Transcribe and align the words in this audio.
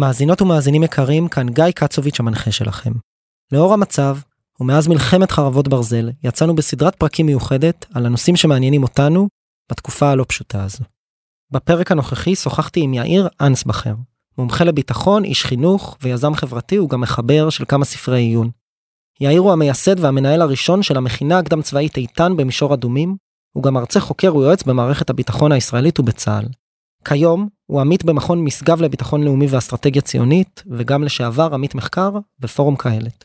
מאזינות 0.00 0.42
ומאזינים 0.42 0.82
יקרים, 0.82 1.28
כאן 1.28 1.48
גיא 1.48 1.70
קצוביץ' 1.74 2.20
המנחה 2.20 2.52
שלכם. 2.52 2.92
לאור 3.52 3.72
המצב, 3.72 4.16
ומאז 4.60 4.88
מלחמת 4.88 5.30
חרבות 5.30 5.68
ברזל, 5.68 6.10
יצאנו 6.24 6.54
בסדרת 6.54 6.94
פרקים 6.94 7.26
מיוחדת 7.26 7.86
על 7.94 8.06
הנושאים 8.06 8.36
שמעניינים 8.36 8.82
אותנו 8.82 9.28
בתקופה 9.70 10.10
הלא 10.10 10.24
פשוטה 10.28 10.64
הזו. 10.64 10.84
בפרק 11.50 11.92
הנוכחי 11.92 12.36
שוחחתי 12.36 12.80
עם 12.80 12.94
יאיר 12.94 13.28
אנסבכר, 13.40 13.94
מומחה 14.38 14.64
לביטחון, 14.64 15.24
איש 15.24 15.44
חינוך 15.44 15.96
ויזם 16.02 16.34
חברתי, 16.34 16.76
הוא 16.76 16.88
גם 16.88 17.00
מחבר 17.00 17.50
של 17.50 17.64
כמה 17.68 17.84
ספרי 17.84 18.20
עיון. 18.20 18.50
יאיר 19.20 19.40
הוא 19.40 19.52
המייסד 19.52 20.00
והמנהל 20.00 20.42
הראשון 20.42 20.82
של 20.82 20.96
המכינה 20.96 21.38
הקדם 21.38 21.62
צבאית 21.62 21.96
איתן 21.96 22.36
במישור 22.36 22.74
אדומים, 22.74 23.16
הוא 23.52 23.62
גם 23.62 23.74
מרצה 23.74 24.00
חוקר 24.00 24.36
ויועץ 24.36 24.62
במערכת 24.62 25.10
הביטחון 25.10 25.52
הישראלית 25.52 26.00
ובצה"ל. 26.00 26.44
כיום 27.04 27.48
הוא 27.66 27.80
עמית 27.80 28.04
במכון 28.04 28.44
משגב 28.44 28.82
לביטחון 28.82 29.22
לאומי 29.22 29.46
ואסטרטגיה 29.46 30.02
ציונית, 30.02 30.62
וגם 30.70 31.04
לשעבר 31.04 31.54
עמית 31.54 31.74
מחקר 31.74 32.12
בפורום 32.38 32.76
קהלת. 32.76 33.24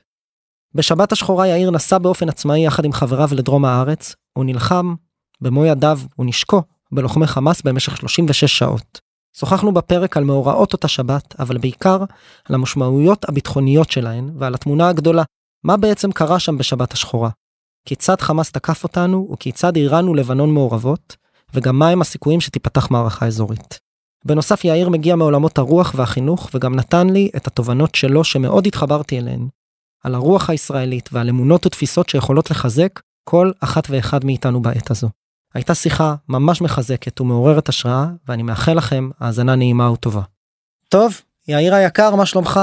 בשבת 0.76 1.12
השחורה 1.12 1.48
יאיר 1.48 1.72
נסע 1.72 1.98
באופן 1.98 2.30
עצמאי 2.30 2.66
יחד 2.66 2.86
עם 2.86 2.94
חבריו 2.94 3.30
לדרום 3.31 3.66
הארץ, 3.66 4.16
הוא 4.38 4.45
נלחם 4.45 4.95
במו 5.41 5.66
ידיו 5.66 6.00
ונשקו 6.20 6.62
בלוחמי 6.91 7.27
חמאס 7.27 7.62
במשך 7.62 7.98
36 7.98 8.58
שעות. 8.58 9.00
שוחחנו 9.38 9.73
בפרק 9.73 10.17
על 10.17 10.23
מאורעות 10.23 10.73
אותה 10.73 10.88
שבת, 10.88 11.36
אבל 11.39 11.58
בעיקר 11.58 12.03
על 12.50 12.55
המשמעויות 12.55 13.30
הביטחוניות 13.30 13.92
שלהן 13.92 14.30
ועל 14.38 14.53
התמונה 14.53 14.89
הגדולה, 14.89 15.23
מה 15.64 15.78
בעצם 15.78 16.12
קרה 16.12 16.39
שם 16.39 16.58
בשבת 16.58 16.94
השחורה. 16.94 17.30
כיצד 17.88 18.22
חמאס 18.22 18.52
תקף 18.52 18.84
אותנו 18.84 19.30
וכיצד 19.34 19.76
איראן 19.76 20.09
ולבנון 20.09 20.53
מעורבות, 20.53 21.16
וגם 21.54 21.80
מהם 21.80 22.02
הסיכויים 22.02 22.41
שתיפתח 22.41 22.91
מערכה 22.91 23.27
אזורית. 23.27 23.80
בנוסף 24.26 24.66
יאיר 24.66 24.90
מגיע 24.90 25.16
מעולמות 25.16 25.58
הרוח 25.58 25.94
והחינוך 25.95 26.49
וגם 26.53 26.76
נתן 26.76 27.09
לי 27.09 27.30
את 27.36 27.48
התובנות 27.48 27.95
שלו 27.95 28.23
שמאוד 28.23 28.67
התחברתי 28.67 29.20
אליהן. 29.20 29.48
על 30.03 30.16
הרוח 30.16 30.50
הישראלית 30.50 31.09
ועל 31.14 31.30
אמונות 31.30 31.66
ותפיסות 31.66 32.09
שיכולות 32.09 32.52
לחזק 32.52 33.00
כל 33.23 33.52
אחת 33.59 33.88
ואחד 33.89 34.25
מאיתנו 34.25 34.61
בעת 34.61 34.92
הזו. 34.92 35.09
הייתה 35.53 35.75
שיחה 35.75 36.16
ממש 36.30 36.61
מחזקת 36.61 37.22
ומעוררת 37.22 37.70
השראה 37.70 38.08
ואני 38.27 38.44
מאחל 38.44 38.73
לכם 38.73 39.09
האזנה 39.20 39.55
נעימה 39.55 39.92
וטובה. 39.92 40.22
טוב, 40.89 41.22
יאיר 41.48 41.75
היקר 41.75 42.16
מה 42.16 42.25
שלומך? 42.25 42.59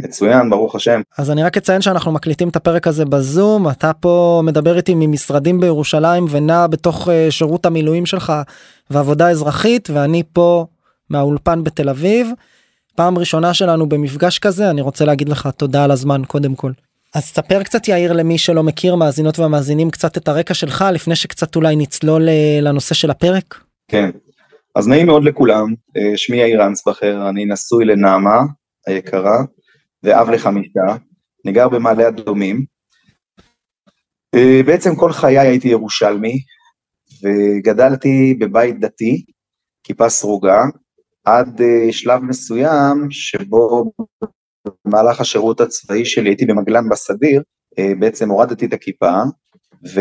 מצוין 0.00 0.50
ברוך 0.50 0.74
השם. 0.74 1.00
אז 1.18 1.30
אני 1.30 1.42
רק 1.42 1.56
אציין 1.56 1.82
שאנחנו 1.82 2.12
מקליטים 2.12 2.48
את 2.48 2.56
הפרק 2.56 2.86
הזה 2.86 3.04
בזום 3.04 3.68
אתה 3.68 3.92
פה 3.92 4.42
מדבר 4.44 4.76
איתי 4.76 4.94
ממשרדים 4.96 5.60
בירושלים 5.60 6.26
ונע 6.30 6.66
בתוך 6.66 7.08
uh, 7.08 7.10
שירות 7.30 7.66
המילואים 7.66 8.06
שלך 8.06 8.32
ועבודה 8.90 9.30
אזרחית 9.30 9.90
ואני 9.90 10.22
פה 10.32 10.66
מהאולפן 11.10 11.64
בתל 11.64 11.88
אביב. 11.88 12.30
פעם 12.96 13.18
ראשונה 13.18 13.54
שלנו 13.54 13.88
במפגש 13.88 14.38
כזה 14.38 14.70
אני 14.70 14.80
רוצה 14.80 15.04
להגיד 15.04 15.28
לך 15.28 15.48
תודה 15.56 15.84
על 15.84 15.90
הזמן 15.90 16.22
קודם 16.26 16.54
כל. 16.54 16.72
אז 17.14 17.24
ספר 17.24 17.62
קצת 17.62 17.88
יאיר 17.88 18.12
למי 18.12 18.38
שלא 18.38 18.62
מכיר 18.62 18.94
מאזינות 18.94 19.38
ומאזינים 19.38 19.90
קצת 19.90 20.16
את 20.16 20.28
הרקע 20.28 20.54
שלך 20.54 20.84
לפני 20.92 21.16
שקצת 21.16 21.56
אולי 21.56 21.76
נצלול 21.76 22.28
אה, 22.28 22.58
לנושא 22.62 22.94
של 22.94 23.10
הפרק. 23.10 23.54
כן 23.88 24.10
אז 24.76 24.88
נעים 24.88 25.06
מאוד 25.06 25.24
לכולם 25.24 25.74
אה, 25.96 26.16
שמי 26.16 26.36
יאיר 26.36 26.66
אנסבכר 26.66 27.28
אני 27.28 27.44
נשוי 27.44 27.84
לנעמה 27.84 28.40
היקרה 28.86 29.38
ואב 30.04 30.30
לחמישה, 30.30 30.96
אני 31.44 31.52
גר 31.52 31.68
במעלה 31.68 32.08
אדומים. 32.08 32.64
אה, 34.34 34.60
בעצם 34.66 34.96
כל 34.96 35.12
חיי 35.12 35.38
הייתי 35.38 35.68
ירושלמי, 35.68 36.38
וגדלתי 37.22 38.34
בבית 38.40 38.80
דתי, 38.80 39.24
כיפה 39.82 40.08
סרוגה, 40.08 40.62
עד 41.24 41.60
אה, 41.60 41.92
שלב 41.92 42.22
מסוים 42.22 43.10
שבו 43.10 43.92
במהלך 44.84 45.20
השירות 45.20 45.60
הצבאי 45.60 46.04
שלי 46.04 46.28
הייתי 46.28 46.46
במגלן 46.46 46.88
בסדיר, 46.88 47.42
אה, 47.78 47.92
בעצם 47.98 48.30
הורדתי 48.30 48.66
את 48.66 48.72
הכיפה, 48.72 49.12
ו... 49.86 50.00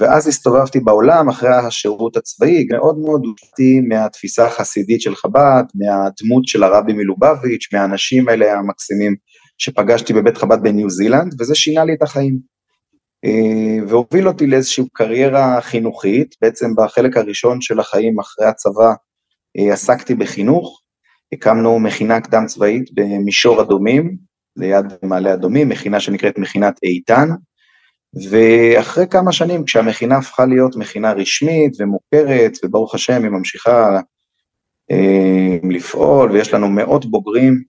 ואז 0.00 0.28
הסתובבתי 0.28 0.80
בעולם 0.80 1.28
אחרי 1.28 1.54
השירות 1.54 2.16
הצבאי, 2.16 2.66
מאוד 2.70 2.98
מאוד 2.98 3.22
הופעתי 3.24 3.80
מהתפיסה 3.80 4.46
החסידית 4.46 5.00
של 5.00 5.14
חב"ד, 5.14 5.64
מהדמות 5.74 6.46
של 6.46 6.62
הרבי 6.62 6.92
מלובביץ', 6.92 7.68
מהאנשים 7.72 8.28
האלה 8.28 8.52
המקסימים 8.52 9.14
שפגשתי 9.58 10.12
בבית 10.12 10.36
חב"ד 10.36 10.62
בניו 10.62 10.90
זילנד, 10.90 11.34
וזה 11.40 11.54
שינה 11.54 11.84
לי 11.84 11.94
את 11.94 12.02
החיים. 12.02 12.38
אה, 13.24 13.84
והוביל 13.88 14.28
אותי 14.28 14.46
לאיזושהי 14.46 14.84
קריירה 14.92 15.60
חינוכית, 15.60 16.34
בעצם 16.42 16.66
בחלק 16.76 17.16
הראשון 17.16 17.60
של 17.60 17.80
החיים 17.80 18.20
אחרי 18.20 18.46
הצבא 18.46 18.92
אה, 19.58 19.72
עסקתי 19.72 20.14
בחינוך, 20.14 20.82
הקמנו 21.32 21.78
מכינה 21.78 22.20
קדם 22.20 22.46
צבאית 22.46 22.90
במישור 22.94 23.62
אדומים, 23.62 24.16
ליד 24.56 24.86
מעלה 25.02 25.34
אדומים, 25.34 25.68
מכינה 25.68 26.00
שנקראת 26.00 26.38
מכינת 26.38 26.78
איתן, 26.82 27.28
ואחרי 28.30 29.06
כמה 29.10 29.32
שנים, 29.32 29.64
כשהמכינה 29.64 30.16
הפכה 30.16 30.46
להיות 30.46 30.76
מכינה 30.76 31.12
רשמית 31.12 31.76
ומוכרת, 31.78 32.52
וברוך 32.64 32.94
השם 32.94 33.22
היא 33.22 33.30
ממשיכה 33.30 34.00
אה, 34.90 35.56
לפעול, 35.70 36.30
ויש 36.30 36.54
לנו 36.54 36.68
מאות 36.68 37.06
בוגרים, 37.06 37.62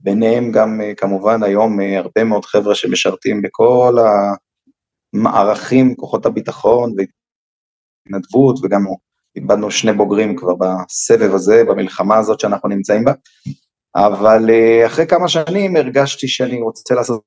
ביניהם 0.00 0.52
גם 0.52 0.80
אה, 0.80 0.94
כמובן 0.94 1.42
היום 1.42 1.80
אה, 1.80 1.98
הרבה 1.98 2.24
מאוד 2.24 2.44
חבר'ה 2.44 2.74
שמשרתים 2.74 3.42
בכל 3.42 3.96
המערכים, 5.14 5.94
כוחות 5.94 6.26
הביטחון 6.26 6.92
והתנדבות, 6.96 8.58
וגם 8.62 8.84
איבדנו 9.36 9.70
שני 9.70 9.92
בוגרים 9.92 10.36
כבר 10.36 10.54
בסבב 10.54 11.34
הזה, 11.34 11.64
במלחמה 11.64 12.16
הזאת 12.16 12.40
שאנחנו 12.40 12.68
נמצאים 12.68 13.04
בה, 13.04 13.12
אבל 13.96 14.50
אה, 14.50 14.86
אחרי 14.86 15.06
כמה 15.06 15.28
שנים 15.28 15.76
הרגשתי 15.76 16.28
שאני 16.28 16.62
רוצה 16.62 16.94
לעשות 16.94 17.22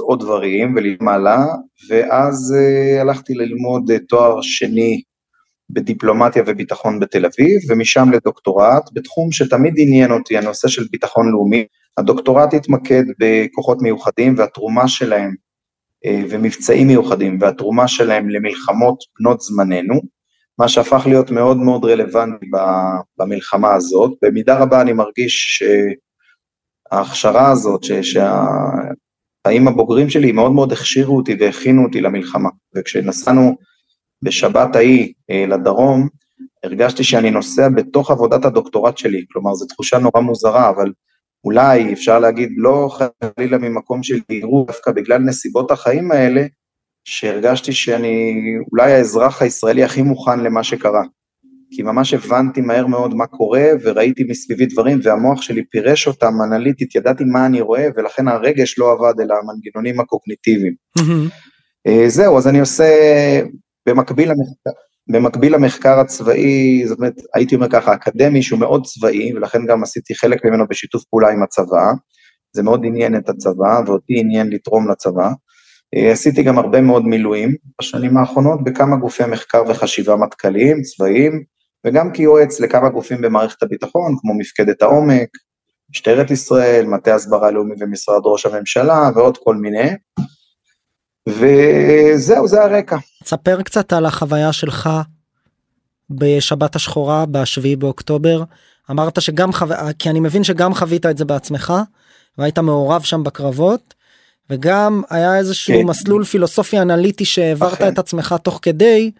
עוד 0.00 0.20
דברים 0.20 0.74
ולמעלה, 0.76 1.44
ואז 1.88 2.54
uh, 2.56 3.00
הלכתי 3.00 3.34
ללמוד 3.34 3.90
uh, 3.90 3.94
תואר 4.08 4.42
שני 4.42 5.02
בדיפלומטיה 5.70 6.42
וביטחון 6.46 7.00
בתל 7.00 7.26
אביב, 7.26 7.60
ומשם 7.68 8.08
לדוקטורט, 8.12 8.90
בתחום 8.92 9.32
שתמיד 9.32 9.74
עניין 9.76 10.10
אותי, 10.10 10.38
הנושא 10.38 10.68
של 10.68 10.84
ביטחון 10.90 11.30
לאומי. 11.30 11.66
הדוקטורט 11.98 12.54
התמקד 12.54 13.02
בכוחות 13.18 13.82
מיוחדים 13.82 14.34
והתרומה 14.38 14.88
שלהם, 14.88 15.30
uh, 16.06 16.26
ומבצעים 16.30 16.86
מיוחדים, 16.86 17.38
והתרומה 17.40 17.88
שלהם 17.88 18.28
למלחמות 18.28 18.98
בנות 19.20 19.40
זמננו, 19.40 20.00
מה 20.58 20.68
שהפך 20.68 21.02
להיות 21.06 21.30
מאוד 21.30 21.56
מאוד 21.56 21.84
רלוונטי 21.84 22.46
במלחמה 23.18 23.74
הזאת. 23.74 24.12
במידה 24.22 24.58
רבה 24.58 24.80
אני 24.80 24.92
מרגיש 24.92 25.62
שההכשרה 26.92 27.50
הזאת, 27.50 27.84
שה... 28.02 28.44
החיים 29.46 29.68
הבוגרים 29.68 30.10
שלי 30.10 30.32
מאוד 30.32 30.52
מאוד 30.52 30.72
הכשירו 30.72 31.16
אותי 31.16 31.36
והכינו 31.40 31.84
אותי 31.84 32.00
למלחמה. 32.00 32.48
וכשנסענו 32.76 33.56
בשבת 34.22 34.76
ההיא 34.76 35.12
אה, 35.30 35.44
לדרום, 35.48 36.08
הרגשתי 36.64 37.04
שאני 37.04 37.30
נוסע 37.30 37.68
בתוך 37.68 38.10
עבודת 38.10 38.44
הדוקטורט 38.44 38.98
שלי, 38.98 39.24
כלומר 39.32 39.54
זו 39.54 39.66
תחושה 39.66 39.98
נורא 39.98 40.20
מוזרה, 40.20 40.70
אבל 40.70 40.92
אולי 41.44 41.92
אפשר 41.92 42.18
להגיד 42.18 42.48
לא 42.56 42.90
חלילה 43.36 43.58
ממקום 43.58 44.02
של 44.02 44.20
בהירות, 44.28 44.66
דווקא 44.66 44.92
בגלל 44.92 45.18
נסיבות 45.18 45.70
החיים 45.70 46.12
האלה, 46.12 46.46
שהרגשתי 47.04 47.72
שאני 47.72 48.34
אולי 48.72 48.92
האזרח 48.92 49.42
הישראלי 49.42 49.84
הכי 49.84 50.02
מוכן 50.02 50.40
למה 50.40 50.64
שקרה. 50.64 51.02
כי 51.76 51.82
ממש 51.82 52.14
הבנתי 52.14 52.60
מהר 52.60 52.86
מאוד 52.86 53.14
מה 53.14 53.26
קורה, 53.26 53.66
וראיתי 53.82 54.24
מסביבי 54.28 54.66
דברים, 54.66 55.00
והמוח 55.02 55.42
שלי 55.42 55.64
פירש 55.70 56.06
אותם 56.06 56.34
אנליטית, 56.44 56.94
ידעתי 56.94 57.24
מה 57.24 57.46
אני 57.46 57.60
רואה, 57.60 57.86
ולכן 57.96 58.28
הרגש 58.28 58.78
לא 58.78 58.92
עבד, 58.92 59.20
אלא 59.20 59.34
המנגנונים 59.34 60.00
הקוגניטיביים. 60.00 60.74
Mm-hmm. 60.98 61.88
זהו, 62.08 62.38
אז 62.38 62.48
אני 62.48 62.60
עושה, 62.60 62.84
במקביל 63.88 64.28
למחקר, 64.28 64.70
במקביל 65.08 65.54
למחקר 65.54 66.00
הצבאי, 66.00 66.82
זאת 66.86 66.98
אומרת, 66.98 67.14
הייתי 67.34 67.54
אומר 67.54 67.68
ככה, 67.70 67.94
אקדמי 67.94 68.42
שהוא 68.42 68.60
מאוד 68.60 68.86
צבאי, 68.86 69.34
ולכן 69.34 69.66
גם 69.66 69.82
עשיתי 69.82 70.14
חלק 70.14 70.44
ממנו 70.44 70.66
בשיתוף 70.68 71.04
פעולה 71.04 71.30
עם 71.30 71.42
הצבא, 71.42 71.92
זה 72.52 72.62
מאוד 72.62 72.80
עניין 72.84 73.16
את 73.16 73.28
הצבא, 73.28 73.80
ואותי 73.86 74.20
עניין 74.20 74.50
לתרום 74.50 74.90
לצבא. 74.90 75.28
אה, 75.96 76.12
עשיתי 76.12 76.42
גם 76.42 76.58
הרבה 76.58 76.80
מאוד 76.80 77.04
מילואים 77.04 77.54
בשנים 77.80 78.16
האחרונות 78.16 78.64
בכמה 78.64 78.96
גופי 78.96 79.22
מחקר 79.26 79.62
וחשיבה 79.68 80.16
מטכ"ליים, 80.16 80.82
צבאיים, 80.82 81.42
וגם 81.84 82.12
כיועץ 82.12 82.60
לכמה 82.60 82.88
גופים 82.88 83.20
במערכת 83.20 83.62
הביטחון, 83.62 84.16
כמו 84.20 84.34
מפקדת 84.38 84.82
העומק, 84.82 85.28
משטרת 85.90 86.30
ישראל, 86.30 86.86
מטה 86.86 87.14
הסברה 87.14 87.50
לאומי 87.50 87.74
ומשרד 87.80 88.20
ראש 88.24 88.46
הממשלה, 88.46 89.10
ועוד 89.14 89.38
כל 89.38 89.56
מיני. 89.56 89.90
וזהו, 91.28 92.48
זה 92.48 92.62
הרקע. 92.62 92.96
תספר 93.24 93.62
קצת 93.62 93.92
על 93.92 94.06
החוויה 94.06 94.52
שלך 94.52 94.90
בשבת 96.10 96.76
השחורה, 96.76 97.26
ב-7 97.26 97.76
באוקטובר. 97.78 98.42
אמרת 98.90 99.22
שגם 99.22 99.52
חו... 99.52 99.66
כי 99.98 100.10
אני 100.10 100.20
מבין 100.20 100.44
שגם 100.44 100.74
חווית 100.74 101.06
את 101.06 101.18
זה 101.18 101.24
בעצמך, 101.24 101.72
והיית 102.38 102.58
מעורב 102.58 103.02
שם 103.02 103.22
בקרבות, 103.22 103.94
וגם 104.50 105.02
היה 105.10 105.38
איזשהו 105.38 105.80
כן. 105.80 105.86
מסלול 105.86 106.24
פילוסופי 106.24 106.78
אנליטי 106.78 107.24
שהעברת 107.24 107.82
את 107.82 107.98
עצמך 107.98 108.34
תוך 108.42 108.58
כדי. 108.62 109.10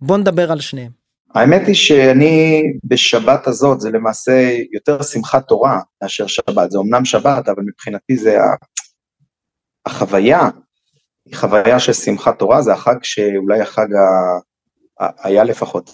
בוא 0.00 0.18
נדבר 0.18 0.52
על 0.52 0.60
שניהם. 0.60 0.90
האמת 1.34 1.66
היא 1.66 1.74
שאני 1.74 2.62
בשבת 2.84 3.46
הזאת, 3.46 3.80
זה 3.80 3.90
למעשה 3.90 4.56
יותר 4.72 5.02
שמחת 5.02 5.48
תורה 5.48 5.80
מאשר 6.02 6.26
שבת, 6.26 6.70
זה 6.70 6.78
אמנם 6.78 7.04
שבת, 7.04 7.48
אבל 7.48 7.62
מבחינתי 7.66 8.16
זה 8.16 8.38
החוויה, 9.86 10.48
היא 11.26 11.36
חוויה 11.36 11.78
של 11.78 11.92
שמחת 11.92 12.38
תורה, 12.38 12.62
זה 12.62 12.72
החג 12.72 12.96
שאולי 13.02 13.60
החג 13.60 13.86
ה... 13.94 14.38
היה 15.22 15.44
לפחות, 15.44 15.90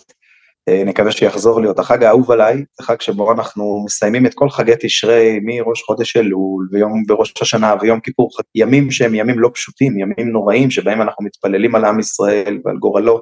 אה, 0.68 0.82
נקווה 0.86 1.12
שיחזור 1.12 1.60
להיות. 1.60 1.78
החג 1.78 2.04
האהוב 2.04 2.30
עליי, 2.30 2.64
זה 2.78 2.86
חג 2.86 3.00
שבו 3.00 3.32
אנחנו 3.32 3.82
מסיימים 3.84 4.26
את 4.26 4.34
כל 4.34 4.50
חגי 4.50 4.72
תשרי 4.80 5.40
מראש 5.42 5.82
חודש 5.82 6.16
אלול 6.16 6.68
ויום 6.72 7.04
בראש 7.06 7.34
השנה 7.42 7.74
ויום 7.80 8.00
כיפור, 8.00 8.30
ימים 8.54 8.90
שהם 8.90 9.14
ימים 9.14 9.38
לא 9.38 9.50
פשוטים, 9.54 9.98
ימים 9.98 10.28
נוראים 10.28 10.70
שבהם 10.70 11.02
אנחנו 11.02 11.24
מתפללים 11.24 11.74
על 11.74 11.84
עם 11.84 12.00
ישראל 12.00 12.58
ועל 12.64 12.76
גורלו. 12.76 13.20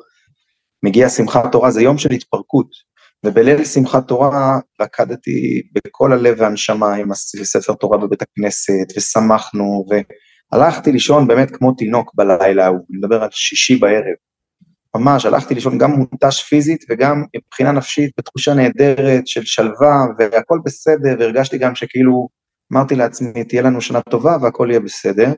מגיע 0.82 1.08
שמחת 1.08 1.52
תורה, 1.52 1.70
זה 1.70 1.82
יום 1.82 1.98
של 1.98 2.10
התפרקות, 2.10 2.66
ובליל 3.26 3.64
שמחת 3.64 4.08
תורה 4.08 4.58
רקדתי 4.80 5.62
בכל 5.74 6.12
הלב 6.12 6.36
והנשמה 6.38 6.94
עם 6.94 7.14
ספר 7.14 7.74
תורה 7.74 7.98
בבית 7.98 8.22
הכנסת, 8.22 8.96
ושמחנו, 8.96 9.86
והלכתי 10.52 10.92
לישון 10.92 11.28
באמת 11.28 11.56
כמו 11.56 11.72
תינוק 11.72 12.12
בלילה 12.14 12.64
ההוא, 12.64 12.80
אני 12.90 12.98
מדבר 12.98 13.22
על 13.22 13.28
שישי 13.32 13.76
בערב. 13.76 14.14
ממש, 14.96 15.26
הלכתי 15.26 15.54
לישון 15.54 15.78
גם 15.78 15.90
מותש 15.90 16.42
פיזית 16.42 16.84
וגם 16.90 17.24
מבחינה 17.36 17.72
נפשית 17.72 18.10
בתחושה 18.18 18.54
נהדרת 18.54 19.26
של 19.26 19.44
שלווה 19.44 19.96
והכל 20.18 20.58
בסדר, 20.64 21.16
והרגשתי 21.18 21.58
גם 21.58 21.74
שכאילו, 21.74 22.28
אמרתי 22.72 22.94
לעצמי, 22.94 23.44
תהיה 23.44 23.62
לנו 23.62 23.80
שנה 23.80 24.00
טובה 24.00 24.36
והכל 24.42 24.68
יהיה 24.70 24.80
בסדר. 24.80 25.32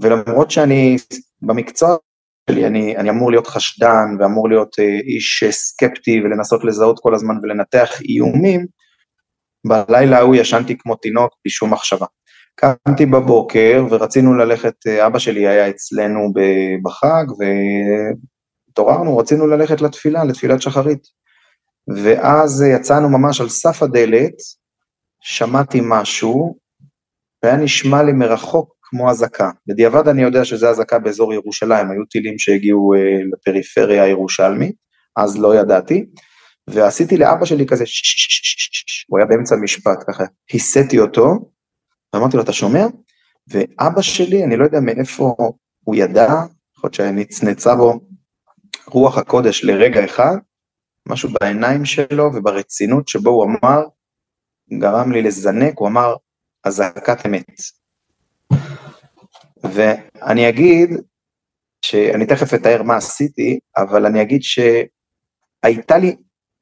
ולמרות 0.00 0.50
שאני 0.50 0.96
במקצוע 1.42 1.96
שלי, 2.48 2.66
אני, 2.66 2.96
אני 2.96 3.10
אמור 3.10 3.30
להיות 3.30 3.46
חשדן 3.46 4.06
ואמור 4.18 4.48
להיות 4.48 4.78
אה, 4.78 4.84
איש 4.84 5.44
סקפטי 5.50 6.20
ולנסות 6.20 6.64
לזהות 6.64 6.98
כל 7.02 7.14
הזמן 7.14 7.34
ולנתח 7.42 8.00
איומים, 8.00 8.66
בלילה 9.66 10.18
ההוא 10.18 10.36
ישנתי 10.36 10.78
כמו 10.78 10.94
תינוק 10.94 11.32
בלי 11.44 11.50
שום 11.50 11.72
מחשבה. 11.72 12.06
קמתי 12.54 13.06
בבוקר 13.06 13.86
ורצינו 13.90 14.34
ללכת, 14.34 14.74
אה, 14.86 15.06
אבא 15.06 15.18
שלי 15.18 15.48
היה 15.48 15.68
אצלנו 15.68 16.32
בחג 16.82 17.24
והתעוררנו, 17.38 19.16
רצינו 19.16 19.46
ללכת 19.46 19.80
לתפילה, 19.80 20.24
לתפילת 20.24 20.62
שחרית. 20.62 21.02
ואז 22.04 22.62
יצאנו 22.62 23.08
ממש 23.08 23.40
על 23.40 23.48
סף 23.48 23.82
הדלת, 23.82 24.34
שמעתי 25.20 25.80
משהו, 25.82 26.58
והיה 27.42 27.56
נשמע 27.56 28.02
לי 28.02 28.12
מרחוק 28.12 28.77
כמו 28.90 29.10
אזעקה. 29.10 29.50
בדיעבד 29.66 30.08
אני 30.08 30.22
יודע 30.22 30.44
שזה 30.44 30.68
אזעקה 30.68 30.98
באזור 30.98 31.34
ירושלים, 31.34 31.90
היו 31.90 32.04
טילים 32.04 32.38
שהגיעו 32.38 32.94
אה, 32.94 32.98
לפריפריה 33.32 34.02
הירושלמית, 34.02 34.76
אז 35.16 35.38
לא 35.38 35.56
ידעתי, 35.56 36.06
ועשיתי 36.70 37.16
לאבא 37.16 37.44
שלי 37.44 37.66
כזה 37.66 37.84
הוא 39.08 39.18
היה 39.18 39.26
באמצע 39.26 39.54
המשפט 39.54 40.04
ככה, 40.08 40.24
היסיתי 40.52 40.98
אותו, 40.98 41.50
ואמרתי 42.14 42.36
לו, 42.36 42.42
אתה 42.42 42.52
שומע? 42.52 42.86
ואבא 43.48 44.02
שלי, 44.02 44.44
אני 44.44 44.56
לא 44.56 44.64
יודע 44.64 44.80
מאיפה 44.80 45.34
הוא 45.84 45.96
ידע, 45.96 46.28
יכול 46.76 46.84
להיות 46.84 46.94
שנצנצה 46.94 47.74
בו 47.74 48.00
רוח 48.86 49.18
הקודש 49.18 49.64
לרגע 49.64 50.04
אחד, 50.04 50.36
משהו 51.08 51.28
בעיניים 51.40 51.84
שלו 51.84 52.30
וברצינות 52.34 53.08
שבו 53.08 53.30
הוא 53.30 53.44
אמר, 53.44 53.82
גרם 54.78 55.12
לי 55.12 55.22
לזנק, 55.22 55.78
הוא 55.78 55.88
אמר, 55.88 56.14
אזעקת 56.64 57.26
אמת. 57.26 57.60
ואני 59.64 60.48
אגיד, 60.48 60.90
שאני 61.84 62.26
תכף 62.26 62.54
אתאר 62.54 62.82
מה 62.82 62.96
עשיתי, 62.96 63.58
אבל 63.76 64.06
אני 64.06 64.22
אגיד 64.22 64.40
שהייתה 64.42 65.98
לי 65.98 66.16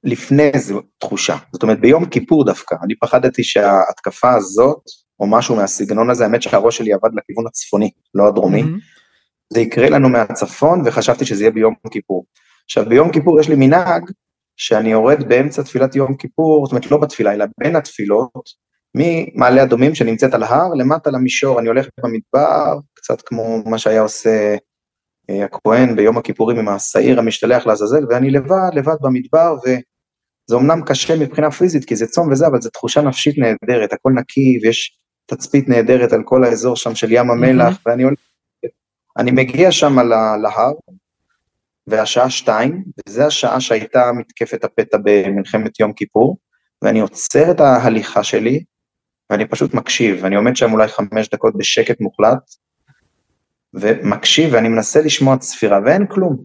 לפני 0.04 0.50
איזו 0.54 0.80
תחושה, 0.98 1.36
זאת 1.52 1.62
אומרת 1.62 1.80
ביום 1.80 2.04
כיפור 2.06 2.44
דווקא, 2.44 2.74
אני 2.84 2.94
פחדתי 2.96 3.44
שההתקפה 3.44 4.34
הזאת, 4.34 4.82
או 5.20 5.26
משהו 5.26 5.56
מהסגנון 5.56 6.10
הזה, 6.10 6.24
האמת 6.24 6.42
שהראש 6.42 6.78
שלי 6.78 6.92
עבד 6.92 7.10
לכיוון 7.14 7.46
הצפוני, 7.46 7.90
לא 8.14 8.28
הדרומי, 8.28 8.62
mm-hmm. 8.62 9.52
זה 9.52 9.60
יקרה 9.60 9.90
לנו 9.90 10.08
מהצפון, 10.08 10.82
וחשבתי 10.84 11.24
שזה 11.24 11.42
יהיה 11.42 11.50
ביום 11.50 11.74
כיפור. 11.90 12.26
עכשיו 12.64 12.88
ביום 12.88 13.12
כיפור 13.12 13.40
יש 13.40 13.48
לי 13.48 13.54
מנהג, 13.58 14.02
שאני 14.56 14.88
יורד 14.88 15.28
באמצע 15.28 15.62
תפילת 15.62 15.96
יום 15.96 16.16
כיפור, 16.16 16.66
זאת 16.66 16.72
אומרת 16.72 16.90
לא 16.90 16.96
בתפילה, 16.96 17.32
אלא 17.32 17.44
בין 17.58 17.76
התפילות, 17.76 18.65
ממעלה 18.98 19.62
אדומים 19.62 19.94
שנמצאת 19.94 20.34
על 20.34 20.42
ההר 20.42 20.74
למטה 20.74 21.10
למישור, 21.10 21.60
אני 21.60 21.68
הולך 21.68 21.86
במדבר, 22.02 22.78
קצת 22.94 23.22
כמו 23.22 23.62
מה 23.66 23.78
שהיה 23.78 24.00
עושה 24.00 24.56
אה, 25.30 25.44
הכהן 25.44 25.96
ביום 25.96 26.18
הכיפורים 26.18 26.58
עם 26.58 26.68
השעיר 26.68 27.18
המשתלח 27.18 27.66
לעזאזל, 27.66 28.04
ואני 28.10 28.30
לבד, 28.30 28.70
לבד 28.74 28.96
במדבר, 29.00 29.56
וזה 29.64 30.56
אמנם 30.56 30.82
קשה 30.86 31.16
מבחינה 31.16 31.50
פיזית, 31.50 31.84
כי 31.84 31.96
זה 31.96 32.06
צום 32.06 32.32
וזה, 32.32 32.46
אבל 32.46 32.60
זו 32.60 32.70
תחושה 32.70 33.02
נפשית 33.02 33.38
נהדרת, 33.38 33.92
הכל 33.92 34.12
נקי, 34.12 34.58
ויש 34.62 34.98
תצפית 35.26 35.68
נהדרת 35.68 36.12
על 36.12 36.22
כל 36.24 36.44
האזור 36.44 36.76
שם 36.76 36.94
של 36.94 37.12
ים 37.12 37.30
המלח, 37.30 37.74
mm-hmm. 37.74 37.82
ואני 37.86 38.02
הולך, 38.02 38.18
אני 39.18 39.30
מגיע 39.30 39.72
שם 39.72 39.98
להר, 40.42 40.72
והשעה 41.86 42.30
שתיים, 42.30 42.84
וזו 43.08 43.22
השעה 43.22 43.60
שהייתה 43.60 44.12
מתקפת 44.12 44.64
הפתע 44.64 44.98
במלחמת 45.04 45.80
יום 45.80 45.92
כיפור, 45.92 46.36
ואני 46.82 47.00
עוצר 47.00 47.50
את 47.50 47.60
ההליכה 47.60 48.24
שלי, 48.24 48.64
ואני 49.30 49.48
פשוט 49.48 49.74
מקשיב, 49.74 50.24
אני 50.24 50.36
עומד 50.36 50.56
שם 50.56 50.72
אולי 50.72 50.88
חמש 50.88 51.28
דקות 51.28 51.56
בשקט 51.56 52.00
מוחלט, 52.00 52.54
ומקשיב 53.74 54.50
ואני 54.52 54.68
מנסה 54.68 55.00
לשמוע 55.00 55.36
צפירה 55.36 55.78
ואין 55.84 56.06
כלום. 56.06 56.36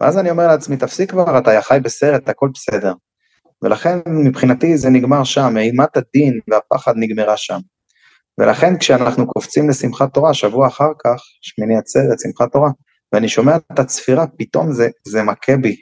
ואז 0.00 0.18
אני 0.18 0.30
אומר 0.30 0.46
לעצמי, 0.46 0.76
תפסיק 0.76 1.10
כבר, 1.10 1.38
אתה 1.38 1.62
חי 1.62 1.78
בסרט, 1.82 2.28
הכל 2.28 2.48
בסדר. 2.54 2.92
ולכן 3.62 3.98
מבחינתי 4.06 4.76
זה 4.76 4.90
נגמר 4.90 5.24
שם, 5.24 5.56
אימת 5.58 5.96
הדין 5.96 6.40
והפחד 6.48 6.92
נגמרה 6.96 7.36
שם. 7.36 7.58
ולכן 8.38 8.78
כשאנחנו 8.78 9.26
קופצים 9.26 9.70
לשמחת 9.70 10.14
תורה, 10.14 10.34
שבוע 10.34 10.66
אחר 10.66 10.90
כך, 11.04 11.22
שמיני 11.40 11.76
עצרת, 11.76 12.18
שמחת 12.20 12.52
תורה, 12.52 12.70
ואני 13.12 13.28
שומע 13.28 13.56
את 13.72 13.78
הצפירה, 13.78 14.26
פתאום 14.38 14.72
זה, 14.72 14.88
זה 15.06 15.22
מכה 15.22 15.56
בי. 15.56 15.76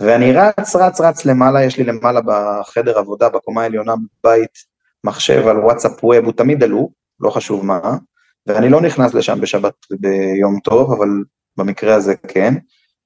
ואני 0.00 0.32
רץ, 0.32 0.76
רץ, 0.76 1.00
רץ 1.00 1.24
למעלה, 1.24 1.64
יש 1.64 1.78
לי 1.78 1.84
למעלה 1.84 2.20
בחדר 2.26 2.98
עבודה, 2.98 3.28
בקומה 3.28 3.62
העליונה 3.62 3.94
בבית, 3.96 4.75
מחשב 5.06 5.46
על 5.46 5.58
וואטסאפ 5.58 6.04
Web, 6.04 6.24
הוא 6.24 6.32
תמיד 6.32 6.62
עלו, 6.62 6.90
לא 7.20 7.30
חשוב 7.30 7.66
מה, 7.66 7.96
ואני 8.46 8.68
לא 8.68 8.80
נכנס 8.80 9.14
לשם 9.14 9.40
בשבת 9.40 9.74
ביום 10.00 10.60
טוב, 10.64 10.92
אבל 10.92 11.08
במקרה 11.56 11.94
הזה 11.94 12.14
כן, 12.28 12.54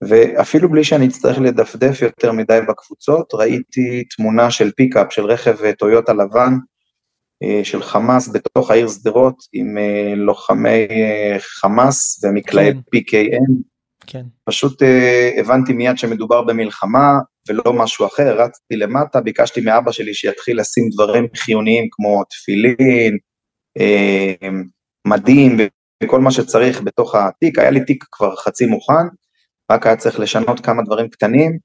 ואפילו 0.08 0.69
בלי 0.69 0.85
שאני 0.85 1.06
אצטרך 1.06 1.38
לדפדף 1.38 2.02
יותר 2.02 2.32
מדי 2.32 2.58
בקבוצות, 2.69 3.35
ראיתי 3.35 4.05
תמונה 4.17 4.50
של 4.50 4.70
pickup, 4.76 5.12
של 5.12 5.25
רכב 5.25 5.73
טויוטה 5.73 6.12
לבן, 6.12 6.55
אה, 7.43 7.61
של 7.64 7.82
חמאס 7.82 8.29
בתוך 8.29 8.70
העיר 8.70 8.88
שדרות, 8.88 9.37
עם 9.52 9.78
אה, 9.78 10.14
לוחמי 10.16 10.87
אה, 10.90 11.37
חמאס 11.38 12.25
ומקלעי 12.25 12.73
כן. 12.73 12.78
PKM. 12.97 13.52
כן. 14.07 14.23
פשוט 14.45 14.83
הבנתי 15.38 15.73
מיד 15.73 15.99
שמדובר 15.99 16.42
במלחמה, 16.42 17.12
ולא 17.49 17.73
משהו 17.73 18.06
אחר, 18.06 18.40
רצתי 18.42 18.76
למטה, 18.76 19.20
ביקשתי 19.20 19.61
מאבא 19.61 19.92
שלי 19.92 20.14
שיתחיל 20.14 20.61
לשים 20.61 20.88
דברים 20.94 21.26
חיוניים 21.37 21.88
כמו 21.90 22.25
תפילין, 22.25 23.18
אה, 23.78 24.49
מדים 25.06 25.56
וכל 26.02 26.20
מה 26.20 26.30
שצריך 26.30 26.82
בתוך 26.82 27.14
התיק, 27.14 27.59
היה 27.59 27.70
לי 27.70 27.85
תיק 27.85 28.04
כבר 28.12 28.37
חצי 28.37 28.66
מוכן, 28.66 29.06
רק 29.73 29.87
היה 29.87 29.97
צריך 29.97 30.20
לשנות 30.20 30.61
כמה 30.61 30.82
דברים 30.82 31.09
קטנים 31.09 31.59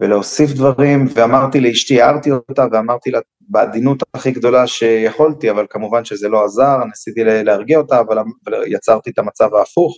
ולהוסיף 0.00 0.50
דברים, 0.50 1.06
ואמרתי 1.14 1.60
לאשתי, 1.60 2.02
הערתי 2.02 2.30
אותה 2.30 2.66
ואמרתי 2.72 3.10
לה 3.10 3.18
בעדינות 3.40 4.02
הכי 4.14 4.30
גדולה 4.30 4.66
שיכולתי, 4.66 5.50
אבל 5.50 5.66
כמובן 5.70 6.04
שזה 6.04 6.28
לא 6.28 6.44
עזר, 6.44 6.76
ניסיתי 6.88 7.24
להרגיע 7.24 7.78
אותה, 7.78 8.00
אבל 8.00 8.18
יצרתי 8.66 9.10
את 9.10 9.18
המצב 9.18 9.54
ההפוך. 9.54 9.96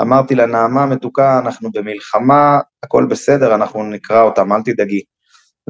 אמרתי 0.00 0.34
לה, 0.34 0.46
נעמה 0.46 0.86
מתוקה, 0.86 1.38
אנחנו 1.38 1.70
במלחמה, 1.72 2.58
הכל 2.82 3.06
בסדר, 3.10 3.54
אנחנו 3.54 3.82
נקרא 3.82 4.22
אותם, 4.22 4.52
אל 4.52 4.62
תדאגי. 4.62 5.02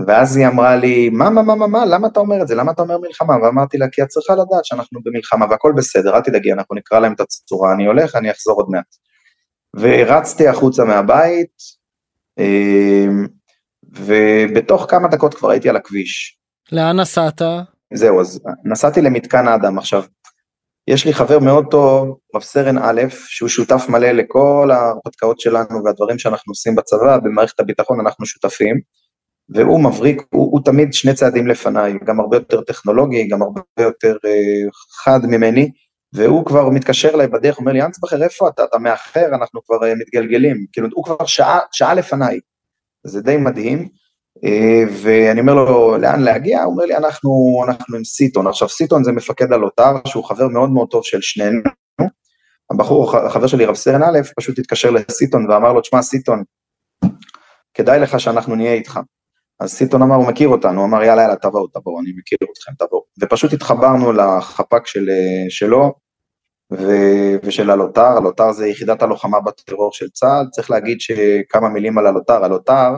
ואז 0.07 0.37
היא 0.37 0.47
אמרה 0.47 0.77
לי, 0.77 1.11
מה, 1.11 1.31
מה, 1.31 1.43
מה, 1.43 1.55
מה, 1.55 1.67
מה, 1.67 1.87
למה 1.87 2.09
אתה 2.09 2.21
אומר 2.21 2.43
את 2.43 2.49
זה? 2.49 2.55
למה 2.55 2.73
אתה 2.73 2.83
אומר 2.83 2.99
מלחמה? 2.99 3.35
ואמרתי 3.43 3.79
לה, 3.79 3.87
כי 3.93 4.03
את 4.03 4.09
צריכה 4.09 4.33
לדעת 4.33 4.65
שאנחנו 4.65 5.01
במלחמה 5.05 5.47
והכל 5.51 5.73
בסדר, 5.77 6.17
אל 6.17 6.21
תדאגי, 6.21 6.53
אנחנו 6.53 6.75
נקרא 6.75 6.99
להם 6.99 7.13
את 7.13 7.21
הצורה, 7.21 7.73
אני 7.75 7.87
הולך, 7.87 8.17
אני 8.17 8.31
אחזור 8.31 8.57
עוד 8.57 8.67
מעט. 8.71 8.85
ורצתי 9.77 10.49
החוצה 10.49 10.85
מהבית, 10.85 11.57
אמ, 12.39 13.27
ובתוך 13.93 14.87
כמה 14.89 15.09
דקות 15.09 15.35
כבר 15.35 15.51
הייתי 15.51 15.69
על 15.69 15.77
הכביש. 15.77 16.39
לאן 16.73 17.01
נסעת? 17.01 17.43
זהו, 17.95 18.21
אז 18.21 18.41
נסעתי 18.65 19.01
למתקן 19.01 19.49
האדם. 19.49 19.79
עכשיו, 19.79 20.05
יש 20.89 21.05
לי 21.05 21.15
חבר 21.15 21.39
מאוד 21.39 21.67
טוב, 21.71 22.19
רב 22.35 22.43
סרן 22.43 22.79
א', 22.79 23.03
שהוא 23.11 23.49
שותף 23.49 23.87
מלא 23.89 24.11
לכל 24.11 24.71
ההרפתקאות 24.73 25.41
שלנו 25.41 25.85
והדברים 25.85 26.19
שאנחנו 26.19 26.51
עושים 26.51 26.75
בצבא, 26.75 27.19
במערכת 27.19 27.61
הביטחון 27.61 28.01
אנחנו 28.01 28.27
שותפים, 28.27 28.81
והוא 29.49 29.85
מבריק, 29.85 30.23
הוא, 30.31 30.53
הוא 30.53 30.61
תמיד 30.65 30.93
שני 30.93 31.15
צעדים 31.15 31.47
לפניי, 31.47 31.93
גם 32.05 32.21
הרבה 32.21 32.37
יותר 32.37 32.61
טכנולוגי, 32.61 33.29
גם 33.29 33.43
הרבה 33.43 33.61
יותר 33.79 34.17
אה, 34.25 34.71
חד 35.05 35.21
ממני, 35.25 35.71
והוא 36.13 36.45
כבר 36.45 36.69
מתקשר 36.69 37.09
אליי 37.15 37.27
בדרך, 37.29 37.59
אומר 37.59 37.73
לי, 37.73 37.83
אנסבכר, 37.83 38.23
איפה 38.23 38.49
אתה? 38.49 38.65
אתה 38.65 38.79
מאחר, 38.79 39.27
אנחנו 39.27 39.61
כבר 39.65 39.87
אה, 39.87 39.95
מתגלגלים, 39.95 40.67
כאילו, 40.73 40.89
הוא 40.95 41.05
כבר 41.05 41.27
שעה, 41.27 41.59
שעה 41.73 41.95
לפניי, 41.95 42.41
זה 43.07 43.23
די 43.23 43.37
מדהים, 43.37 43.89
ואני 45.03 45.41
אומר 45.41 45.55
לו, 45.55 45.97
לאן 45.99 46.21
להגיע? 46.21 46.63
הוא 46.63 46.73
אומר 46.73 46.85
לי, 46.85 46.97
אנחנו, 46.97 47.63
אנחנו 47.69 47.97
עם 47.97 48.05
סיטון. 48.05 48.47
עכשיו, 48.47 48.69
סיטון 48.69 49.05
זה 49.05 49.13
מפקד 49.13 49.53
הלוטר, 49.53 49.93
שהוא 50.07 50.25
חבר 50.25 50.49
מאוד 50.49 50.71
מאוד 50.71 50.89
טוב 50.91 51.05
של 51.05 51.21
שנינו. 51.21 51.61
הבחור, 52.71 53.17
החבר 53.17 53.47
שלי, 53.47 53.65
רב 53.65 53.75
סרן 53.75 54.03
א', 54.03 54.19
פשוט 54.37 54.59
התקשר 54.59 54.91
לסיטון 54.91 55.51
ואמר 55.51 55.73
לו, 55.73 55.81
תשמע, 55.81 56.03
סיטון, 56.03 56.43
כדאי 57.75 58.01
לך 58.01 58.21
שאנחנו 58.21 58.55
נהיה 58.55 58.73
איתך. 58.73 59.01
אז 59.61 59.73
סיטון 59.73 60.03
אמר, 60.03 60.17
הוא 60.17 60.29
מכיר 60.29 60.49
אותנו, 60.49 60.81
הוא 60.81 60.89
אמר, 60.89 61.03
יאללה, 61.03 61.23
יאללה, 61.23 61.37
תבואו, 61.37 61.67
תבואו, 61.67 62.01
אני 62.01 62.13
מכיר 62.17 62.39
אתכם, 62.53 62.73
תבואו. 62.79 63.05
ופשוט 63.21 63.53
התחברנו 63.53 64.13
לחפ"ק 64.13 64.87
של, 64.87 65.11
שלו 65.49 65.93
ו, 66.73 66.87
ושל 67.43 67.71
הלוטר, 67.71 68.17
הלוטר 68.17 68.53
זה 68.53 68.67
יחידת 68.67 69.03
הלוחמה 69.03 69.41
בטרור 69.41 69.93
של 69.93 70.09
צה"ל, 70.11 70.47
צריך 70.51 70.71
להגיד 70.71 71.01
שכמה 71.01 71.69
מילים 71.69 71.99
על 71.99 72.07
הלוטר, 72.07 72.45
הלוטר 72.45 72.91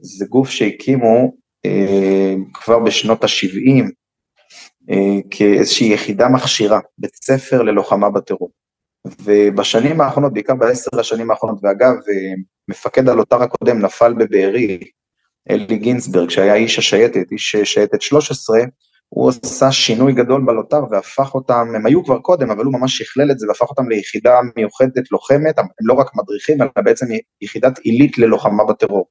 זה 0.00 0.26
גוף 0.26 0.50
שהקימו 0.50 1.32
אה, 1.66 2.34
כבר 2.54 2.78
בשנות 2.78 3.24
ה-70 3.24 3.84
אה, 4.90 5.20
כאיזושהי 5.30 5.92
יחידה 5.92 6.28
מכשירה, 6.28 6.80
בית 6.98 7.14
ספר 7.14 7.62
ללוחמה 7.62 8.10
בטרור. 8.10 8.50
ובשנים 9.24 10.00
האחרונות, 10.00 10.32
בעיקר 10.32 10.54
בעשר 10.54 11.00
השנים 11.00 11.30
האחרונות, 11.30 11.58
ואגב, 11.62 11.94
אה, 11.94 12.34
מפקד 12.68 13.08
הלוטר 13.08 13.42
הקודם 13.42 13.78
נפל 13.78 14.12
בבארי, 14.12 14.80
אלי 15.50 15.78
גינסברג, 15.78 16.30
שהיה 16.30 16.54
איש 16.54 16.78
השייטת, 16.78 17.32
איש 17.32 17.56
שייטת 17.64 18.02
13, 18.02 18.58
הוא 19.08 19.30
עשה 19.30 19.72
שינוי 19.72 20.12
גדול 20.12 20.42
בלוטר 20.46 20.80
והפך 20.90 21.34
אותם, 21.34 21.68
הם 21.74 21.86
היו 21.86 22.04
כבר 22.04 22.18
קודם, 22.18 22.50
אבל 22.50 22.64
הוא 22.64 22.72
ממש 22.72 22.98
שכלל 22.98 23.30
את 23.30 23.38
זה 23.38 23.46
והפך 23.48 23.70
אותם 23.70 23.88
ליחידה 23.88 24.40
מיוחדת 24.56 25.10
לוחמת, 25.10 25.58
הם 25.58 25.66
לא 25.80 25.94
רק 25.94 26.10
מדריכים, 26.14 26.62
אלא 26.62 26.70
בעצם 26.84 27.06
יחידת 27.40 27.78
עילית 27.78 28.18
ללוחמה 28.18 28.64
בטרור. 28.64 29.06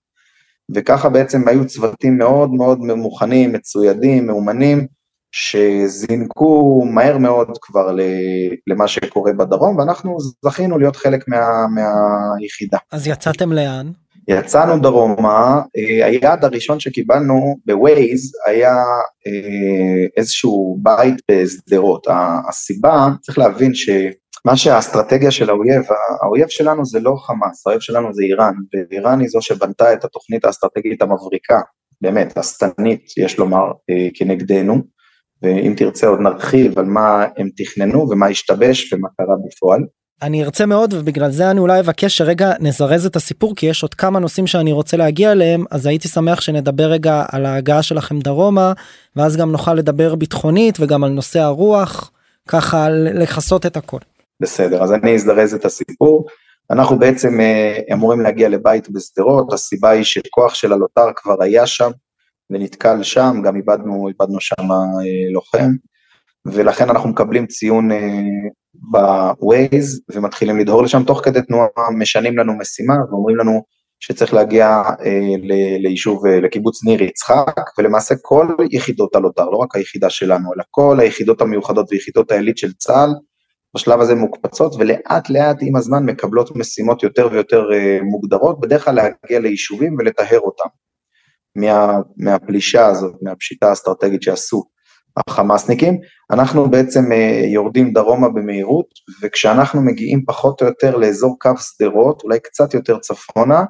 וככה 0.76 1.10
בעצם 1.10 1.48
היו 1.48 1.68
צוותים 1.68 2.18
מאוד 2.18 2.52
מאוד 2.54 2.80
מוכנים, 2.80 3.54
מצוידים, 3.54 4.28
מאומנים, 4.28 4.88
שזינקו 5.32 6.84
מהר 6.86 7.18
מאוד 7.18 7.48
כבר 7.62 7.96
למה 8.68 8.88
שקורה 8.88 9.34
בדרום, 9.34 9.78
ואנחנו 9.78 10.18
זכינו 10.46 10.78
להיות 10.78 10.96
חלק 10.96 11.28
מה, 11.28 11.46
מהיחידה. 11.68 12.78
אז 12.92 13.08
יצאתם 13.08 13.52
לאן? 13.52 13.92
יצאנו 14.28 14.80
דרומה, 14.80 15.62
אה, 15.78 16.06
היעד 16.06 16.46
הראשון 16.46 16.80
שקיבלנו 16.80 17.56
בווייז 17.66 18.32
היה 18.48 18.76
אה, 19.28 20.06
איזשהו 20.18 20.80
בית 20.82 21.16
בשדרות. 21.32 22.08
הסיבה, 22.50 23.08
צריך 23.22 23.38
להבין 23.38 23.72
שמה 24.42 24.58
שהאסטרטגיה 24.58 25.32
של 25.32 25.50
האויב, 25.50 25.84
האויב 26.22 26.48
שלנו 26.48 26.86
זה 26.86 27.00
לא 27.00 27.16
חמאס, 27.16 27.68
האויב 27.68 27.82
שלנו 27.82 28.14
זה 28.14 28.24
איראן, 28.24 28.54
ואיראן 28.92 29.20
היא 29.20 29.30
זו 29.30 29.42
שבנתה 29.42 29.94
את 29.94 30.06
התוכנית 30.06 30.46
האסטרטגית 30.46 31.02
המבריקה, 31.02 31.60
באמת, 32.02 32.38
השטנית, 32.38 33.18
יש 33.18 33.40
לומר, 33.40 33.66
אה, 33.90 34.08
כנגדנו, 34.14 34.82
ואם 35.42 35.74
תרצה 35.78 36.08
עוד 36.08 36.20
נרחיב 36.20 36.80
על 36.80 36.86
מה 36.86 37.26
הם 37.38 37.50
תכננו 37.58 38.10
ומה 38.10 38.28
השתבש 38.28 38.94
ומה 38.94 39.08
קרה 39.18 39.36
בפועל. 39.48 39.82
אני 40.22 40.44
ארצה 40.44 40.66
מאוד 40.66 40.94
ובגלל 40.94 41.32
זה 41.32 41.52
אני 41.52 41.60
אולי 41.60 41.80
אבקש 41.80 42.18
שרגע 42.18 42.52
נזרז 42.60 43.06
את 43.06 43.16
הסיפור 43.16 43.56
כי 43.56 43.66
יש 43.66 43.84
עוד 43.84 43.94
כמה 43.94 44.20
נושאים 44.20 44.48
שאני 44.48 44.72
רוצה 44.72 44.98
להגיע 44.98 45.32
אליהם 45.32 45.64
אז 45.72 45.86
הייתי 45.86 46.08
שמח 46.08 46.42
שנדבר 46.42 46.84
רגע 46.84 47.26
על 47.32 47.46
ההגעה 47.46 47.84
שלכם 47.84 48.20
דרומה 48.20 48.74
ואז 49.16 49.38
גם 49.38 49.52
נוכל 49.52 49.74
לדבר 49.74 50.16
ביטחונית 50.16 50.78
וגם 50.80 51.04
על 51.04 51.10
נושא 51.12 51.40
הרוח 51.40 52.12
ככה 52.48 52.90
לכסות 52.90 53.66
את 53.66 53.78
הכל. 53.78 54.00
בסדר 54.42 54.84
אז 54.84 54.94
אני 54.94 55.16
אזדרז 55.16 55.54
את 55.54 55.66
הסיפור. 55.66 56.26
אנחנו 56.72 57.00
בעצם 57.00 57.40
אה, 57.40 57.80
אמורים 57.94 58.22
להגיע 58.22 58.50
לבית 58.50 58.90
בשדרות 58.90 59.54
הסיבה 59.54 59.90
היא 59.90 60.04
שכוח 60.04 60.54
של 60.54 60.74
הלוטר 60.74 61.08
כבר 61.16 61.44
היה 61.44 61.68
שם 61.68 61.92
ונתקל 62.50 63.04
שם 63.04 63.42
גם 63.44 63.56
איבדנו 63.56 64.08
איבדנו 64.08 64.40
שם 64.40 64.72
אה, 64.72 65.32
לוחם 65.34 65.70
ולכן 66.46 66.90
אנחנו 66.90 67.10
מקבלים 67.10 67.48
ציון 67.48 67.92
אה, 67.92 68.22
בווייז 68.74 70.02
ומתחילים 70.12 70.60
לדהור 70.60 70.84
לשם, 70.84 71.04
תוך 71.04 71.22
כדי 71.24 71.42
תנועה 71.42 71.68
משנים 71.98 72.38
לנו 72.38 72.58
משימה 72.58 72.94
ואומרים 73.10 73.38
לנו 73.38 73.64
שצריך 74.00 74.34
להגיע 74.34 74.82
אה, 75.06 75.36
ליישוב, 75.80 76.26
אה, 76.26 76.40
לקיבוץ 76.40 76.84
ניר 76.84 77.04
יצחק, 77.04 77.56
ולמעשה 77.78 78.16
כל 78.22 78.48
יחידות 78.72 79.16
הלוטר, 79.16 79.50
לא 79.50 79.58
רק 79.58 79.76
היחידה 79.76 80.10
שלנו, 80.10 80.54
אלא 80.54 80.64
כל 80.72 81.00
היחידות 81.00 81.42
המיוחדות 81.42 81.88
ויחידות 81.92 82.32
העילית 82.32 82.58
של 82.58 82.74
צה"ל, 82.74 83.10
בשלב 83.76 84.02
הזה 84.02 84.16
מוקפצות, 84.16 84.76
ולאט 84.80 85.30
לאט 85.30 85.58
עם 85.62 85.76
הזמן 85.76 86.06
מקבלות 86.06 86.56
משימות 86.56 87.04
יותר 87.04 87.30
ויותר 87.32 87.74
אה, 87.74 88.00
מוגדרות, 88.04 88.60
בדרך 88.60 88.86
כלל 88.86 88.96
להגיע 88.96 89.40
ליישובים 89.40 89.96
ולטהר 90.00 90.40
אותם 90.40 90.70
מה, 91.56 92.00
מהפלישה 92.18 92.86
הזאת, 92.86 93.16
מהפשיטה 93.22 93.70
האסטרטגית 93.70 94.22
שעשו 94.22 94.64
החמאסניקים, 95.18 96.00
אנחנו 96.32 96.72
בעצם 96.72 97.12
אה, 97.12 97.42
יורדים 97.54 97.94
דרומה 97.94 98.30
במהירות, 98.30 98.88
וכשאנחנו 99.22 99.82
מגיעים 99.82 100.26
פחות 100.26 100.62
או 100.62 100.68
יותר 100.68 100.98
לאזור 100.98 101.40
קו 101.40 101.52
שדרות, 101.58 102.24
אולי 102.24 102.40
קצת 102.40 102.74
יותר 102.74 103.00
צפונה, 103.00 103.64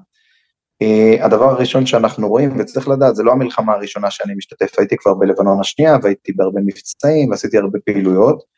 אה, 0.82 1.26
הדבר 1.26 1.50
הראשון 1.50 1.86
שאנחנו 1.86 2.28
רואים, 2.28 2.60
וצריך 2.60 2.88
לדעת, 2.88 3.16
זה 3.16 3.24
לא 3.24 3.32
המלחמה 3.32 3.74
הראשונה 3.74 4.12
שאני 4.12 4.34
משתתף, 4.38 4.80
הייתי 4.80 4.98
כבר 4.98 5.14
בלבנון 5.14 5.60
השנייה, 5.60 5.98
והייתי 6.04 6.34
בהרבה 6.36 6.62
מבצעים, 6.66 7.30
ועשיתי 7.32 7.58
הרבה 7.58 7.80
פעילויות. 7.86 8.55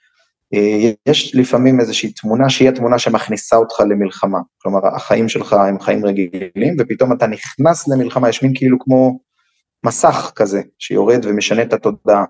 אה, 0.54 0.92
יש 1.06 1.36
לפעמים 1.36 1.80
איזושהי 1.80 2.14
תמונה 2.14 2.50
שהיא 2.50 2.70
התמונה 2.70 3.00
שמכניסה 3.00 3.56
אותך 3.56 3.80
למלחמה, 3.80 4.40
כלומר 4.58 4.88
החיים 4.88 5.30
שלך 5.30 5.54
הם 5.54 5.80
חיים 5.80 6.06
רגילים, 6.06 6.76
ופתאום 6.80 7.14
אתה 7.14 7.28
נכנס 7.28 7.88
למלחמה, 7.88 8.30
יש 8.30 8.44
מין 8.44 8.52
כאילו 8.56 8.78
כמו 8.80 9.20
מסך 9.86 10.32
כזה, 10.36 10.62
שיורד 10.80 11.26
ומשנה 11.26 11.62
את 11.62 11.74
התודעה. 11.74 12.26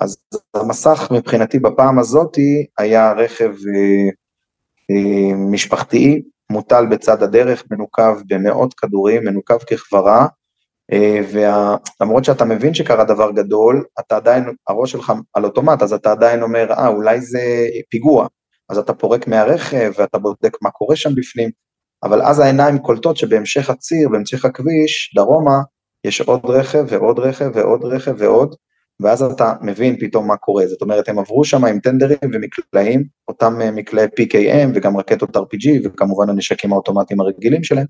אז 0.00 0.16
המסך 0.54 1.08
מבחינתי 1.10 1.58
בפעם 1.58 1.98
הזאתי 1.98 2.66
היה 2.78 3.12
רכב 3.12 3.50
אה, 3.50 4.08
אה, 4.90 5.36
משפחתי, 5.36 6.22
מוטל 6.50 6.86
בצד 6.86 7.22
הדרך, 7.22 7.64
מנוקב 7.70 8.16
במאות 8.26 8.74
כדורים, 8.74 9.24
מנוקב 9.24 9.58
ככברה, 9.58 10.20
אה, 10.20 10.26
ולמרות 11.32 12.24
שאתה 12.24 12.44
מבין 12.44 12.74
שקרה 12.74 13.04
דבר 13.04 13.30
גדול, 13.30 13.84
אתה 14.00 14.16
עדיין, 14.16 14.44
הראש 14.68 14.92
שלך 14.92 15.12
על 15.34 15.44
אוטומט, 15.44 15.82
אז 15.82 15.92
אתה 15.92 16.12
עדיין 16.12 16.42
אומר, 16.42 16.72
אה, 16.72 16.88
אולי 16.88 17.20
זה 17.20 17.40
פיגוע, 17.90 18.26
אז 18.68 18.78
אתה 18.78 18.94
פורק 18.94 19.28
מהרכב 19.28 19.92
ואתה 19.98 20.18
בודק 20.18 20.56
מה 20.62 20.70
קורה 20.70 20.96
שם 20.96 21.14
בפנים, 21.14 21.50
אבל 22.02 22.22
אז 22.22 22.40
העיניים 22.40 22.78
קולטות 22.78 23.16
שבהמשך 23.16 23.70
הציר, 23.70 24.08
בהמשך 24.08 24.44
הכביש, 24.44 25.12
דרומה, 25.14 25.60
יש 26.04 26.20
עוד 26.20 26.40
רכב 26.44 26.84
ועוד 26.88 27.18
רכב 27.18 27.50
ועוד 27.54 27.84
רכב 27.84 28.14
ועוד, 28.18 28.54
ואז 29.00 29.22
אתה 29.22 29.54
מבין 29.60 29.96
פתאום 30.00 30.28
מה 30.28 30.36
קורה, 30.36 30.66
זאת 30.66 30.82
אומרת 30.82 31.08
הם 31.08 31.18
עברו 31.18 31.44
שם 31.44 31.64
עם 31.64 31.80
טנדרים 31.80 32.18
ומקלעים, 32.22 33.04
אותם 33.28 33.60
אה, 33.60 33.70
מקלעי 33.70 34.06
PKM 34.06 34.70
וגם 34.74 34.96
רקטות 34.96 35.36
RPG 35.36 35.68
וכמובן 35.84 36.28
הנשקים 36.30 36.72
האוטומטיים 36.72 37.20
הרגילים 37.20 37.64
שלהם, 37.64 37.86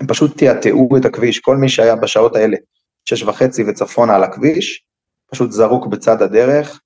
הם 0.00 0.06
פשוט 0.06 0.38
תיעתעו 0.38 0.96
את 0.96 1.04
הכביש, 1.04 1.38
כל 1.38 1.56
מי 1.56 1.68
שהיה 1.68 1.96
בשעות 1.96 2.36
האלה, 2.36 2.56
שש 3.04 3.22
וחצי 3.22 3.64
וצפונה 3.68 4.14
על 4.14 4.24
הכביש, 4.24 4.84
פשוט 5.32 5.52
זרוק 5.52 5.86
בצד 5.86 6.22
הדרך, 6.22 6.80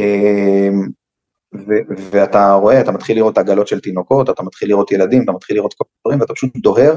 אמ, 0.00 0.88
ו- 1.54 1.94
ואתה 2.10 2.52
רואה, 2.52 2.80
אתה 2.80 2.92
מתחיל 2.92 3.16
לראות 3.16 3.38
עגלות 3.38 3.68
של 3.68 3.80
תינוקות, 3.80 4.30
אתה 4.30 4.42
מתחיל 4.42 4.68
לראות 4.68 4.92
ילדים, 4.92 5.24
אתה 5.24 5.32
מתחיל 5.32 5.56
לראות 5.56 5.74
כל 5.74 5.84
דברים, 6.00 6.20
ואתה 6.20 6.34
פשוט 6.34 6.56
דוהר, 6.56 6.96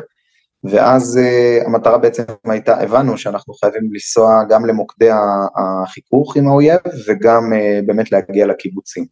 ואז 0.63 1.19
uh, 1.19 1.67
המטרה 1.67 1.97
בעצם 1.97 2.23
הייתה, 2.45 2.81
הבנו 2.81 3.17
שאנחנו 3.17 3.53
חייבים 3.53 3.93
לנסוע 3.93 4.43
גם 4.49 4.65
למוקדי 4.65 5.09
החיכוך 5.55 6.37
עם 6.37 6.47
האויב 6.47 6.79
וגם 7.07 7.53
uh, 7.53 7.85
באמת 7.85 8.11
להגיע 8.11 8.47
לקיבוצים. 8.47 9.05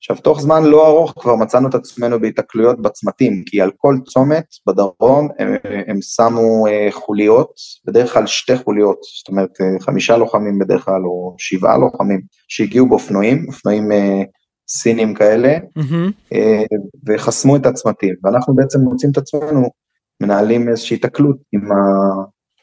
עכשיו, 0.00 0.16
תוך 0.16 0.40
זמן 0.40 0.64
לא 0.64 0.86
ארוך 0.86 1.14
כבר 1.18 1.36
מצאנו 1.36 1.68
את 1.68 1.74
עצמנו 1.74 2.20
בהיתקלויות 2.20 2.82
בצמתים, 2.82 3.42
כי 3.46 3.60
על 3.60 3.70
כל 3.76 3.94
צומת 4.08 4.44
בדרום 4.66 5.28
הם, 5.38 5.54
הם 5.86 6.02
שמו 6.02 6.66
uh, 6.66 6.92
חוליות, 6.92 7.52
בדרך 7.86 8.12
כלל 8.12 8.26
שתי 8.26 8.56
חוליות, 8.56 8.98
זאת 9.18 9.28
אומרת 9.28 9.50
uh, 9.50 9.84
חמישה 9.84 10.16
לוחמים 10.16 10.58
בדרך 10.58 10.84
כלל, 10.84 11.04
או 11.04 11.34
שבעה 11.38 11.78
לוחמים, 11.78 12.20
שהגיעו 12.48 12.88
באופנועים, 12.88 13.44
אופנועים 13.48 13.92
uh, 13.92 13.94
סינים 14.68 15.14
כאלה, 15.14 15.56
mm-hmm. 15.56 16.34
uh, 16.34 16.76
וחסמו 17.06 17.56
את 17.56 17.66
הצמתים, 17.66 18.14
ואנחנו 18.24 18.54
בעצם 18.54 18.80
מוצאים 18.80 19.12
את 19.12 19.18
עצמנו 19.18 19.68
מנהלים 20.22 20.68
איזושהי 20.68 20.96
התקלות 20.96 21.36
עם, 21.52 21.72
ה... 21.72 21.76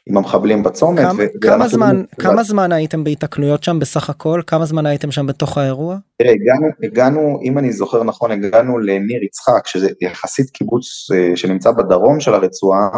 עם 0.08 0.16
המחבלים 0.16 0.62
בצומת. 0.62 0.98
כמה, 0.98 1.12
ו... 1.18 1.40
כמה, 1.40 1.68
זמן, 1.68 2.02
כמה 2.18 2.42
זמן 2.42 2.72
הייתם 2.72 3.04
בהיתקלויות 3.04 3.64
שם 3.64 3.78
בסך 3.78 4.10
הכל? 4.10 4.42
כמה 4.46 4.66
זמן 4.66 4.86
הייתם 4.86 5.10
שם 5.10 5.26
בתוך 5.26 5.58
האירוע? 5.58 5.96
תראה, 6.18 6.32
הגענו, 6.32 6.66
הגענו, 6.82 7.40
אם 7.42 7.58
אני 7.58 7.72
זוכר 7.72 8.04
נכון, 8.04 8.30
הגענו 8.30 8.78
לניר 8.78 9.24
יצחק, 9.24 9.66
שזה 9.66 9.88
יחסית 10.00 10.50
קיבוץ 10.50 11.10
אה, 11.14 11.36
שנמצא 11.36 11.70
בדרום 11.70 12.20
של 12.20 12.34
הרצועה, 12.34 12.88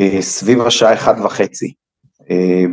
אה, 0.00 0.22
סביב 0.22 0.60
השעה 0.60 0.94
אחת 0.94 1.16
וחצי. 1.24 1.72
אה, 2.30 2.64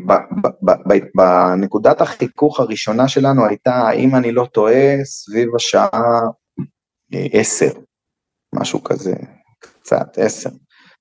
בנקודת 1.16 2.02
החיכוך 2.02 2.60
הראשונה 2.60 3.08
שלנו 3.08 3.46
הייתה, 3.46 3.92
אם 3.92 4.16
אני 4.16 4.32
לא 4.32 4.48
טועה, 4.52 5.04
סביב 5.04 5.56
השעה 5.56 5.88
עשר, 7.12 7.72
משהו 8.56 8.84
כזה, 8.84 9.14
קצת, 9.60 10.18
עשר. 10.18 10.50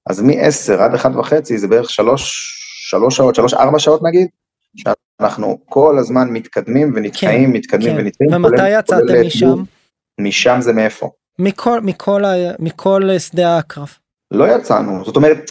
אז 0.06 0.22
מ-10 0.22 0.72
עד 0.80 0.94
1 0.94 1.16
וחצי 1.16 1.58
זה 1.58 1.68
בערך 1.68 1.90
3, 1.90 2.52
3 2.90 3.16
שעות, 3.16 3.38
3-4 3.38 3.78
שעות 3.78 4.00
נגיד, 4.02 4.28
שאנחנו 4.76 5.58
כל 5.64 5.98
הזמן 5.98 6.28
מתקדמים 6.30 6.92
ונתקעים, 6.96 7.50
כן, 7.50 7.56
מתקדמים 7.56 7.96
כן. 7.96 8.00
ונתקעים. 8.00 8.34
ומתי 8.34 8.68
יצאתם 8.68 9.26
משם? 9.26 9.62
משם 10.20 10.56
זה 10.60 10.72
מאיפה? 10.72 11.10
מכל, 11.38 11.80
מכל, 11.80 12.22
מכל 12.58 13.18
שדה 13.18 13.58
הקרב. 13.58 13.88
לא 14.30 14.56
יצאנו, 14.56 15.04
זאת 15.04 15.16
אומרת, 15.16 15.50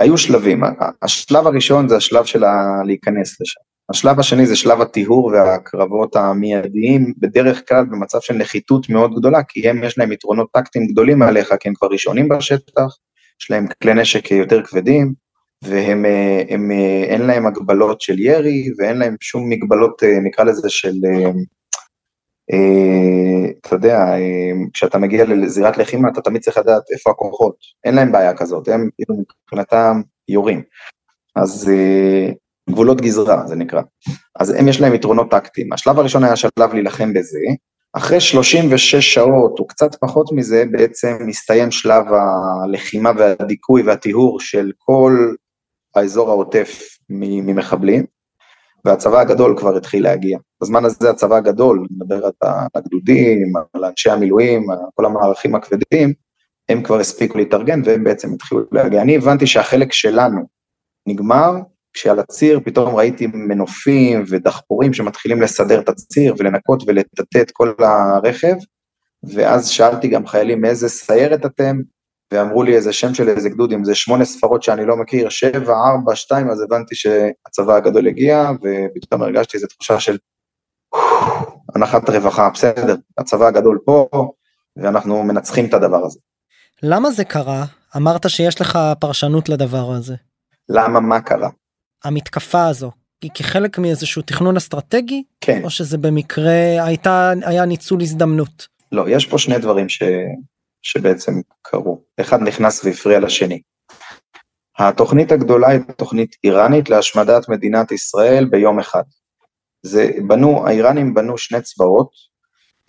היו 0.00 0.18
שלבים, 0.18 0.62
השלב 1.02 1.46
הראשון 1.46 1.88
זה 1.88 1.96
השלב 1.96 2.24
של 2.24 2.44
להיכנס 2.86 3.40
לשם. 3.40 3.60
השלב 3.90 4.20
השני 4.20 4.46
זה 4.46 4.56
שלב 4.56 4.80
הטיהור 4.80 5.26
והקרבות 5.26 6.16
המיידיים, 6.16 7.12
בדרך 7.18 7.68
כלל 7.68 7.84
במצב 7.84 8.20
של 8.20 8.34
נחיתות 8.34 8.88
מאוד 8.88 9.14
גדולה, 9.14 9.42
כי 9.42 9.68
הם 9.68 9.84
יש 9.84 9.98
להם 9.98 10.12
יתרונות 10.12 10.48
טקטיים 10.52 10.86
גדולים 10.86 11.22
עליך, 11.22 11.54
כי 11.60 11.68
הם 11.68 11.74
כבר 11.74 11.88
ראשונים 11.90 12.28
בשטח, 12.28 12.96
יש 13.42 13.50
להם 13.50 13.66
כלי 13.82 13.94
נשק 13.94 14.30
יותר 14.30 14.62
כבדים, 14.62 15.12
והם 15.64 16.04
הם, 16.48 16.70
אין 17.04 17.22
להם 17.22 17.46
הגבלות 17.46 18.00
של 18.00 18.18
ירי, 18.18 18.68
ואין 18.78 18.98
להם 18.98 19.16
שום 19.20 19.48
מגבלות, 19.48 20.02
נקרא 20.24 20.44
לזה, 20.44 20.70
של, 20.70 20.94
אתה 23.60 23.74
יודע, 23.74 23.98
כשאתה 24.72 24.98
מגיע 24.98 25.24
לזירת 25.24 25.76
לחימה, 25.78 26.08
אתה 26.08 26.20
תמיד 26.20 26.42
צריך 26.42 26.56
לדעת 26.58 26.82
איפה 26.92 27.10
הכוחות, 27.10 27.56
אין 27.84 27.94
להם 27.94 28.12
בעיה 28.12 28.36
כזאת, 28.36 28.68
הם 28.68 28.88
מבחינתם 29.10 30.00
יורים. 30.28 30.62
אז 31.36 31.70
גבולות 32.70 33.00
גזרה 33.00 33.46
זה 33.46 33.56
נקרא. 33.56 33.82
אז 34.40 34.50
הם 34.50 34.68
יש 34.68 34.80
להם 34.80 34.94
יתרונות 34.94 35.30
טקטיים. 35.30 35.72
השלב 35.72 35.98
הראשון 35.98 36.24
היה 36.24 36.36
שלב 36.36 36.72
להילחם 36.72 37.12
בזה, 37.14 37.38
אחרי 37.96 38.20
36 38.20 38.94
שעות 38.94 39.58
או 39.58 39.66
קצת 39.66 39.94
פחות 39.94 40.32
מזה 40.32 40.64
בעצם 40.70 41.16
מסתיים 41.26 41.70
שלב 41.70 42.04
הלחימה 42.64 43.10
והדיכוי 43.18 43.82
והטיהור 43.82 44.40
של 44.40 44.72
כל 44.78 45.32
האזור 45.94 46.30
העוטף 46.30 46.98
ממחבלים, 47.10 48.04
והצבא 48.84 49.20
הגדול 49.20 49.58
כבר 49.58 49.76
התחיל 49.76 50.02
להגיע. 50.02 50.38
בזמן 50.62 50.84
הזה 50.84 51.10
הצבא 51.10 51.36
הגדול, 51.36 51.86
מדבר 51.90 52.24
על 52.26 52.32
הגדודים, 52.74 53.52
על 53.72 53.84
אנשי 53.84 54.10
המילואים, 54.10 54.70
על 54.70 54.78
כל 54.94 55.04
המערכים 55.04 55.54
הכבדים, 55.54 56.12
הם 56.68 56.82
כבר 56.82 57.00
הספיקו 57.00 57.38
להתארגן 57.38 57.82
והם 57.84 58.04
בעצם 58.04 58.34
התחילו 58.34 58.60
להגיע. 58.72 59.02
אני 59.02 59.16
הבנתי 59.16 59.46
שהחלק 59.46 59.92
שלנו 59.92 60.40
נגמר, 61.08 61.52
כשעל 61.96 62.18
הציר 62.18 62.60
פתאום 62.64 62.94
ראיתי 62.94 63.26
מנופים 63.26 64.24
ודחפורים 64.28 64.94
שמתחילים 64.94 65.42
לסדר 65.42 65.80
את 65.80 65.88
הציר 65.88 66.34
ולנקות 66.38 66.82
ולטאטא 66.86 67.38
את 67.40 67.50
כל 67.50 67.72
הרכב, 67.78 68.54
ואז 69.34 69.68
שאלתי 69.68 70.08
גם 70.08 70.26
חיילים 70.26 70.60
מאיזה 70.60 70.88
סיירת 70.88 71.46
אתם, 71.46 71.76
ואמרו 72.32 72.62
לי 72.62 72.76
איזה 72.76 72.92
שם 72.92 73.14
של 73.14 73.28
איזה 73.28 73.48
גדוד, 73.48 73.72
אם 73.72 73.84
זה 73.84 73.94
שמונה 73.94 74.24
ספרות 74.24 74.62
שאני 74.62 74.86
לא 74.86 74.96
מכיר, 74.96 75.28
שבע, 75.28 75.74
ארבע, 75.74 76.16
שתיים, 76.16 76.50
אז 76.50 76.62
הבנתי 76.62 76.94
שהצבא 76.94 77.74
הגדול 77.74 78.06
הגיע, 78.06 78.50
ופתאום 78.96 79.22
הרגשתי 79.22 79.56
איזו 79.56 79.66
תחושה 79.66 80.00
של 80.00 80.16
הנחת 81.74 82.10
רווחה, 82.10 82.50
בסדר, 82.50 82.96
הצבא 83.18 83.46
הגדול 83.46 83.78
פה, 83.84 84.08
ואנחנו 84.76 85.22
מנצחים 85.22 85.64
את 85.66 85.74
הדבר 85.74 86.04
הזה. 86.04 86.18
למה 86.82 87.10
זה 87.10 87.24
קרה? 87.24 87.64
אמרת 87.96 88.30
שיש 88.30 88.60
לך 88.60 88.78
פרשנות 89.00 89.48
לדבר 89.48 89.92
הזה. 89.92 90.14
למה 90.68 91.00
מה 91.00 91.20
קרה? 91.20 91.48
המתקפה 92.04 92.66
הזו 92.66 92.90
היא 93.22 93.30
כחלק 93.34 93.78
מאיזשהו 93.78 94.22
תכנון 94.22 94.56
אסטרטגי 94.56 95.22
כן 95.40 95.64
או 95.64 95.70
שזה 95.70 95.98
במקרה 95.98 96.84
הייתה 96.84 97.32
היה 97.42 97.64
ניצול 97.64 98.02
הזדמנות. 98.02 98.66
לא 98.92 99.04
יש 99.08 99.26
פה 99.26 99.38
שני 99.38 99.58
דברים 99.58 99.88
ש... 99.88 100.02
שבעצם 100.82 101.32
קרו 101.62 102.02
אחד 102.20 102.42
נכנס 102.42 102.84
והפריע 102.84 103.20
לשני. 103.20 103.60
התוכנית 104.78 105.32
הגדולה 105.32 105.68
היא 105.68 105.80
תוכנית 105.96 106.36
איראנית 106.44 106.90
להשמדת 106.90 107.48
מדינת 107.48 107.92
ישראל 107.92 108.44
ביום 108.44 108.78
אחד. 108.78 109.02
זה 109.82 110.10
בנו 110.26 110.66
האיראנים 110.66 111.14
בנו 111.14 111.38
שני 111.38 111.62
צבאות 111.62 112.10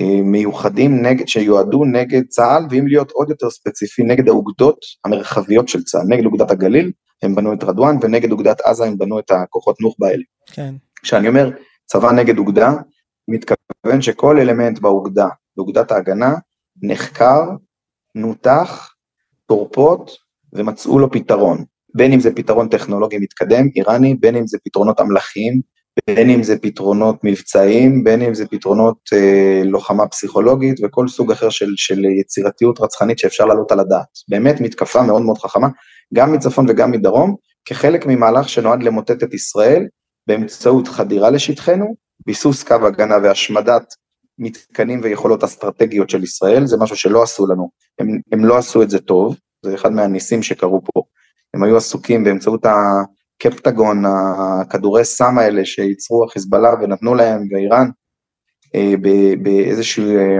אה, 0.01 0.21
מיוחדים 0.23 1.01
נגד 1.01 1.27
שיועדו 1.27 1.85
נגד 1.85 2.27
צה"ל 2.27 2.63
ואם 2.69 2.87
להיות 2.87 3.11
עוד 3.11 3.29
יותר 3.29 3.49
ספציפי 3.49 4.03
נגד 4.03 4.27
האוגדות 4.27 4.77
המרחביות 5.05 5.67
של 5.67 5.83
צה"ל 5.83 6.05
נגד 6.07 6.25
אוגדת 6.25 6.51
הגליל 6.51 6.91
הם 7.23 7.35
בנו 7.35 7.53
את 7.53 7.63
רדואן, 7.63 7.97
ונגד 8.01 8.31
אוגדת 8.31 8.61
עזה 8.61 8.85
הם 8.85 8.97
בנו 8.97 9.19
את 9.19 9.31
הכוחות 9.31 9.81
נוח'בה 9.81 10.07
האלה. 10.07 10.23
כן. 10.45 10.75
כשאני 11.03 11.27
אומר 11.27 11.49
צבא 11.85 12.11
נגד 12.11 12.37
אוגדה, 12.37 12.73
מתכוון 13.27 14.01
שכל 14.01 14.39
אלמנט 14.39 14.79
באוגדה, 14.79 15.27
באוגדת 15.57 15.91
ההגנה, 15.91 16.33
נחקר, 16.81 17.41
נותח, 18.15 18.93
תורפות, 19.45 20.11
ומצאו 20.53 20.99
לו 20.99 21.11
פתרון. 21.11 21.63
בין 21.95 22.13
אם 22.13 22.19
זה 22.19 22.35
פתרון 22.35 22.69
טכנולוגי 22.69 23.17
מתקדם, 23.17 23.67
איראני, 23.75 24.15
בין 24.15 24.35
אם 24.35 24.47
זה 24.47 24.57
פתרונות 24.63 24.99
אמל"חיים, 24.99 25.61
בין 26.07 26.29
אם 26.29 26.43
זה 26.43 26.57
פתרונות 26.61 27.23
מבצעיים, 27.23 28.03
בין 28.03 28.21
אם 28.21 28.33
זה 28.33 28.47
פתרונות 28.47 28.97
אה, 29.13 29.61
לוחמה 29.65 30.07
פסיכולוגית 30.07 30.79
וכל 30.83 31.07
סוג 31.07 31.31
אחר 31.31 31.49
של, 31.49 31.73
של 31.75 32.05
יצירתיות 32.05 32.79
רצחנית 32.81 33.19
שאפשר 33.19 33.45
להעלות 33.45 33.71
על 33.71 33.79
הדעת. 33.79 34.07
באמת 34.29 34.61
מתקפה 34.61 35.01
מאוד 35.01 35.21
מאוד 35.21 35.37
חכמה, 35.37 35.67
גם 36.13 36.31
מצפון 36.31 36.65
וגם 36.69 36.91
מדרום, 36.91 37.35
כחלק 37.65 38.05
ממהלך 38.05 38.49
שנועד 38.49 38.83
למוטט 38.83 39.23
את 39.23 39.33
ישראל 39.33 39.87
באמצעות 40.27 40.87
חדירה 40.87 41.29
לשטחנו, 41.29 41.95
ביסוס 42.25 42.63
קו 42.63 42.87
הגנה 42.87 43.15
והשמדת 43.23 43.93
מתקנים 44.39 44.99
ויכולות 45.03 45.43
אסטרטגיות 45.43 46.09
של 46.09 46.23
ישראל, 46.23 46.65
זה 46.65 46.77
משהו 46.77 46.95
שלא 46.95 47.23
עשו 47.23 47.47
לנו, 47.47 47.69
הם, 47.99 48.07
הם 48.31 48.45
לא 48.45 48.57
עשו 48.57 48.83
את 48.83 48.89
זה 48.89 48.99
טוב, 48.99 49.37
זה 49.65 49.75
אחד 49.75 49.91
מהניסים 49.91 50.43
שקרו 50.43 50.81
פה, 50.83 51.01
הם 51.53 51.63
היו 51.63 51.77
עסוקים 51.77 52.23
באמצעות 52.23 52.65
הקפטגון, 52.65 54.03
הכדורי 54.05 55.05
סם 55.05 55.37
האלה 55.37 55.65
שייצרו 55.65 56.25
החיזבאללה 56.25 56.73
ונתנו 56.81 57.15
להם 57.15 57.47
ואיראן, 57.51 57.89
אה, 58.75 58.93
באיזשהו 59.43 60.05
אה, 60.05 60.39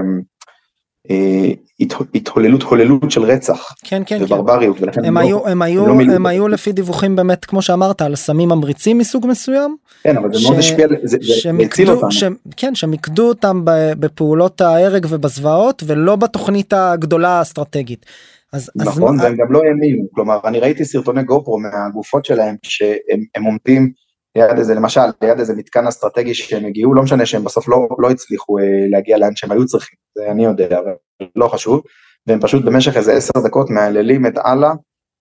התהוללות 2.16 2.64
הוללות 2.64 3.12
של 3.12 3.24
רצח 3.24 3.74
כן 3.84 4.04
כן 4.06 4.24
וברבריות 4.24 4.78
כן. 4.78 5.06
הם, 5.06 5.18
לא, 5.18 5.20
היו, 5.20 5.48
הם, 5.48 5.62
היו, 5.62 5.88
לא 5.88 6.14
הם 6.16 6.26
היו 6.26 6.48
לפי 6.48 6.72
דיווחים 6.72 7.16
באמת 7.16 7.46
כמו 7.46 7.62
שאמרת 7.62 8.02
על 8.02 8.16
סמים 8.16 8.50
ממריצים 8.50 8.98
מסוג 8.98 9.28
מסוים. 9.28 9.76
כן 10.04 10.18
אבל 10.18 10.34
זה 10.34 10.40
מאוד 10.44 10.58
השפיע, 10.58 10.88
זה, 11.04 11.18
הציל 11.66 11.92
אותם. 11.92 12.12
ש, 12.12 12.24
כן 12.58 12.76
שמיקדו 12.76 13.28
אותם 13.28 13.62
בפעולות 14.00 14.62
ההרג 14.62 15.06
ובזוועות 15.10 15.84
ולא 15.86 16.16
בתוכנית 16.16 16.74
הגדולה 16.74 17.30
האסטרטגית. 17.30 18.06
אז, 18.54 18.72
נכון 18.76 19.16
אז 19.16 19.26
והם 19.26 19.36
גם 19.38 19.52
לא 19.52 19.62
האמינו 19.64 20.08
כלומר 20.12 20.40
אני 20.46 20.60
ראיתי 20.60 20.86
סרטוני 20.86 21.24
גופרו 21.24 21.60
מהגופות 21.60 22.26
שלהם 22.26 22.56
שהם 22.64 23.44
עומדים 23.44 23.92
ליד 24.36 24.58
איזה, 24.58 24.76
למשל, 24.76 25.02
ליד 25.22 25.40
איזה 25.40 25.54
מתקן 25.56 25.88
אסטרטגי 25.88 26.34
שהם 26.34 26.66
הגיעו, 26.66 26.94
לא 26.94 27.04
משנה 27.04 27.26
שהם 27.26 27.44
בסוף 27.44 27.68
לא, 27.68 27.88
לא 28.00 28.10
הצליחו 28.10 28.60
אה, 28.60 28.64
להגיע 28.90 29.18
לאן 29.18 29.36
שהם 29.36 29.52
היו 29.52 29.66
צריכים, 29.66 29.98
זה 30.18 30.32
אני 30.32 30.46
יודע, 30.46 30.80
אבל 30.80 30.92
לא 31.36 31.48
חשוב, 31.48 31.82
והם 32.28 32.40
פשוט 32.40 32.66
במשך 32.66 32.98
איזה 32.98 33.14
עשר 33.14 33.40
דקות 33.46 33.70
מהללים 33.70 34.26
את 34.26 34.38
אללה 34.46 34.74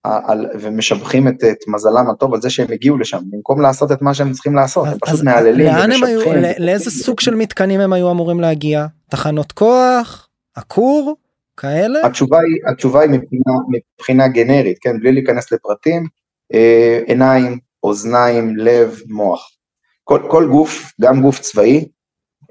על, 0.03 0.45
ומשבחים 0.59 1.27
את, 1.27 1.43
את 1.51 1.57
מזלם 1.67 2.09
הטוב 2.09 2.33
על 2.33 2.41
זה 2.41 2.49
שהם 2.49 2.67
הגיעו 2.71 2.97
לשם, 2.97 3.19
במקום 3.29 3.61
לעשות 3.61 3.91
את 3.91 4.01
מה 4.01 4.13
שהם 4.13 4.31
צריכים 4.31 4.55
לעשות, 4.55 4.87
הם 4.87 4.97
פשוט 5.01 5.23
מהללים 5.23 5.67
הם 5.67 6.03
היו, 6.03 6.19
לאיזה 6.57 6.91
סוג 6.91 7.19
של 7.19 7.35
מתקנים 7.35 7.79
הם 7.79 7.93
היו 7.93 8.11
אמורים 8.11 8.39
להגיע? 8.39 8.85
תחנות 9.09 9.51
כוח? 9.51 10.27
הכור? 10.55 11.15
כאלה? 11.57 12.05
התשובה 12.05 12.39
היא, 12.39 12.71
התשובה 12.71 13.01
היא 13.01 13.09
מבחינה, 13.09 13.53
מבחינה 13.69 14.27
גנרית, 14.27 14.77
כן, 14.81 14.99
בלי 14.99 15.11
להיכנס 15.11 15.51
לפרטים, 15.51 16.07
אה, 16.53 16.99
עיניים, 17.05 17.59
אוזניים, 17.87 18.57
לב, 18.57 18.99
מוח. 19.07 19.49
כל, 20.03 20.21
כל 20.31 20.47
גוף, 20.51 20.91
גם 21.01 21.21
גוף 21.21 21.39
צבאי, 21.39 21.85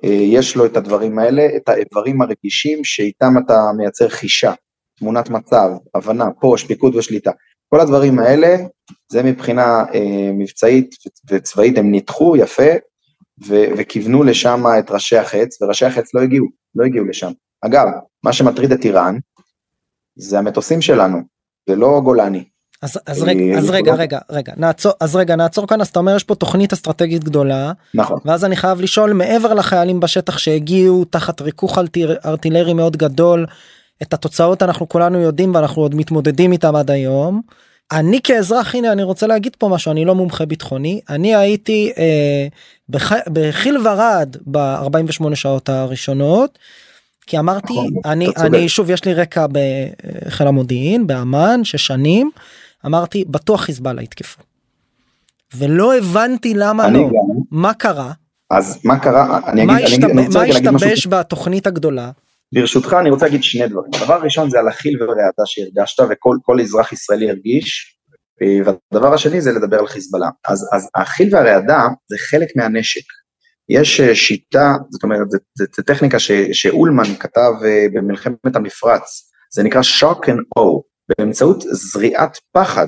אה, 0.05 0.11
יש 0.11 0.57
לו 0.57 0.67
את 0.67 0.77
הדברים 0.77 1.19
האלה, 1.19 1.47
את 1.57 1.69
האיברים 1.69 2.23
הרגישים 2.23 2.85
שאיתם 2.85 3.33
אתה 3.45 3.55
מייצר 3.77 4.09
חישה, 4.09 4.53
תמונת 4.99 5.31
מצב, 5.31 5.69
הבנה, 5.95 6.25
פוש, 6.41 6.65
פיקוד 6.65 6.95
ושליטה. 6.97 7.31
כל 7.69 7.81
הדברים 7.81 8.19
האלה, 8.19 8.57
זה 9.13 9.23
מבחינה 9.23 9.85
אה, 9.95 10.31
מבצעית 10.33 10.95
וצבאית, 11.31 11.79
הם 11.79 11.91
ניתחו 11.91 12.37
יפה 12.37 12.73
ו- 13.47 13.67
וכיוונו 13.79 14.23
לשם 14.23 14.65
את 14.79 14.91
ראשי 14.91 15.17
החץ, 15.17 15.63
וראשי 15.63 15.85
החץ 15.85 16.15
לא 16.15 16.21
הגיעו, 16.21 16.47
לא 16.75 16.85
הגיעו 16.85 17.05
לשם. 17.05 17.33
אגב, 17.65 17.87
מה 18.25 18.33
שמטריד 18.33 18.73
את 18.73 18.85
איראן, 18.85 19.19
זה 20.19 20.39
המטוסים 20.39 20.83
שלנו, 20.83 21.19
זה 21.69 21.77
לא 21.77 22.01
גולני. 22.05 22.45
אז, 22.83 22.99
אז 23.07 23.23
רגע 23.23 23.59
אז 23.59 23.71
רגע 23.71 23.95
רגע 23.95 24.19
רגע 24.31 24.53
נעצור 24.57 24.93
אז 25.01 25.17
רגע 25.17 25.37
נעצור 25.37 25.67
כאן 25.67 25.81
אז 25.81 25.89
אתה 25.89 25.99
אומר 25.99 26.17
יש 26.17 26.25
פה 26.25 26.35
תוכנית 26.35 26.73
אסטרטגית 26.73 27.25
גדולה 27.25 27.73
נכון 27.95 28.19
ואז 28.25 28.45
אני 28.45 28.57
חייב 28.57 28.81
לשאול 28.81 29.13
מעבר 29.13 29.55
לחיילים 29.55 30.01
בשטח 30.01 30.39
שהגיעו 30.39 31.05
תחת 31.05 31.41
ריכוך 31.41 31.79
ארטילרי 32.25 32.75
מאוד 32.75 32.97
גדול 32.97 33.47
את 34.03 34.15
התוצאות 34.15 34.63
אנחנו 34.63 34.89
כולנו 34.89 35.21
יודעים 35.21 35.55
ואנחנו 35.55 35.83
עוד 35.83 35.95
מתמודדים 35.95 36.53
איתם 36.53 36.77
עד 36.77 36.91
היום. 36.91 37.43
אני 37.93 38.21
כאזרח 38.25 38.75
הנה 38.75 38.93
אני 38.93 39.03
רוצה 39.03 39.27
להגיד 39.27 39.57
פה 39.59 39.69
משהו 39.69 39.93
אני 39.93 40.05
לא 40.05 40.15
מומחה 40.15 40.47
ביטחוני 40.47 41.01
אני 41.11 41.37
הייתי 41.37 41.93
אה, 41.99 42.47
בח, 42.89 43.13
בחיל 43.33 43.79
ורד 43.79 44.37
ב-48 44.47 45.35
שעות 45.35 45.69
הראשונות. 45.69 46.59
כי 47.27 47.39
אמרתי 47.39 47.73
נכון, 47.73 47.91
אני 48.05 48.29
אני 48.37 48.69
שוב 48.69 48.91
יש 48.91 49.05
לי 49.05 49.15
רקע 49.15 49.47
בחיל 49.53 50.47
המודיעין 50.47 51.07
באמ"ן 51.07 51.61
שש 51.65 51.87
שנים. 51.87 52.31
אמרתי, 52.87 53.25
בטוח 53.29 53.61
חיזבאללה 53.61 54.03
יתקפו. 54.03 54.43
ולא 55.57 55.97
הבנתי 55.97 56.55
למה 56.55 56.89
לא. 56.89 56.99
גם. 56.99 57.43
מה 57.51 57.75
קרה? 57.75 58.13
אז 58.51 58.81
מה 58.85 58.99
קרה? 58.99 59.41
אני 59.47 59.63
אגיד, 59.63 59.67
מה, 59.67 59.77
אני, 59.77 60.27
אני 60.27 60.29
מה 60.35 60.43
השתבש 60.43 61.07
בתוכנית 61.07 61.67
הגדולה? 61.67 62.11
ברשותך 62.55 62.97
אני 63.01 63.11
רוצה 63.11 63.27
להגיד 63.27 63.43
שני 63.43 63.69
דברים. 63.69 63.91
הדבר 63.95 64.15
הראשון 64.15 64.51
זה 64.51 64.59
על 64.59 64.69
החיל 64.69 65.03
ורעתה 65.03 65.43
שהרגשת 65.45 66.03
וכל 66.11 66.61
אזרח 66.61 66.93
ישראלי 66.93 67.31
הרגיש, 67.31 67.97
אה, 68.43 68.73
והדבר 68.93 69.15
השני 69.15 69.41
זה 69.41 69.53
לדבר 69.53 69.79
על 69.79 69.87
חיזבאללה. 69.87 70.29
אז, 70.49 70.69
אז 70.73 70.89
החיל 70.95 71.35
והרעדה 71.35 71.83
זה 72.09 72.17
חלק 72.31 72.49
מהנשק. 72.57 73.05
יש 73.69 74.01
אה, 74.01 74.15
שיטה, 74.15 74.75
זאת 74.91 75.03
אומרת, 75.03 75.27
זו 75.77 75.83
טכניקה 75.87 76.19
ש, 76.19 76.31
שאולמן 76.53 77.15
כתב 77.21 77.53
אה, 77.65 77.87
במלחמת 77.93 78.57
המפרץ, 78.57 79.33
זה 79.55 79.63
נקרא 79.63 79.81
shock 79.81 80.19
and 80.19 80.59
awe, 80.59 80.81
באמצעות 81.09 81.65
זריעת 81.71 82.39
פחד 82.53 82.87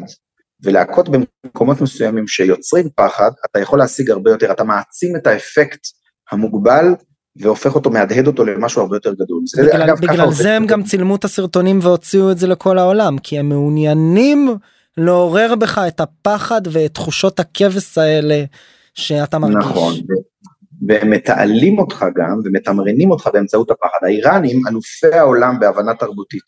ולהכות 0.62 1.08
במקומות 1.08 1.80
מסוימים 1.80 2.28
שיוצרים 2.28 2.88
פחד, 2.96 3.30
אתה 3.50 3.60
יכול 3.60 3.78
להשיג 3.78 4.10
הרבה 4.10 4.30
יותר, 4.30 4.52
אתה 4.52 4.64
מעצים 4.64 5.16
את 5.16 5.26
האפקט 5.26 5.80
המוגבל 6.32 6.84
והופך 7.40 7.74
אותו, 7.74 7.90
מהדהד 7.90 8.26
אותו 8.26 8.44
למשהו 8.44 8.82
הרבה 8.82 8.96
יותר 8.96 9.12
גדול. 9.14 9.42
בגלל, 9.58 9.82
אגב, 9.82 10.00
בגלל 10.00 10.32
זה 10.32 10.56
הם 10.56 10.66
גם 10.66 10.82
צילמו 10.82 11.16
את 11.16 11.24
הסרטונים 11.24 11.78
והוציאו 11.82 12.30
את 12.30 12.38
זה 12.38 12.46
לכל 12.46 12.78
העולם, 12.78 13.18
כי 13.18 13.38
הם 13.38 13.48
מעוניינים 13.48 14.56
לעורר 14.96 15.54
בך 15.54 15.80
את 15.88 16.00
הפחד 16.00 16.60
ואת 16.72 16.94
תחושות 16.94 17.40
הכבש 17.40 17.98
האלה 17.98 18.44
שאתה 18.94 19.38
מרגיש. 19.38 19.56
נכון, 19.58 19.94
והם 20.86 21.10
מתעלים 21.10 21.78
אותך 21.78 22.04
גם 22.14 22.40
ומתמרנים 22.44 23.10
אותך 23.10 23.30
באמצעות 23.32 23.70
הפחד. 23.70 23.98
האיראנים 24.02 24.60
אלופי 24.68 25.14
העולם 25.14 25.60
בהבנה 25.60 25.94
תרבותית, 25.94 26.42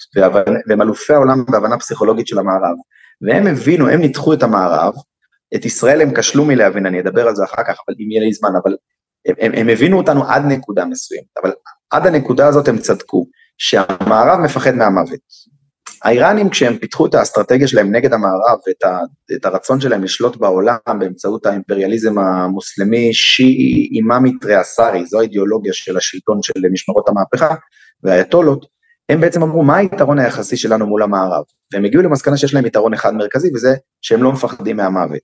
והם 0.66 0.82
אלופי 0.82 1.12
העולם 1.12 1.44
בהבנה 1.48 1.78
פסיכולוגית 1.78 2.26
של 2.26 2.38
המערב. 2.38 2.76
והם 3.22 3.46
הבינו, 3.46 3.88
הם 3.88 4.00
ניתחו 4.00 4.32
את 4.32 4.42
המערב, 4.42 4.94
את 5.54 5.64
ישראל 5.64 6.00
הם 6.02 6.14
כשלו 6.14 6.44
מלהבין, 6.44 6.86
אני 6.86 7.00
אדבר 7.00 7.28
על 7.28 7.34
זה 7.34 7.44
אחר 7.44 7.62
כך, 7.62 7.78
אבל 7.88 7.96
אם 8.00 8.10
יהיה 8.10 8.20
לי 8.20 8.32
זמן, 8.32 8.50
אבל 8.64 8.76
הם, 9.26 9.34
הם, 9.38 9.52
הם 9.54 9.68
הבינו 9.68 9.98
אותנו 9.98 10.24
עד 10.28 10.42
נקודה 10.44 10.84
מסוימת, 10.84 11.38
אבל 11.42 11.52
עד 11.90 12.06
הנקודה 12.06 12.46
הזאת 12.46 12.68
הם 12.68 12.78
צדקו, 12.78 13.26
שהמערב 13.58 14.38
מפחד 14.38 14.74
מהמוות. 14.74 15.20
האיראנים 16.04 16.50
כשהם 16.50 16.78
פיתחו 16.78 17.06
את 17.06 17.14
האסטרטגיה 17.14 17.68
שלהם 17.68 17.94
נגד 17.94 18.12
המערב 18.12 18.58
ואת 18.66 18.82
ה, 18.84 18.98
את 19.36 19.44
הרצון 19.44 19.80
שלהם 19.80 20.04
לשלוט 20.04 20.36
בעולם 20.36 20.76
באמצעות 20.98 21.46
האימפריאליזם 21.46 22.18
המוסלמי 22.18 23.14
שיעי 23.14 23.88
אימאמי 23.92 24.38
טריאסרי, 24.38 25.06
זו 25.06 25.18
האידיאולוגיה 25.18 25.72
של 25.72 25.96
השלטון 25.96 26.42
של 26.42 26.52
משמרות 26.72 27.08
המהפכה 27.08 27.54
והאייתולות, 28.02 28.66
הם 29.08 29.20
בעצם 29.20 29.42
אמרו 29.42 29.62
מה 29.62 29.76
היתרון 29.76 30.18
היחסי 30.18 30.56
שלנו 30.56 30.86
מול 30.86 31.02
המערב, 31.02 31.44
והם 31.72 31.84
הגיעו 31.84 32.02
למסקנה 32.02 32.36
שיש 32.36 32.54
להם 32.54 32.66
יתרון 32.66 32.94
אחד 32.94 33.14
מרכזי 33.14 33.50
וזה 33.54 33.74
שהם 34.00 34.22
לא 34.22 34.32
מפחדים 34.32 34.76
מהמוות, 34.76 35.20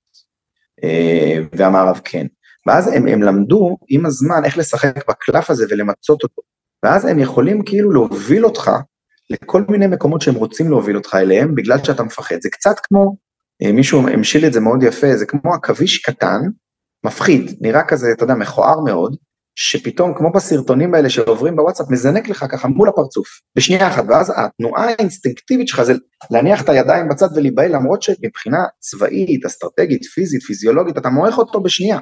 אה, 0.85 1.39
והמערב 1.53 2.01
כן. 2.05 2.27
ואז 2.67 2.89
הם, 2.89 3.09
הם 3.09 3.23
למדו 3.23 3.77
עם 3.89 4.07
הזמן 4.07 4.45
איך 4.45 4.59
לשחק 4.59 5.09
בקלף 5.09 5.51
הזה 5.51 5.67
ולמצות 5.71 6.23
אותו, 6.23 6.43
ואז 6.83 7.05
הם 7.05 7.19
יכולים 7.19 7.63
כאילו 7.65 7.91
להוביל 7.91 8.45
אותך 8.45 8.71
לכל 9.31 9.65
מיני 9.69 9.87
מקומות 9.87 10.21
שהם 10.21 10.35
רוצים 10.35 10.71
להוביל 10.71 10.97
אותך 10.97 11.15
אליהם 11.15 11.55
בגלל 11.55 11.85
שאתה 11.85 12.03
מפחד. 12.03 12.37
זה 12.41 12.51
קצת 12.51 12.77
כמו, 12.83 13.17
אה, 13.63 13.73
מישהו 13.73 14.09
המשיל 14.09 14.47
את 14.47 14.53
זה 14.53 14.61
מאוד 14.61 14.83
יפה, 14.83 15.17
זה 15.17 15.27
כמו 15.27 15.55
עכביש 15.55 15.99
קטן, 15.99 16.41
מפחיד, 17.07 17.59
נראה 17.61 17.85
כזה, 17.85 18.13
אתה 18.13 18.25
יודע, 18.25 18.35
מכוער 18.35 18.81
מאוד, 18.81 19.17
שפתאום, 19.59 20.15
כמו 20.15 20.33
בסרטונים 20.33 20.95
האלה 20.95 21.11
שעוברים 21.11 21.57
בוואטסאפ, 21.57 21.91
מזנק 21.91 22.29
לך 22.29 22.45
ככה 22.51 22.69
מול 22.69 22.89
הפרצוף, 22.89 23.29
בשנייה 23.57 23.89
אחת, 23.89 24.05
ואז 24.09 24.33
התנועה 24.37 24.85
האינסטינקטיבית 24.85 25.69
שלך 25.69 25.83
זה 25.83 25.95
להניח 26.31 26.63
את 26.63 26.69
הידיים 26.69 27.09
בצד 27.09 27.29
ולהיבהל, 27.37 27.77
למרות 27.77 28.03
שמבחינה 28.03 28.59
צבאית, 28.81 29.45
אסטרטגית, 29.45 30.05
פיזית, 30.05 30.43
פיזיולוגית, 30.43 30.99
אתה 30.99 31.09
מועך 31.09 31.39
אותו 31.39 31.61
בשנייה. 31.61 31.99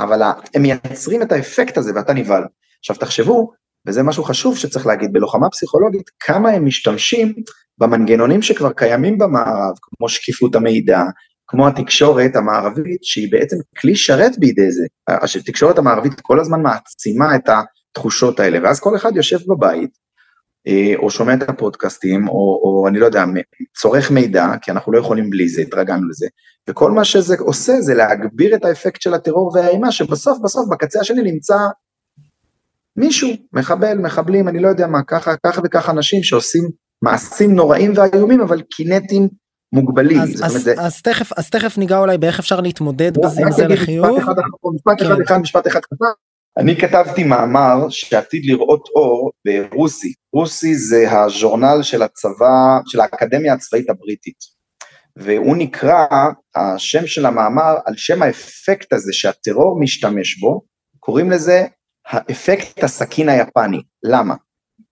אבל 0.00 0.22
הם 0.54 0.62
מייצרים 0.62 1.22
את 1.22 1.32
האפקט 1.32 1.76
הזה 1.76 1.92
ואתה 1.94 2.12
נבהל. 2.12 2.44
עכשיו 2.80 2.96
תחשבו, 2.96 3.52
וזה 3.88 4.02
משהו 4.02 4.24
חשוב 4.24 4.56
שצריך 4.56 4.86
להגיד, 4.86 5.12
בלוחמה 5.12 5.50
פסיכולוגית, 5.50 6.10
כמה 6.20 6.50
הם 6.50 6.66
משתמשים 6.66 7.34
במנגנונים 7.78 8.42
שכבר 8.42 8.72
קיימים 8.72 9.18
במערב, 9.18 9.74
כמו 9.80 10.08
שקיפות 10.08 10.54
המידע, 10.54 11.02
כמו 11.46 11.68
התקשורת 11.68 12.36
המערבית, 12.36 13.04
שהיא 13.04 13.32
בעצם 13.32 13.56
כלי 13.78 13.96
שרת 13.96 14.38
בידי 14.38 14.70
זה. 14.70 14.86
התקשורת 15.40 15.78
המערבית 15.78 16.20
כל 16.20 16.40
הזמן 16.40 16.62
מעצימה 16.62 17.36
את 17.36 17.48
התחושות 17.48 18.40
האלה, 18.40 18.58
ואז 18.62 18.80
כל 18.80 18.96
אחד 18.96 19.16
יושב 19.16 19.38
בבית, 19.46 19.90
אה, 20.66 20.92
או 20.96 21.10
שומע 21.10 21.34
את 21.34 21.48
הפודקאסטים, 21.48 22.28
או, 22.28 22.60
או 22.64 22.88
אני 22.88 22.98
לא 22.98 23.06
יודע, 23.06 23.24
צורך 23.80 24.10
מידע, 24.10 24.46
כי 24.62 24.70
אנחנו 24.70 24.92
לא 24.92 24.98
יכולים 24.98 25.30
בלי 25.30 25.48
זה, 25.48 25.62
התרגלנו 25.62 26.08
לזה, 26.08 26.26
וכל 26.70 26.90
מה 26.90 27.04
שזה 27.04 27.36
עושה 27.38 27.80
זה 27.80 27.94
להגביר 27.94 28.54
את 28.54 28.64
האפקט 28.64 29.00
של 29.00 29.14
הטרור 29.14 29.52
והאימה, 29.54 29.92
שבסוף 29.92 30.38
בסוף 30.42 30.68
בקצה 30.70 31.00
השני 31.00 31.32
נמצא 31.32 31.56
מישהו, 32.96 33.30
מחבל, 33.52 33.98
מחבלים, 33.98 34.48
אני 34.48 34.58
לא 34.58 34.68
יודע 34.68 34.86
מה, 34.86 35.02
ככה, 35.02 35.34
ככה 35.46 35.60
וככה 35.64 35.92
אנשים 35.92 36.22
שעושים 36.22 36.70
מעשים 37.02 37.54
נוראים 37.54 37.92
ואיומים, 37.96 38.40
אבל 38.40 38.62
קינטים 38.62 39.28
מוגבלים. 39.72 40.20
אז, 40.20 40.42
אז, 40.44 40.52
זה... 40.52 40.74
אז, 40.78 41.02
תכף, 41.02 41.32
אז 41.38 41.50
תכף 41.50 41.78
ניגע 41.78 41.98
אולי 41.98 42.18
באיך 42.18 42.38
אפשר 42.38 42.60
להתמודד 42.60 43.18
בזה 43.18 43.42
עם 43.42 43.52
זה 43.52 43.66
לחיוב. 43.66 44.18
משפט 44.18 44.28
אחד, 44.28 44.42
משפט 44.74 44.98
כן. 44.98 45.06
אחד, 45.06 45.20
אחד, 45.20 45.38
משפט 45.38 45.66
אחד 45.66 45.80
קטן. 45.80 46.04
אני 46.58 46.76
כתבתי 46.76 47.24
מאמר 47.24 47.86
שעתיד 47.88 48.42
לראות 48.44 48.88
אור 48.94 49.30
ברוסי. 49.44 50.12
רוסי 50.32 50.74
זה 50.74 51.10
הז'ורנל 51.10 51.82
של 51.82 52.02
הצבא, 52.02 52.80
של 52.86 53.00
האקדמיה 53.00 53.54
הצבאית 53.54 53.90
הבריטית. 53.90 54.38
והוא 55.16 55.56
נקרא, 55.56 56.06
השם 56.54 57.06
של 57.06 57.26
המאמר, 57.26 57.74
על 57.84 57.94
שם 57.96 58.22
האפקט 58.22 58.92
הזה 58.92 59.12
שהטרור 59.12 59.80
משתמש 59.80 60.38
בו, 60.38 60.62
קוראים 60.98 61.30
לזה 61.30 61.66
האפקט 62.06 62.84
הסכין 62.84 63.28
היפני. 63.28 63.82
למה? 64.02 64.34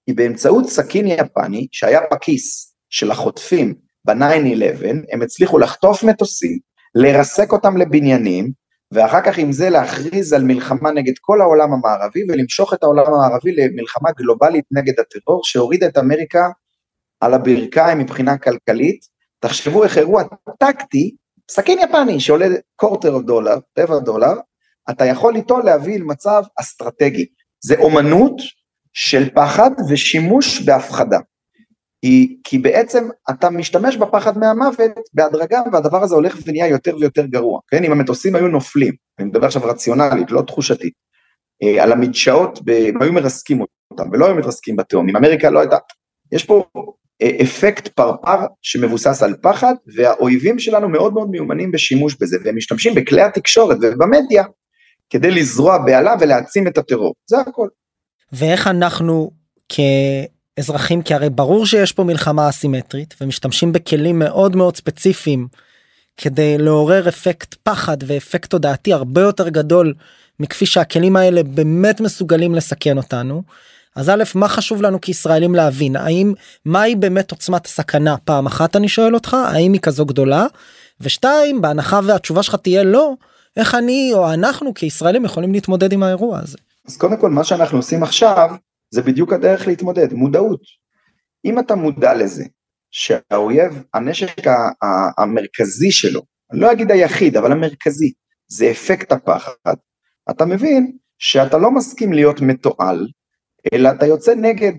כי 0.07 0.13
באמצעות 0.13 0.67
סכין 0.67 1.07
יפני 1.07 1.67
שהיה 1.73 2.01
בכיס 2.13 2.75
של 2.91 3.11
החוטפים 3.11 3.75
ב-9-11, 4.05 4.87
הם 5.13 5.23
הצליחו 5.23 5.59
לחטוף 5.59 6.05
מטוסים, 6.05 6.59
לרסק 6.95 7.53
אותם 7.53 7.77
לבניינים, 7.77 8.51
ואחר 8.93 9.21
כך 9.21 9.39
עם 9.39 9.53
זה 9.53 9.71
להכריז 9.71 10.33
על 10.33 10.45
מלחמה 10.45 10.91
נגד 10.91 11.13
כל 11.21 11.41
העולם 11.41 11.73
המערבי 11.73 12.25
ולמשוך 12.29 12.75
את 12.75 12.83
העולם 12.83 13.05
המערבי 13.07 13.53
למלחמה 13.57 14.11
גלובלית 14.17 14.65
נגד 14.71 15.01
הטרור 15.01 15.45
שהורידה 15.45 15.87
את 15.87 15.99
אמריקה 15.99 16.49
על 17.21 17.35
הברכיים 17.35 17.99
מבחינה 17.99 18.39
כלכלית. 18.39 19.01
תחשבו 19.41 19.85
איך 19.85 19.99
אירוע 19.99 20.23
טקטי, 20.59 21.17
סכין 21.51 21.79
יפני 21.79 22.21
שעולה 22.21 22.47
קורטר 22.77 23.19
דולר, 23.19 23.59
רבע 23.79 23.99
דולר, 23.99 24.33
אתה 24.91 25.05
יכול 25.05 25.37
איתו 25.37 25.59
להביא 25.59 25.99
למצב 25.99 26.43
אסטרטגי. 26.61 27.27
זה 27.65 27.75
אומנות 27.79 28.37
של 28.93 29.29
פחד 29.35 29.71
ושימוש 29.91 30.63
בהפחדה. 30.63 31.19
היא, 32.03 32.37
כי 32.45 32.59
בעצם 32.59 33.09
אתה 33.31 33.51
משתמש 33.51 33.97
בפחד 33.97 34.39
מהמוות 34.39 34.91
בהדרגה 35.15 35.61
והדבר 35.73 36.03
הזה 36.03 36.15
הולך 36.15 36.39
ונהיה 36.47 36.69
יותר 36.69 36.97
ויותר 36.97 37.27
גרוע, 37.27 37.61
כן? 37.69 37.85
אם 37.85 37.93
המטוסים 37.93 38.37
היו 38.37 38.49
נופלים, 38.49 38.95
אני 39.19 39.29
מדבר 39.29 39.47
עכשיו 39.47 39.65
רציונלית, 39.65 40.31
לא 40.31 40.43
תחושתית, 40.43 40.93
אה, 41.63 41.83
על 41.83 41.93
המדשאות, 41.93 42.59
הם 42.89 43.03
היו 43.03 43.13
מרסקים 43.13 43.61
אותם 43.91 44.11
ולא 44.13 44.27
היו 44.27 44.35
מתרסקים 44.35 44.77
בתהום, 44.77 45.09
אם 45.09 45.17
אמריקה 45.17 45.51
לא 45.51 45.61
הייתה, 45.61 45.77
יש 46.33 46.45
פה 46.45 46.65
אה, 47.23 47.31
אפקט 47.43 47.89
פרפר 47.89 48.47
שמבוסס 48.63 49.23
על 49.23 49.35
פחד 49.43 49.75
והאויבים 49.97 50.59
שלנו 50.59 50.89
מאוד 50.89 51.15
מאוד 51.15 51.31
מיומנים 51.31 51.73
בשימוש 51.73 52.17
בזה 52.21 52.37
והם 52.45 52.57
משתמשים 52.57 52.95
בכלי 52.95 53.23
התקשורת 53.23 53.77
ובמדיה 53.83 54.45
כדי 55.11 55.31
לזרוע 55.31 55.79
בהלה 55.79 56.15
ולהעצים 56.21 56.67
את 56.67 56.79
הטרור, 56.79 57.15
זה 57.27 57.37
הכל. 57.41 57.69
ואיך 58.33 58.67
אנחנו 58.67 59.31
כאזרחים, 59.69 61.03
כי 61.03 61.15
הרי 61.15 61.31
ברור 61.31 61.67
שיש 61.67 61.93
פה 61.93 62.05
מלחמה 62.05 62.49
אסימטרית 62.49 63.15
ומשתמשים 63.21 63.73
בכלים 63.73 64.19
מאוד 64.19 64.57
מאוד 64.57 64.77
ספציפיים 64.77 65.49
כדי 66.17 66.59
לעורר 66.59 67.09
אפקט 67.09 67.55
פחד 67.63 67.97
ואפקט 68.07 68.51
תודעתי 68.51 68.93
הרבה 68.93 69.21
יותר 69.21 69.49
גדול 69.49 69.95
מכפי 70.41 70.67
שהכלים 70.67 71.17
האלה 71.17 71.43
באמת 71.43 72.01
מסוגלים 72.01 72.55
לסכן 72.55 72.97
אותנו. 72.97 73.43
אז 73.97 74.09
א', 74.09 74.23
מה 74.35 74.49
חשוב 74.49 74.83
לנו 74.83 75.01
כישראלים 75.01 75.55
להבין? 75.55 75.97
האם, 75.97 76.33
מהי 76.65 76.95
באמת 76.95 77.31
עוצמת 77.31 77.67
הסכנה? 77.67 78.17
פעם 78.25 78.47
אחת 78.47 78.77
אני 78.77 78.89
שואל 78.89 79.15
אותך, 79.15 79.35
האם 79.35 79.73
היא 79.73 79.81
כזו 79.81 80.07
גדולה? 80.07 80.47
ושתיים, 81.01 81.61
בהנחה 81.61 82.01
והתשובה 82.05 82.43
שלך 82.43 82.55
תהיה 82.55 82.83
לא, 82.83 83.15
איך 83.57 83.75
אני 83.75 84.11
או 84.15 84.33
אנחנו 84.33 84.75
כישראלים 84.75 85.25
יכולים 85.25 85.53
להתמודד 85.53 85.93
עם 85.93 86.03
האירוע 86.03 86.39
הזה. 86.39 86.59
אז 86.87 86.97
קודם 86.97 87.17
כל 87.17 87.31
מה 87.31 87.45
שאנחנו 87.45 87.79
עושים 87.79 88.03
עכשיו 88.03 88.51
זה 88.91 89.03
בדיוק 89.03 89.33
הדרך 89.33 89.67
להתמודד, 89.67 90.13
מודעות. 90.13 90.61
אם 91.45 91.59
אתה 91.59 91.75
מודע 91.75 92.15
לזה 92.15 92.45
שהאויב, 92.91 93.83
הנשק 93.95 94.37
המרכזי 95.19 95.91
שלו, 95.91 96.23
אני 96.53 96.61
לא 96.61 96.73
אגיד 96.73 96.91
היחיד, 96.91 97.37
אבל 97.37 97.53
המרכזי, 97.53 98.13
זה 98.49 98.71
אפקט 98.71 99.13
הפחד, 99.13 99.75
אתה 100.31 100.45
מבין 100.45 100.97
שאתה 101.19 101.59
לא 101.59 101.71
מסכים 101.71 102.13
להיות 102.13 102.41
מתועל, 102.41 103.09
אלא 103.75 103.89
אתה 103.89 104.07
יוצא 104.07 104.35
נגד. 104.35 104.73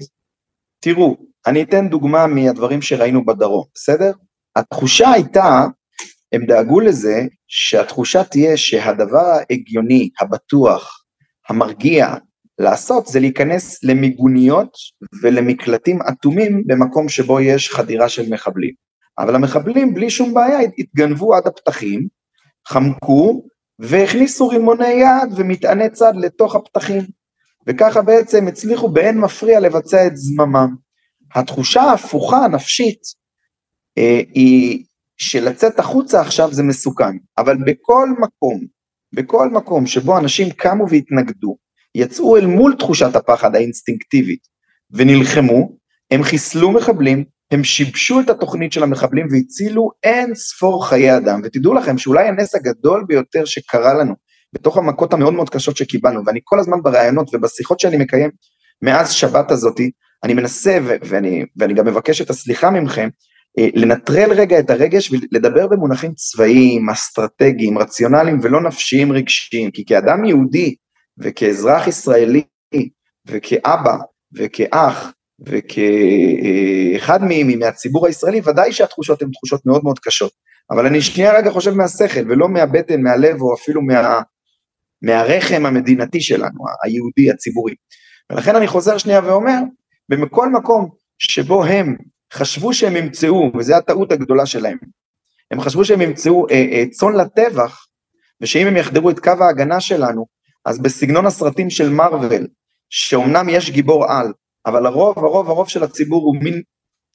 תראו, 0.80 1.18
אני 1.48 1.64
אתן 1.64 1.90
דוגמה 1.90 2.28
מהדברים 2.28 2.82
שראינו 2.82 3.26
בדרום, 3.26 3.66
בסדר? 3.74 4.12
התחושה 4.56 5.10
הייתה, 5.10 5.66
הם 6.34 6.46
דאגו 6.46 6.80
לזה 6.80 7.26
שהתחושה 7.48 8.24
תהיה 8.24 8.58
שהדבר 8.58 9.26
ההגיוני, 9.26 10.10
הבטוח, 10.22 11.04
המרגיע, 11.50 12.16
לעשות 12.60 13.08
זה 13.08 13.20
להיכנס 13.20 13.84
למיגוניות 13.84 14.78
ולמקלטים 15.22 16.00
אטומים 16.02 16.64
במקום 16.68 17.10
שבו 17.10 17.40
יש 17.40 17.70
חדירה 17.70 18.10
של 18.10 18.34
מחבלים. 18.34 18.74
אבל 19.20 19.36
המחבלים 19.36 19.94
בלי 19.94 20.10
שום 20.10 20.34
בעיה 20.34 20.60
התגנבו 20.78 21.36
עד 21.36 21.48
הפתחים, 21.48 22.08
חמקו 22.68 23.44
והכניסו 23.80 24.48
רימוני 24.48 24.88
יד 24.88 25.30
ומטעני 25.36 25.90
צד 25.90 26.14
לתוך 26.16 26.56
הפתחים, 26.56 27.04
וככה 27.68 28.02
בעצם 28.02 28.48
הצליחו 28.48 28.90
באין 28.90 29.18
מפריע 29.18 29.60
לבצע 29.60 30.08
את 30.08 30.18
זממם. 30.18 30.76
התחושה 31.36 31.82
ההפוכה 31.82 32.38
הנפשית 32.38 33.02
אה, 33.98 34.22
היא 34.34 34.86
שלצאת 35.22 35.80
החוצה 35.80 36.22
עכשיו 36.22 36.54
זה 36.54 36.64
מסוכן, 36.64 37.18
אבל 37.38 37.58
בכל 37.66 38.10
מקום, 38.20 38.60
בכל 39.14 39.50
מקום 39.50 39.88
שבו 39.88 40.18
אנשים 40.18 40.50
קמו 40.50 40.90
והתנגדו, 40.90 41.58
יצאו 41.96 42.38
אל 42.38 42.46
מול 42.46 42.76
תחושת 42.80 43.16
הפחד 43.16 43.56
האינסטינקטיבית 43.56 44.40
ונלחמו, 44.92 45.78
הם 46.12 46.24
חיסלו 46.24 46.72
מחבלים, 46.72 47.24
הם 47.52 47.64
שיבשו 47.64 48.20
את 48.20 48.30
התוכנית 48.30 48.74
של 48.74 48.84
המחבלים 48.84 49.28
והצילו 49.32 49.90
אין 50.04 50.36
ספור 50.36 50.88
חיי 50.88 51.18
אדם, 51.18 51.42
ותדעו 51.44 51.74
לכם 51.74 51.98
שאולי 51.98 52.28
הנס 52.28 52.56
הגדול 52.56 53.06
ביותר 53.08 53.46
שקרה 53.46 53.94
לנו, 53.94 54.14
בתוך 54.54 54.78
המכות 54.78 55.14
המאוד 55.14 55.34
מאוד 55.34 55.50
קשות 55.50 55.78
שקיבלנו, 55.78 56.22
ואני 56.26 56.40
כל 56.44 56.60
הזמן 56.60 56.78
בראיונות 56.84 57.30
ובשיחות 57.34 57.80
שאני 57.80 57.98
מקיים 57.98 58.30
מאז 58.82 59.12
שבת 59.12 59.52
הזאתי, 59.52 59.92
אני 60.24 60.34
מנסה, 60.34 60.78
ואני, 60.84 61.46
ואני 61.58 61.74
גם 61.74 61.88
מבקש 61.88 62.22
את 62.22 62.30
הסליחה 62.30 62.70
ממכם, 62.70 63.10
לנטרל 63.58 64.32
רגע 64.32 64.60
את 64.60 64.70
הרגש 64.70 65.12
ולדבר 65.12 65.68
במונחים 65.68 66.14
צבאיים, 66.14 66.90
אסטרטגיים, 66.90 67.78
רציונליים 67.78 68.40
ולא 68.42 68.62
נפשיים 68.62 69.12
רגשיים, 69.12 69.72
כי 69.72 69.86
כאדם 69.86 70.26
יהודי 70.26 70.76
וכאזרח 71.18 71.88
ישראלי 71.88 72.44
וכאבא 73.26 73.98
וכאח 74.34 75.14
וכאחד 75.46 77.20
מהציבור 77.60 78.08
הישראלי, 78.08 78.42
ודאי 78.46 78.74
שהתחושות 78.74 79.22
הן 79.22 79.30
תחושות 79.32 79.66
מאוד 79.66 79.84
מאוד 79.84 80.00
קשות. 80.00 80.32
אבל 80.72 80.86
אני 80.86 81.02
שנייה 81.02 81.38
רגע 81.38 81.52
חושב 81.52 81.74
מהשכל, 81.74 82.32
ולא 82.32 82.50
מהבטן, 82.50 83.02
מהלב, 83.02 83.42
או 83.42 83.56
אפילו 83.56 83.82
מה, 83.82 84.22
מהרחם 85.02 85.66
המדינתי 85.66 86.22
שלנו, 86.22 86.64
היהודי, 86.84 87.32
הציבורי. 87.32 87.74
ולכן 88.32 88.56
אני 88.56 88.68
חוזר 88.68 88.98
שנייה 88.98 89.22
ואומר, 89.26 89.60
בכל 90.10 90.50
מקום 90.50 90.90
שבו 91.20 91.64
הם 91.64 91.96
חשבו 92.34 92.74
שהם 92.74 92.96
ימצאו, 92.96 93.52
וזו 93.58 93.76
הטעות 93.76 94.12
הגדולה 94.12 94.46
שלהם, 94.46 94.78
הם 95.52 95.62
חשבו 95.62 95.86
שהם 95.86 96.02
ימצאו 96.02 96.48
אה, 96.50 96.56
אה, 96.72 96.84
צאן 96.92 97.14
לטבח, 97.14 97.86
ושאם 98.42 98.68
הם 98.68 98.78
יחדרו 98.78 99.10
את 99.10 99.20
קו 99.20 99.32
ההגנה 99.40 99.82
שלנו, 99.82 100.26
אז 100.66 100.80
בסגנון 100.80 101.26
הסרטים 101.26 101.70
של 101.70 101.90
מארוול, 101.90 102.48
שאומנם 102.90 103.50
יש 103.50 103.70
גיבור 103.70 104.12
על, 104.12 104.34
אבל 104.66 104.86
הרוב, 104.86 105.20
הרוב, 105.20 105.50
הרוב 105.50 105.70
של 105.70 105.84
הציבור 105.84 106.24
הוא 106.24 106.36
מין 106.44 106.62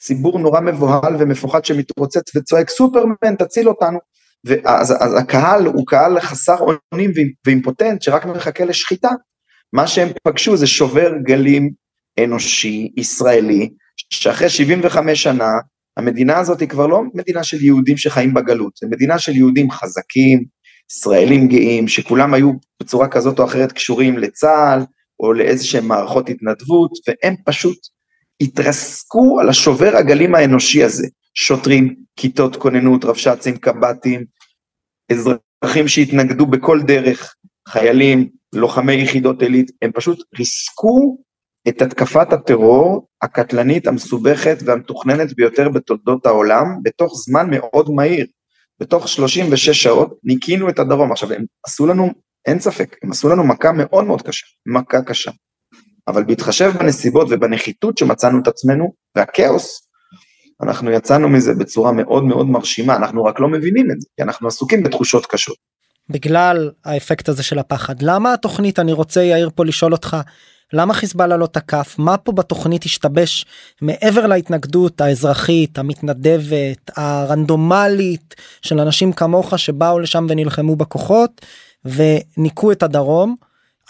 ציבור 0.01 0.39
נורא 0.39 0.61
מבוהל 0.61 1.17
ומפוחד 1.19 1.65
שמתרוצץ 1.65 2.37
וצועק 2.37 2.71
סופרמן 2.71 3.37
תציל 3.39 3.69
אותנו, 3.69 3.99
ואז 4.45 4.95
אז 5.01 5.15
הקהל 5.19 5.67
הוא 5.67 5.87
קהל 5.87 6.21
חסר 6.21 6.57
אונים 6.93 7.11
ואימפוטנט 7.47 8.03
שרק 8.03 8.25
מחכה 8.25 8.65
לשחיטה, 8.65 9.11
מה 9.73 9.87
שהם 9.87 10.09
פגשו 10.25 10.57
זה 10.57 10.67
שובר 10.67 11.13
גלים 11.23 11.71
אנושי, 12.25 12.93
ישראלי, 12.97 13.71
שאחרי 14.11 14.49
75 14.49 15.23
שנה, 15.23 15.53
המדינה 15.97 16.39
הזאת 16.39 16.61
היא 16.61 16.69
כבר 16.69 16.87
לא 16.87 17.03
מדינה 17.15 17.45
של 17.45 17.65
יהודים 17.65 17.97
שחיים 17.97 18.35
בגלות, 18.35 18.73
זו 18.77 18.89
מדינה 18.89 19.19
של 19.19 19.37
יהודים 19.37 19.71
חזקים, 19.71 20.45
ישראלים 20.91 21.49
גאים, 21.49 21.89
שכולם 21.89 22.35
היו 22.35 22.53
בצורה 22.83 23.09
כזאת 23.09 23.39
או 23.39 23.45
אחרת 23.45 23.73
קשורים 23.73 24.19
לצה"ל, 24.19 24.81
או 25.21 25.33
לאיזה 25.33 25.67
שהם 25.67 25.89
מערכות 25.89 26.29
התנדבות, 26.29 26.91
והם 27.09 27.35
פשוט 27.45 27.79
התרסקו 28.41 29.41
על 29.41 29.49
השובר 29.49 29.97
הגלים 29.97 30.35
האנושי 30.35 30.85
הזה. 30.85 31.07
שוטרים, 31.35 31.95
כיתות 32.17 32.57
כוננות, 32.57 33.05
רבש"צים, 33.05 33.57
קב"טים, 33.57 34.25
אזרחים 35.13 35.89
שהתנגדו 35.89 36.47
בכל 36.47 36.83
דרך, 36.83 37.35
חיילים, 37.69 38.29
לוחמי 38.53 38.95
יחידות 38.95 39.43
עילית, 39.43 39.71
הם 39.83 39.91
פשוט 39.95 40.19
ריסקו 40.39 41.19
את 41.69 41.83
התקפת 41.83 42.33
הטרור 42.33 43.09
הקטלנית, 43.23 43.87
המסובכת 43.87 44.59
והמתוכננת 44.65 45.37
ביותר 45.37 45.69
בתולדות 45.69 46.27
העולם, 46.27 46.65
בתוך 46.83 47.15
זמן 47.17 47.51
מאוד 47.51 47.91
מהיר. 47.91 48.27
בתוך 48.81 49.09
36 49.09 49.69
שעות 49.69 50.19
ניקינו 50.25 50.69
את 50.69 50.79
הדרום. 50.79 51.13
עכשיו, 51.13 51.33
הם 51.33 51.45
עשו 51.67 51.87
לנו 51.87 52.11
אין 52.47 52.61
ספק, 52.61 52.97
הם 53.03 53.11
עשו 53.11 53.29
לנו 53.29 53.45
מכה 53.45 53.73
מאוד 53.73 54.05
מאוד 54.05 54.23
קשה, 54.23 54.47
מכה 54.67 55.03
קשה. 55.03 55.31
אבל 56.09 56.25
בהתחשב 56.25 56.73
בנסיבות 56.79 57.29
ובנחיתות 57.31 57.99
שמצאנו 57.99 58.39
את 58.43 58.49
עצמנו, 58.49 58.93
והכאוס, 59.17 59.89
אנחנו 60.63 60.91
יצאנו 60.91 61.29
מזה 61.29 61.55
בצורה 61.55 61.93
מאוד 61.93 62.25
מאוד 62.25 62.47
מרשימה, 62.47 62.97
אנחנו 62.97 63.25
רק 63.25 63.41
לא 63.41 63.49
מבינים 63.49 63.91
את 63.91 64.01
זה, 64.01 64.09
כי 64.17 64.23
אנחנו 64.23 64.49
עסוקים 64.49 64.83
בתחושות 64.83 65.27
קשות. 65.27 65.57
בגלל 66.09 66.71
האפקט 66.85 67.29
הזה 67.29 67.43
של 67.43 67.59
הפחד. 67.59 68.03
למה 68.03 68.33
התוכנית, 68.33 68.79
אני 68.79 68.93
רוצה 68.93 69.23
יאיר 69.23 69.51
פה 69.55 69.65
לשאול 69.65 69.93
אותך, 69.93 70.17
למה 70.73 70.95
חיזבאללה 70.95 71.37
לא 71.37 71.47
תקף? 71.47 71.95
מה 71.99 72.17
פה 72.17 72.33
בתוכנית 72.33 72.85
השתבש 72.85 73.45
מעבר 73.83 74.27
להתנגדות 74.27 75.01
האזרחית, 75.01 75.79
המתנדבת, 75.79 76.91
הרנדומלית 76.97 78.35
של 78.63 78.81
אנשים 78.81 79.13
כמוך 79.13 79.59
שבאו 79.59 79.99
לשם 79.99 80.27
ונלחמו 80.29 80.77
בכוחות? 80.77 81.47
וניקו 81.85 82.73
את 82.73 82.83
הדרום 82.83 83.37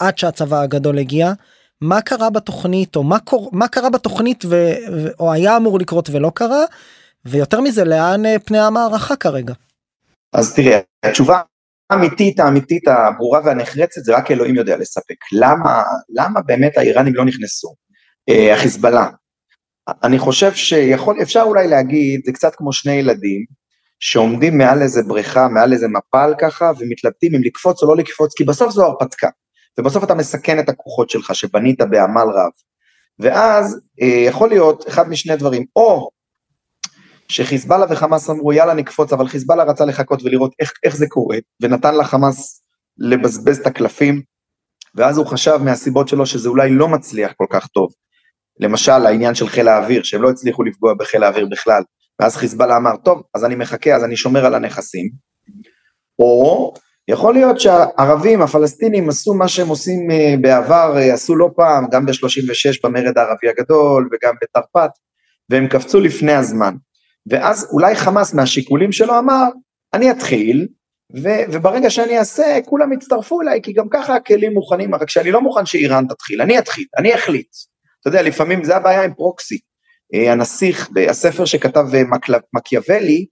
עד 0.01 0.19
שהצבא 0.19 0.61
הגדול 0.61 0.99
הגיע. 0.99 1.33
מה 1.81 2.01
קרה 2.01 2.31
בתוכנית 2.31 2.97
או 2.97 3.03
מה, 3.03 3.19
קור... 3.19 3.51
מה 3.53 3.69
קרה 3.69 3.91
בתוכנית 3.91 4.45
ו... 4.45 4.73
או 5.21 5.33
היה 5.33 5.57
אמור 5.57 5.79
לקרות 5.79 6.11
ולא 6.11 6.33
קרה 6.35 6.65
ויותר 7.25 7.61
מזה 7.61 7.85
לאן 7.85 8.27
אה, 8.27 8.39
פני 8.39 8.59
המערכה 8.59 9.17
כרגע. 9.17 9.55
אז 10.33 10.55
תראה 10.55 10.81
התשובה 11.03 11.41
האמיתית 11.91 12.41
האמיתית 12.41 12.89
הברורה 12.89 13.41
והנחרצת 13.45 14.05
זה 14.05 14.17
רק 14.17 14.31
אלוהים 14.31 14.55
יודע 14.55 14.77
לספק 14.77 15.17
למה 15.33 15.83
למה 16.09 16.41
באמת 16.41 16.79
האיראנים 16.79 17.15
לא 17.15 17.25
נכנסו 17.25 17.75
אה, 18.29 18.55
החיזבאללה. 18.55 19.09
אני 20.03 20.19
חושב 20.19 20.55
שיכול 20.55 21.17
אפשר 21.23 21.43
אולי 21.43 21.69
להגיד 21.69 22.21
זה 22.27 22.33
קצת 22.33 22.55
כמו 22.55 22.73
שני 22.73 22.93
ילדים 22.93 23.45
שעומדים 24.01 24.59
מעל 24.59 24.83
איזה 24.83 25.03
בריכה, 25.03 25.49
מעל 25.49 25.73
איזה 25.73 25.87
מפל 25.89 26.35
ככה, 26.39 26.71
ומתלבטים 26.79 27.35
אם 27.35 27.41
לקפוץ 27.43 27.83
או 27.83 27.89
לא 27.89 27.97
לקפוץ, 27.97 28.35
כי 28.37 28.45
בסוף 28.45 28.71
זו 28.71 28.87
הרפתקה, 28.87 29.29
ובסוף 29.79 30.05
אתה 30.05 30.15
מסכן 30.15 30.59
את 30.59 30.69
הכוחות 30.69 31.11
שלך 31.11 31.35
שבנית 31.35 31.81
בעמל 31.81 32.31
רב. 32.35 32.51
ואז 33.19 33.81
אה, 34.03 34.07
יכול 34.07 34.49
להיות 34.49 34.89
אחד 34.89 35.09
משני 35.09 35.37
דברים, 35.37 35.65
או 35.77 36.11
שחיזבאללה 37.29 37.87
וחמאס 37.91 38.31
אמרו 38.31 38.53
יאללה 38.53 38.75
נקפוץ, 38.75 39.13
אבל 39.13 39.29
חיזבאללה 39.29 39.65
רצה 39.65 39.85
לחכות 39.85 40.23
ולראות 40.23 40.53
איך, 40.61 40.73
איך 40.85 40.97
זה 40.97 41.07
קורה, 41.09 41.37
ונתן 41.63 41.95
לחמאס 41.95 42.63
לבזבז 42.99 43.59
את 43.59 43.67
הקלפים, 43.67 44.23
ואז 44.95 45.19
הוא 45.19 45.27
חשב 45.27 45.59
מהסיבות 45.65 46.09
שלו 46.09 46.27
שזה 46.27 46.49
אולי 46.49 46.71
לא 46.71 46.89
מצליח 46.89 47.33
כל 47.37 47.47
כך 47.51 47.67
טוב. 47.67 47.91
למשל 48.61 49.07
העניין 49.07 49.35
של 49.35 49.49
חיל 49.49 49.69
האוויר, 49.69 50.03
שהם 50.03 50.23
לא 50.23 50.31
הצליחו 50.31 50.63
לפגוע 50.63 50.95
בחיל 50.95 51.25
האוויר 51.25 51.47
בכלל, 51.51 51.83
ואז 52.21 52.37
חיזבאללה 52.37 52.77
אמר, 52.77 52.97
טוב, 52.97 53.23
אז 53.35 53.45
אני 53.45 53.55
מחכה, 53.55 53.97
אז 53.97 54.05
אני 54.05 54.17
שומר 54.17 54.47
על 54.47 54.55
הנכסים. 54.55 55.11
או 56.19 56.75
יכול 57.09 57.35
להיות 57.35 57.61
שהערבים, 57.61 58.43
הפלסטינים, 58.43 59.09
עשו 59.09 59.35
מה 59.35 59.49
שהם 59.49 59.69
עושים 59.69 60.11
אה, 60.11 60.35
בעבר, 60.41 60.97
אה, 60.97 61.15
עשו 61.15 61.37
לא 61.37 61.51
פעם, 61.57 61.87
גם 61.91 62.07
ב-36 62.07 62.81
במרד 62.85 63.19
הערבי 63.19 63.49
הגדול 63.49 64.09
וגם 64.13 64.35
בתרפ"ט, 64.43 64.91
והם 65.51 65.69
קפצו 65.69 66.01
לפני 66.01 66.33
הזמן. 66.33 66.75
ואז 67.27 67.69
אולי 67.73 67.97
חמאס 67.97 68.35
מהשיקולים 68.35 68.93
שלו 68.93 69.19
אמר, 69.19 69.45
אני 69.95 70.11
אתחיל, 70.11 70.69
ו- 71.23 71.53
וברגע 71.53 71.91
שאני 71.91 72.19
אעשה, 72.19 72.59
כולם 72.65 72.93
יצטרפו 72.93 73.41
אליי, 73.41 73.61
כי 73.63 73.73
גם 73.73 73.89
ככה 73.91 74.17
הכלים 74.17 74.53
מוכנים, 74.53 74.95
רק 74.95 75.11
שאני 75.11 75.31
לא 75.31 75.41
מוכן 75.41 75.67
שאיראן 75.67 76.07
תתחיל, 76.07 76.43
אני 76.43 76.59
אתחיל, 76.59 76.85
אני 76.99 77.15
אחליט. 77.15 77.49
אתה 78.01 78.09
יודע, 78.09 78.23
לפעמים 78.23 78.65
זה 78.65 78.77
הבעיה 78.77 79.05
עם 79.05 79.15
פרוקסי. 79.15 79.59
אה, 80.15 80.33
הנסיך, 80.33 80.89
הספר 81.09 81.45
שכתב 81.45 81.85
אה, 81.95 82.03
מקיאוולי, 82.55 83.27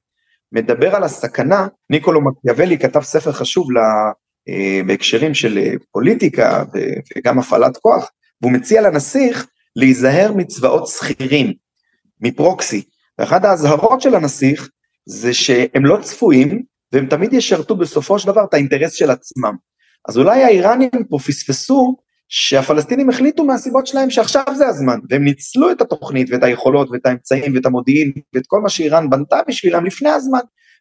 מדבר 0.52 0.96
על 0.96 1.04
הסכנה, 1.04 1.66
ניקולו 1.90 2.20
מקיאוולי 2.24 2.78
כתב 2.78 3.00
ספר 3.02 3.33
חשוב 3.33 3.72
לה, 3.72 4.12
אה, 4.48 4.80
בהקשרים 4.87 5.35
של 5.35 5.59
פוליטיקה 5.92 6.64
וגם 7.16 7.38
הפעלת 7.38 7.76
כוח, 7.76 8.11
והוא 8.42 8.52
מציע 8.52 8.83
לנסיך 8.83 9.46
להיזהר 9.76 10.33
מצבאות 10.33 10.87
שכירים, 10.87 11.52
מפרוקסי. 12.20 12.83
ואחת 13.18 13.44
האזהרות 13.44 14.00
של 14.00 14.14
הנסיך 14.14 14.68
זה 15.07 15.35
שהם 15.35 15.87
לא 15.87 15.98
צפויים, 16.03 16.62
והם 16.92 17.07
תמיד 17.07 17.33
ישרתו 17.33 17.77
בסופו 17.77 18.18
של 18.18 18.27
דבר 18.27 18.44
את 18.44 18.55
האינטרס 18.55 18.92
של 18.92 19.11
עצמם. 19.11 19.55
אז 20.09 20.18
אולי 20.18 20.44
האיראנים 20.44 20.90
פה 21.11 21.18
פספסו 21.18 21.96
שהפלסטינים 22.29 23.11
החליטו 23.11 23.44
מהסיבות 23.44 23.87
שלהם 23.87 24.11
שעכשיו 24.11 24.44
זה 24.57 24.66
הזמן, 24.66 24.98
והם 25.11 25.24
ניצלו 25.24 25.70
את 25.70 25.81
התוכנית 25.81 26.31
ואת 26.31 26.42
היכולות 26.42 26.90
ואת 26.90 27.07
האמצעים 27.07 27.55
ואת 27.55 27.66
המודיעין 27.66 28.12
ואת 28.35 28.46
כל 28.46 28.61
מה 28.61 28.68
שאיראן 28.68 29.11
בנתה 29.11 29.40
בשבילם 29.48 29.85
לפני 29.85 30.09
הזמן, 30.09 30.38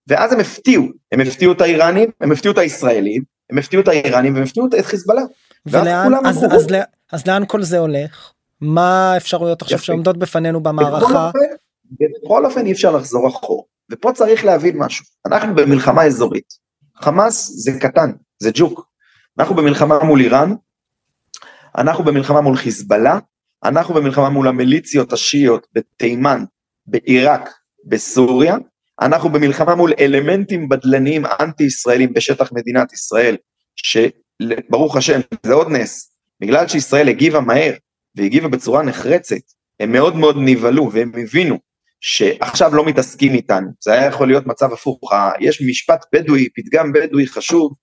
ואז 0.08 0.34
הם 0.34 0.40
הפתיעו, 0.40 0.86
הם 1.12 1.20
הפתיעו 1.20 1.54
את 1.54 1.62
האיראנים, 1.62 2.10
הם 2.22 2.32
הפתיעו 2.32 2.54
את 2.54 2.58
הישראלים, 2.58 3.24
הם 3.50 3.58
הפתיעו 3.58 3.84
את 3.84 3.88
האיראנים 3.88 4.34
והם 4.34 4.44
הפתיעו 4.44 4.66
את 4.66 4.86
חיזבאללה. 4.86 5.22
ולאן, 5.66 6.14
אז, 6.26 6.38
אז, 6.38 6.54
אז, 6.54 6.68
אז 7.12 7.28
לאן 7.28 7.44
כל 7.48 7.64
זה 7.64 7.80
הולך? 7.80 8.32
מה 8.62 9.14
האפשרויות 9.14 9.62
עכשיו 9.62 9.80
שעומדות 9.80 10.18
בפנינו 10.18 10.64
במערכה? 10.64 11.32
בכל 11.92 12.46
אופן 12.46 12.66
אי 12.66 12.72
אפשר 12.72 12.96
לחזור 12.96 13.28
אחור, 13.28 13.68
ופה 13.92 14.14
צריך 14.14 14.46
להבין 14.46 14.78
משהו, 14.78 15.06
אנחנו 15.26 15.56
במלחמה 15.56 16.04
אזורית, 16.04 16.54
חמאס 16.96 17.52
זה 17.56 17.80
קטן, 17.80 18.12
זה 18.40 18.52
ג'וק, 18.54 18.88
אנחנו 19.40 19.56
במלחמה 19.56 20.00
מול 20.04 20.22
איראן, 20.22 20.54
אנחנו 21.78 22.04
במלחמה 22.04 22.42
מול 22.42 22.58
חיזבאללה, 22.58 23.20
אנחנו 23.64 23.94
במלחמה 23.94 24.30
מול 24.30 24.48
המיליציות 24.48 25.14
השיעיות 25.14 25.68
בתימן, 25.74 26.44
בעיראק, 26.88 27.50
בסוריה, 27.86 28.58
אנחנו 29.02 29.30
במלחמה 29.30 29.76
מול 29.76 29.94
אלמנטים 30.00 30.70
בדלניים 30.70 31.24
אנטי 31.40 31.64
ישראלים 31.64 32.14
בשטח 32.14 32.52
מדינת 32.52 32.94
ישראל, 32.94 33.38
שברוך 33.76 34.96
השם 34.98 35.20
זה 35.46 35.54
עוד 35.54 35.68
נס, 35.72 36.12
בגלל 36.40 36.68
שישראל 36.68 37.10
הגיבה 37.10 37.42
מהר 37.42 37.74
והגיבה 38.16 38.48
בצורה 38.48 38.84
נחרצת, 38.84 39.36
הם 39.80 39.92
מאוד 39.92 40.16
מאוד 40.16 40.36
נבהלו 40.40 40.92
והם 40.94 41.12
הבינו 41.18 41.60
שעכשיו 42.06 42.76
לא 42.76 42.86
מתעסקים 42.86 43.34
איתנו, 43.34 43.70
זה 43.80 43.94
היה 43.94 44.06
יכול 44.06 44.28
להיות 44.28 44.46
מצב 44.46 44.74
הפוך, 44.74 45.12
יש 45.40 45.62
משפט 45.62 46.06
בדואי, 46.14 46.50
פתגם 46.56 46.94
בדואי 46.94 47.28
חשוב, 47.28 47.74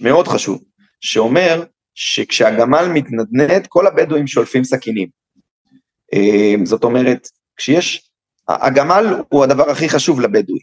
מאוד 0.00 0.28
חשוב, 0.28 0.62
שאומר 1.00 1.64
שכשהגמל 1.94 2.88
מתנדנד 2.94 3.66
כל 3.66 3.86
הבדואים 3.86 4.26
שולפים 4.26 4.64
סכינים. 4.64 5.08
אה, 6.14 6.54
זאת 6.64 6.84
אומרת, 6.84 7.28
כשיש, 7.56 8.10
הגמל 8.48 9.04
הוא 9.28 9.44
הדבר 9.44 9.70
הכי 9.70 9.88
חשוב 9.88 10.20
לבדואי, 10.20 10.60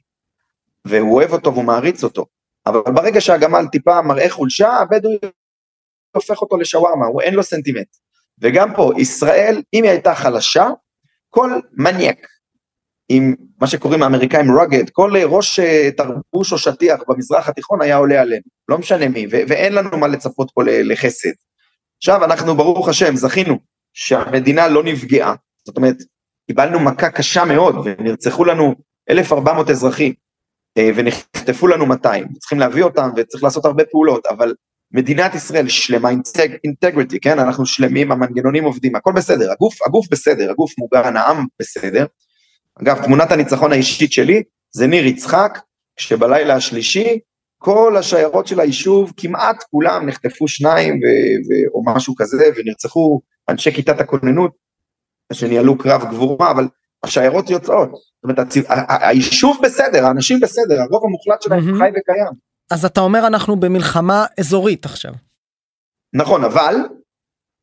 והוא 0.86 1.16
אוהב 1.16 1.34
אותו 1.34 1.54
והוא 1.54 1.66
מעריץ 1.66 2.04
אותו, 2.04 2.26
אבל 2.66 2.80
ברגע 2.80 3.22
שהגמל 3.22 3.66
טיפה 3.72 4.02
מראה 4.02 4.30
חולשה, 4.30 4.70
הבדואי 4.70 5.18
הופך 6.12 6.42
אותו 6.42 6.58
לשווארמה, 6.58 7.06
הוא 7.06 7.22
אין 7.22 7.34
לו 7.34 7.44
סנטימנט. 7.44 7.88
וגם 8.42 8.76
פה, 8.76 8.92
ישראל, 8.98 9.62
אם 9.74 9.84
היא 9.84 9.92
הייתה 9.92 10.16
חלשה, 10.16 10.68
כל 11.30 11.52
מניאק, 11.74 12.28
עם 13.10 13.36
מה 13.62 13.67
שקוראים 13.67 14.04
האמריקאים 14.04 14.52
רוגד, 14.52 14.89
כל 14.89 15.13
ראש 15.26 15.60
אה, 15.60 15.89
תרבוש 15.98 16.52
או 16.52 16.58
שטיח 16.58 17.00
במזרח 17.08 17.50
התיכון 17.50 17.82
היה 17.82 17.96
עולה 17.96 18.22
עלינו, 18.22 18.41
לא 18.70 18.78
משנה 18.78 19.08
מי, 19.08 19.28
ו- 19.32 19.41
ואין 19.48 19.74
לנו 19.74 19.98
מה 19.98 20.08
לצפות 20.08 20.52
פה 20.54 20.63
לחסד. 20.65 21.32
עכשיו 21.98 22.26
אנחנו 22.26 22.56
ברוך 22.56 22.89
השם 22.89 23.15
זכינו 23.15 23.60
שהמדינה 23.93 24.67
לא 24.67 24.84
נפגעה, 24.84 25.36
זאת 25.65 25.78
אומרת, 25.78 25.96
קיבלנו 26.48 26.80
מכה 26.80 27.10
קשה 27.10 27.46
מאוד 27.46 27.76
ונרצחו 27.84 28.46
לנו 28.46 28.76
1,400 29.10 29.70
אזרחים 29.70 30.13
אה, 30.78 30.89
ונחטפו 30.96 31.67
לנו 31.67 31.86
200, 31.86 32.28
צריכים 32.39 32.60
להביא 32.60 32.84
אותם 32.84 33.10
וצריך 33.17 33.43
לעשות 33.43 33.65
הרבה 33.65 33.84
פעולות, 33.86 34.26
אבל 34.26 34.54
מדינת 34.91 35.36
ישראל 35.36 35.67
שלמה, 35.67 36.10
אינטגריטי, 36.63 37.20
כן, 37.20 37.39
אנחנו 37.39 37.65
שלמים, 37.65 38.12
המנגנונים 38.12 38.63
עובדים, 38.63 38.96
הכל 38.96 39.12
בסדר, 39.15 39.52
הגוף, 39.52 39.88
הגוף 39.88 40.08
בסדר, 40.12 40.52
הגוף 40.52 40.72
מוגן, 40.78 41.17
העם 41.17 41.46
בסדר, 41.62 42.06
אגב, 42.82 43.04
תמונת 43.04 43.32
הניצחון 43.32 43.72
האישית 43.72 44.12
שלי 44.12 44.44
זה 44.76 44.88
ניר 44.88 45.06
יצחק, 45.06 45.60
כשבלילה 45.96 46.56
השלישי 46.56 47.20
כל 47.58 47.98
השיירות 47.98 48.48
של 48.48 48.60
היישוב, 48.60 49.13
כמעט 49.18 49.63
כולם 49.72 50.06
נחטפו 50.06 50.48
שניים 50.48 50.94
ו- 50.94 51.38
ו- 51.48 51.74
או 51.74 51.84
משהו 51.86 52.16
כזה, 52.18 52.50
ונרצחו 52.56 53.22
אנשי 53.50 53.72
כיתת 53.72 54.00
הכוננות, 54.00 54.52
שניהלו 55.34 55.78
קרב 55.78 56.02
גבורה, 56.10 56.52
אבל 56.52 56.68
השיירות 57.04 57.50
יוצאות. 57.50 57.90
זאת 57.92 58.24
אומרת, 58.24 58.40
הצ... 58.40 58.56
היישוב 58.90 59.58
בסדר, 59.63 60.06
האנשים 60.06 60.40
בסדר, 60.40 60.82
הרוב 60.82 61.04
המוחלט 61.06 61.42
שלהם 61.42 61.60
mm-hmm. 61.60 61.78
חי 61.78 61.90
וקיים. 61.90 62.34
אז 62.72 62.86
אתה 62.86 63.02
אומר 63.02 63.28
אנחנו 63.28 63.56
במלחמה 63.56 64.26
אזורית 64.40 64.86
עכשיו. 64.86 65.12
נכון, 66.13 66.44
אבל 66.44 66.76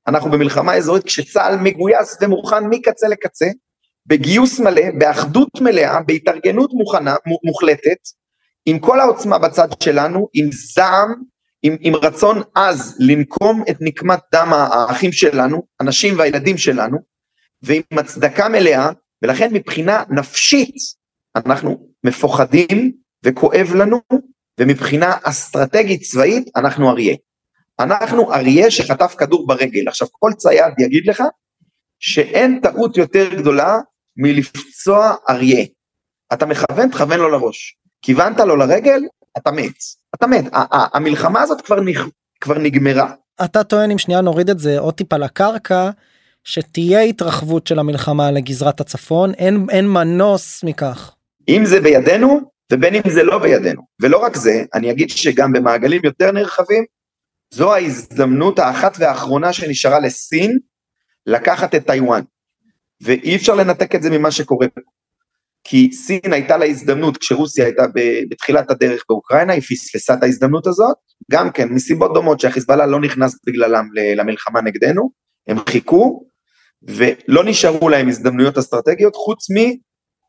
אנחנו 0.06 0.30
במלחמה 0.30 0.74
אזורית 0.74 1.04
כשצה"ל 1.04 1.56
מגויס 1.62 2.18
ומוכן 2.20 2.64
מקצה 2.70 3.08
לקצה, 3.08 3.46
בגיוס 4.06 4.60
מלא, 4.60 4.82
באחדות 4.98 5.60
מלאה, 5.60 6.00
בהתארגנות 6.00 6.70
מוכנה, 6.72 7.14
מוחלטת, 7.44 7.98
עם 8.66 8.78
כל 8.78 9.00
העוצמה 9.00 9.38
בצד 9.38 9.68
שלנו, 9.82 10.28
עם 10.34 10.48
זעם, 10.52 11.14
עם, 11.62 11.76
עם 11.80 11.94
רצון 11.94 12.42
עז 12.54 12.96
לנקום 13.00 13.64
את 13.70 13.76
נקמת 13.80 14.20
דם 14.34 14.52
האחים 14.52 15.12
שלנו, 15.12 15.62
הנשים 15.80 16.18
והילדים 16.18 16.58
שלנו, 16.58 16.98
ועם 17.62 17.82
הצדקה 17.92 18.48
מלאה, 18.48 18.90
ולכן 19.22 19.50
מבחינה 19.52 20.02
נפשית 20.10 20.74
אנחנו 21.36 21.88
מפוחדים 22.04 22.92
וכואב 23.24 23.74
לנו, 23.74 24.00
ומבחינה 24.60 25.16
אסטרטגית 25.22 26.02
צבאית 26.02 26.48
אנחנו 26.56 26.90
אריה. 26.90 27.16
אנחנו 27.80 28.32
אריה 28.34 28.70
שחטף 28.70 29.14
כדור 29.18 29.46
ברגל. 29.46 29.88
עכשיו 29.88 30.08
כל 30.12 30.30
צייד 30.36 30.72
יגיד 30.78 31.06
לך 31.06 31.22
שאין 31.98 32.60
טעות 32.62 32.96
יותר 32.96 33.34
גדולה 33.34 33.78
מלפצוע 34.16 35.14
אריה. 35.30 35.64
אתה 36.32 36.46
מכוון, 36.46 36.88
תכוון 36.88 37.18
לו 37.18 37.30
לראש. 37.30 37.76
כיוונת 38.02 38.40
לו 38.40 38.56
לרגל, 38.56 39.00
אתה 39.38 39.50
מת. 39.50 39.74
אתה 40.14 40.26
מת. 40.26 40.44
המלחמה 40.94 41.42
הזאת 41.42 41.60
כבר, 41.60 41.80
נג... 41.80 41.98
כבר 42.40 42.58
נגמרה. 42.58 43.12
אתה 43.44 43.64
טוען 43.64 43.90
אם 43.90 43.98
שנייה 43.98 44.20
נוריד 44.20 44.50
את 44.50 44.58
זה 44.58 44.78
עוד 44.78 44.94
טיפה 44.94 45.16
לקרקע, 45.16 45.90
שתהיה 46.44 47.00
התרחבות 47.00 47.66
של 47.66 47.78
המלחמה 47.78 48.30
לגזרת 48.30 48.80
הצפון, 48.80 49.34
אין, 49.34 49.66
אין 49.70 49.88
מנוס 49.88 50.64
מכך. 50.64 51.14
אם 51.48 51.62
זה 51.64 51.80
בידינו, 51.80 52.40
ובין 52.72 52.94
אם 52.94 53.10
זה 53.10 53.22
לא 53.22 53.38
בידינו. 53.38 53.82
ולא 54.02 54.18
רק 54.18 54.36
זה, 54.36 54.64
אני 54.74 54.90
אגיד 54.90 55.10
שגם 55.10 55.52
במעגלים 55.52 56.00
יותר 56.04 56.32
נרחבים, 56.32 56.84
זו 57.54 57.74
ההזדמנות 57.74 58.58
האחת 58.58 58.96
והאחרונה 58.98 59.52
שנשארה 59.52 60.00
לסין 60.00 60.58
לקחת 61.26 61.74
את 61.74 61.86
טיוואן. 61.86 62.22
ואי 63.04 63.36
אפשר 63.36 63.54
לנתק 63.54 63.94
את 63.94 64.02
זה 64.02 64.10
ממה 64.10 64.30
שקורה 64.30 64.68
פה. 64.68 64.80
כי 65.64 65.92
סין 65.92 66.32
הייתה 66.32 66.56
לה 66.56 66.64
הזדמנות 66.64 67.16
כשרוסיה 67.16 67.64
הייתה 67.64 67.82
בתחילת 68.30 68.70
הדרך 68.70 69.04
באוקראינה, 69.08 69.52
היא 69.52 69.62
פספסה 69.62 70.14
את 70.14 70.22
ההזדמנות 70.22 70.66
הזאת, 70.66 70.96
גם 71.30 71.50
כן 71.50 71.68
מסיבות 71.68 72.14
דומות 72.14 72.40
שהחיזבאללה 72.40 72.86
לא 72.86 73.00
נכנס 73.00 73.38
בגללם 73.46 73.88
למלחמה 74.16 74.60
נגדנו, 74.60 75.10
הם 75.48 75.56
חיכו 75.68 76.24
ולא 76.82 77.44
נשארו 77.44 77.88
להם 77.88 78.08
הזדמנויות 78.08 78.58
אסטרטגיות 78.58 79.16
חוץ 79.16 79.46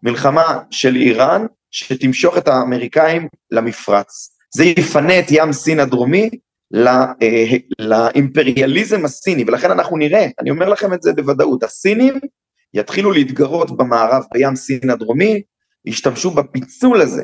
ממלחמה 0.04 0.60
של 0.72 0.96
איראן 0.96 1.46
שתמשוך 1.72 2.38
את 2.38 2.48
האמריקאים 2.48 3.28
למפרץ. 3.52 4.38
זה 4.56 4.66
יפנה 4.66 5.20
את 5.20 5.26
ים 5.30 5.54
סין 5.54 5.80
הדרומי 5.80 6.30
לא, 6.72 6.92
לאימפריאליזם 7.80 9.06
הסיני 9.06 9.44
ולכן 9.48 9.72
אנחנו 9.72 9.98
נראה, 9.98 10.28
אני 10.40 10.50
אומר 10.50 10.70
לכם 10.70 10.94
את 10.94 11.02
זה 11.02 11.14
בוודאות, 11.14 11.64
הסינים 11.64 12.20
יתחילו 12.74 13.12
להתגרות 13.12 13.78
במערב 13.78 14.24
בים 14.34 14.56
סין 14.56 14.90
הדרומי, 14.90 15.42
ישתמשו 15.86 16.32
בפיצול 16.32 17.02
הזה. 17.02 17.24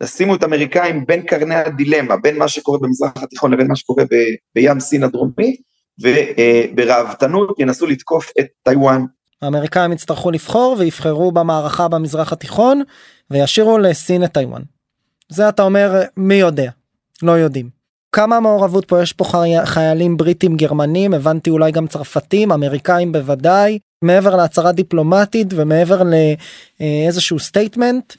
לשימו 0.00 0.34
את 0.34 0.42
האמריקאים 0.42 1.06
בין 1.06 1.22
קרני 1.22 1.54
הדילמה, 1.54 2.16
בין 2.16 2.38
מה 2.38 2.48
שקורה 2.48 2.78
במזרח 2.78 3.12
התיכון 3.16 3.52
לבין 3.52 3.66
מה 3.66 3.76
שקורה 3.76 4.04
ב, 4.04 4.14
בים 4.54 4.80
סין 4.80 5.04
הדרומי, 5.04 5.56
ובראוותנות 6.00 7.58
ינסו 7.58 7.86
לתקוף 7.86 8.30
את 8.40 8.46
טיוואן. 8.62 9.04
האמריקאים 9.42 9.92
יצטרכו 9.92 10.30
לבחור 10.30 10.76
ויבחרו 10.78 11.32
במערכה 11.32 11.88
במזרח 11.88 12.32
התיכון 12.32 12.82
וישאירו 13.30 13.78
לסין 13.78 14.24
את 14.24 14.32
טיוואן. 14.32 14.62
זה 15.28 15.48
אתה 15.48 15.62
אומר 15.62 16.02
מי 16.16 16.34
יודע, 16.34 16.70
לא 17.22 17.32
יודעים. 17.32 17.75
כמה 18.16 18.40
מעורבות 18.40 18.84
פה 18.84 19.02
יש 19.02 19.12
פה 19.12 19.24
חיילים 19.64 20.16
בריטים 20.16 20.56
גרמנים 20.56 21.14
הבנתי 21.14 21.50
אולי 21.50 21.72
גם 21.72 21.86
צרפתים 21.86 22.52
אמריקאים 22.52 23.12
בוודאי 23.12 23.78
מעבר 24.02 24.36
להצהרה 24.36 24.72
דיפלומטית 24.72 25.46
ומעבר 25.50 26.02
לאיזשהו 26.80 27.38
statement. 27.38 28.14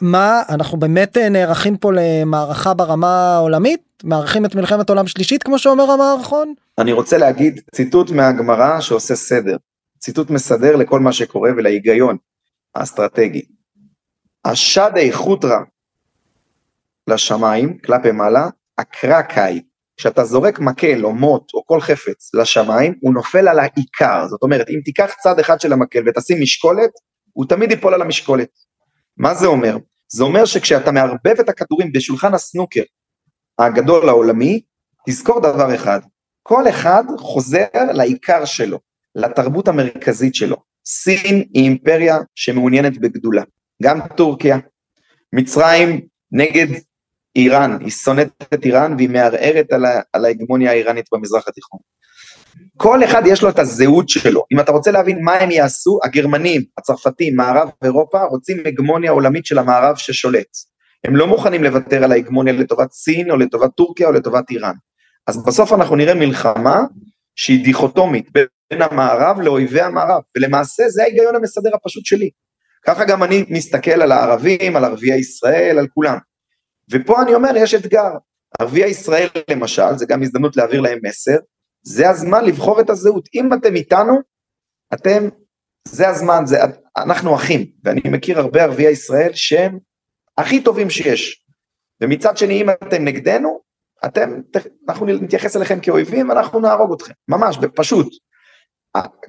מה 0.00 0.42
אנחנו 0.48 0.78
באמת 0.78 1.16
נערכים 1.16 1.76
פה 1.76 1.90
למערכה 1.92 2.74
ברמה 2.74 3.34
העולמית 3.36 3.80
מערכים 4.04 4.44
את 4.44 4.54
מלחמת 4.54 4.88
עולם 4.88 5.06
שלישית 5.06 5.42
כמו 5.42 5.58
שאומר 5.58 5.90
המערכון. 5.90 6.54
אני 6.78 6.92
רוצה 6.92 7.18
להגיד 7.18 7.60
ציטוט 7.74 8.10
מהגמרא 8.10 8.80
שעושה 8.80 9.14
סדר 9.14 9.56
ציטוט 9.98 10.30
מסדר 10.30 10.76
לכל 10.76 11.00
מה 11.00 11.12
שקורה 11.12 11.50
ולהיגיון 11.56 12.16
האסטרטגי. 12.74 13.42
השדי 14.44 15.12
חוטרה 15.12 15.60
לשמיים 17.08 17.78
כלפי 17.78 18.12
מעלה 18.12 18.48
הקרקאי 18.78 19.62
כשאתה 19.96 20.24
זורק 20.24 20.58
מקל 20.58 21.04
או 21.04 21.12
מוט 21.12 21.54
או 21.54 21.66
כל 21.66 21.80
חפץ 21.80 22.34
לשמיים, 22.34 22.94
הוא 23.00 23.14
נופל 23.14 23.48
על 23.48 23.58
העיקר. 23.58 24.26
זאת 24.28 24.42
אומרת, 24.42 24.70
אם 24.70 24.80
תיקח 24.84 25.14
צד 25.20 25.38
אחד 25.38 25.60
של 25.60 25.72
המקל 25.72 26.02
ותשים 26.06 26.40
משקולת, 26.40 26.90
הוא 27.32 27.46
תמיד 27.48 27.70
ייפול 27.70 27.94
על 27.94 28.02
המשקולת. 28.02 28.48
מה 29.16 29.34
זה 29.34 29.46
אומר? 29.46 29.76
זה 30.08 30.24
אומר 30.24 30.44
שכשאתה 30.44 30.92
מערבב 30.92 31.40
את 31.40 31.48
הכדורים 31.48 31.92
בשולחן 31.92 32.34
הסנוקר 32.34 32.82
הגדול 33.58 34.08
העולמי, 34.08 34.60
תזכור 35.08 35.40
דבר 35.40 35.74
אחד, 35.74 36.00
כל 36.42 36.68
אחד 36.68 37.04
חוזר 37.18 37.66
לעיקר 37.92 38.44
שלו, 38.44 38.78
לתרבות 39.14 39.68
המרכזית 39.68 40.34
שלו. 40.34 40.56
סין 40.86 41.44
היא 41.54 41.64
אימפריה 41.64 42.18
שמעוניינת 42.34 42.98
בגדולה, 42.98 43.42
גם 43.82 44.00
טורקיה. 44.16 44.58
מצרים 45.34 46.00
נגד 46.32 46.66
איראן, 47.36 47.78
היא 47.80 47.90
שונאת 47.90 48.28
את 48.54 48.64
איראן 48.64 48.94
והיא 48.96 49.10
מערערת 49.10 49.72
על, 49.72 49.84
על 50.12 50.24
ההגמוניה 50.24 50.70
האיראנית 50.70 51.06
במזרח 51.12 51.48
התיכון. 51.48 51.80
כל 52.76 53.04
אחד 53.04 53.22
יש 53.26 53.42
לו 53.42 53.48
את 53.48 53.58
הזהות 53.58 54.08
שלו. 54.08 54.44
אם 54.52 54.60
אתה 54.60 54.72
רוצה 54.72 54.90
להבין 54.90 55.24
מה 55.24 55.34
הם 55.34 55.50
יעשו, 55.50 55.98
הגרמנים, 56.04 56.62
הצרפתים, 56.78 57.36
מערב 57.36 57.70
אירופה, 57.84 58.22
רוצים 58.22 58.62
הגמוניה 58.66 59.10
עולמית 59.10 59.46
של 59.46 59.58
המערב 59.58 59.96
ששולט. 59.96 60.56
הם 61.04 61.16
לא 61.16 61.26
מוכנים 61.26 61.64
לוותר 61.64 62.04
על 62.04 62.12
ההגמוניה 62.12 62.52
לטובת 62.52 62.92
סין 62.92 63.30
או 63.30 63.36
לטובת 63.36 63.70
טורקיה 63.76 64.08
או 64.08 64.12
לטובת 64.12 64.50
איראן. 64.50 64.74
אז 65.26 65.44
בסוף 65.44 65.72
אנחנו 65.72 65.96
נראה 65.96 66.14
מלחמה 66.14 66.80
שהיא 67.36 67.64
דיכוטומית 67.64 68.30
בין 68.32 68.82
המערב 68.82 69.40
לאויבי 69.40 69.80
המערב, 69.80 70.22
ולמעשה 70.36 70.88
זה 70.88 71.02
ההיגיון 71.02 71.36
המסדר 71.36 71.70
הפשוט 71.74 72.06
שלי. 72.06 72.30
ככה 72.86 73.04
גם 73.04 73.22
אני 73.22 73.44
מסתכל 73.48 74.02
על 74.02 74.12
הערבים, 74.12 74.76
על 74.76 74.84
ערביי 74.84 75.18
ישראל, 75.18 75.78
על 75.78 75.86
כולם. 75.94 76.18
ופה 76.92 77.22
אני 77.22 77.34
אומר, 77.34 77.50
יש 77.56 77.74
אתגר. 77.74 78.10
ערביי 78.60 78.90
ישראל 78.90 79.28
למשל, 79.50 79.96
זה 79.96 80.06
גם 80.06 80.22
הזדמנות 80.22 80.56
להעביר 80.56 80.80
להם 80.80 80.98
מסר, 81.02 81.36
זה 81.82 82.10
הזמן 82.10 82.44
לבחור 82.44 82.80
את 82.80 82.90
הזהות. 82.90 83.28
אם 83.34 83.52
אתם 83.54 83.74
איתנו, 83.74 84.18
אתם, 84.94 85.28
זה 85.88 86.08
הזמן, 86.08 86.42
זה, 86.46 86.58
אנחנו 86.96 87.34
אחים, 87.34 87.66
ואני 87.84 88.00
מכיר 88.04 88.38
הרבה 88.38 88.62
ערביי 88.62 88.90
ישראל 88.90 89.30
שהם 89.34 89.78
הכי 90.38 90.62
טובים 90.62 90.90
שיש. 90.90 91.44
ומצד 92.00 92.36
שני, 92.36 92.62
אם 92.62 92.70
אתם 92.70 93.04
נגדנו, 93.04 93.60
אתם, 94.04 94.40
אנחנו 94.88 95.06
נתייחס 95.06 95.56
אליכם 95.56 95.80
כאויבים 95.80 96.28
ואנחנו 96.28 96.60
נהרוג 96.60 96.92
אתכם, 96.92 97.12
ממש, 97.28 97.58
פשוט. 97.74 98.08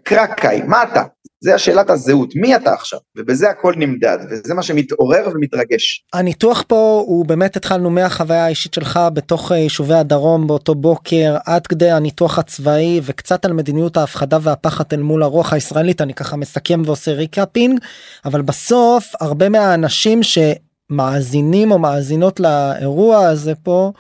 קרקאי, 0.04 0.62
מה 0.62 0.84
אתה? 0.84 1.04
זה 1.44 1.56
השאלת 1.56 1.90
הזהות, 1.90 2.36
מי 2.36 2.56
אתה 2.56 2.74
עכשיו? 2.74 3.00
ובזה 3.18 3.50
הכל 3.50 3.74
נמדד, 3.78 4.18
וזה 4.30 4.54
מה 4.54 4.64
שמתעורר 4.64 5.30
ומתרגש. 5.34 6.06
הניתוח 6.14 6.64
פה 6.68 7.04
הוא 7.06 7.26
באמת 7.26 7.56
התחלנו 7.56 7.90
מהחוויה 7.90 8.46
האישית 8.46 8.74
שלך 8.74 9.00
בתוך 9.14 9.52
אה, 9.52 9.58
יישובי 9.58 9.94
הדרום 9.94 10.48
באותו 10.48 10.76
בוקר, 10.76 11.38
עד 11.46 11.68
כדי 11.68 11.92
הניתוח 11.92 12.40
הצבאי 12.40 13.02
וקצת 13.04 13.46
על 13.46 13.54
מדיניות 13.54 13.98
ההפחדה 13.98 14.38
והפחד 14.42 14.84
אל 14.94 15.02
מול 15.02 15.24
הרוח 15.24 15.54
הישראלית, 15.54 16.02
אני 16.02 16.14
ככה 16.14 16.36
מסכם 16.36 16.82
ועושה 16.86 17.12
recapping, 17.12 17.80
אבל 18.26 18.42
בסוף 18.42 19.14
הרבה 19.22 19.50
מהאנשים 19.50 20.20
שמאזינים 20.24 21.72
או 21.72 21.80
מאזינות 21.80 22.40
לאירוע 22.40 23.28
הזה 23.28 23.56
פה, 23.56 23.92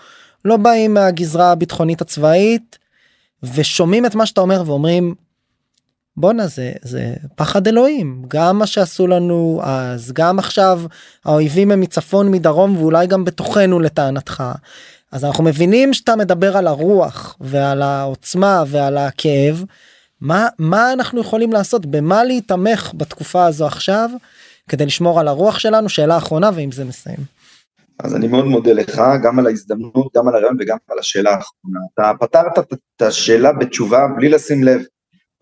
לא 0.45 0.57
באים 0.57 0.93
מהגזרה 0.93 1.51
הביטחונית 1.51 2.01
הצבאית, 2.01 2.77
ושומעים 3.55 4.05
את 4.05 4.15
מה 4.15 4.25
שאתה 4.25 4.41
אומר 4.41 4.63
ואומרים 4.65 5.15
בואנה 6.17 6.47
זה 6.47 6.71
זה 6.81 7.13
פחד 7.35 7.67
אלוהים 7.67 8.23
גם 8.27 8.57
מה 8.57 8.67
שעשו 8.67 9.07
לנו 9.07 9.59
אז 9.63 10.11
גם 10.11 10.39
עכשיו 10.39 10.81
האויבים 11.25 11.71
הם 11.71 11.79
מצפון 11.79 12.31
מדרום 12.31 12.77
ואולי 12.77 13.07
גם 13.07 13.25
בתוכנו 13.25 13.79
לטענתך. 13.79 14.43
אז 15.11 15.25
אנחנו 15.25 15.43
מבינים 15.43 15.93
שאתה 15.93 16.15
מדבר 16.15 16.57
על 16.57 16.67
הרוח 16.67 17.37
ועל 17.41 17.81
העוצמה 17.81 18.63
ועל 18.67 18.97
הכאב. 18.97 19.63
מה 20.21 20.47
מה 20.59 20.93
אנחנו 20.93 21.21
יכולים 21.21 21.51
לעשות 21.53 21.85
במה 21.85 22.23
להיתמך 22.23 22.91
בתקופה 22.93 23.45
הזו 23.45 23.65
עכשיו 23.65 24.09
כדי 24.69 24.85
לשמור 24.85 25.19
על 25.19 25.27
הרוח 25.27 25.59
שלנו 25.59 25.89
שאלה 25.89 26.17
אחרונה 26.17 26.49
ועם 26.55 26.71
זה 26.71 26.85
מסיים. 26.85 27.19
אז 27.99 28.15
אני 28.15 28.27
מאוד 28.27 28.45
מודה 28.45 28.73
לך 28.73 29.01
גם 29.23 29.39
על 29.39 29.47
ההזדמנות 29.47 30.07
גם 30.15 30.27
על 30.27 30.35
הרעיון 30.35 30.57
וגם 30.59 30.77
על 30.89 30.99
השאלה 30.99 31.29
האחרונה 31.29 31.79
אתה 31.93 32.11
פתרת 32.19 32.59
את 32.59 33.01
השאלה 33.01 33.53
בתשובה 33.53 34.07
בלי 34.15 34.29
לשים 34.29 34.63
לב 34.63 34.81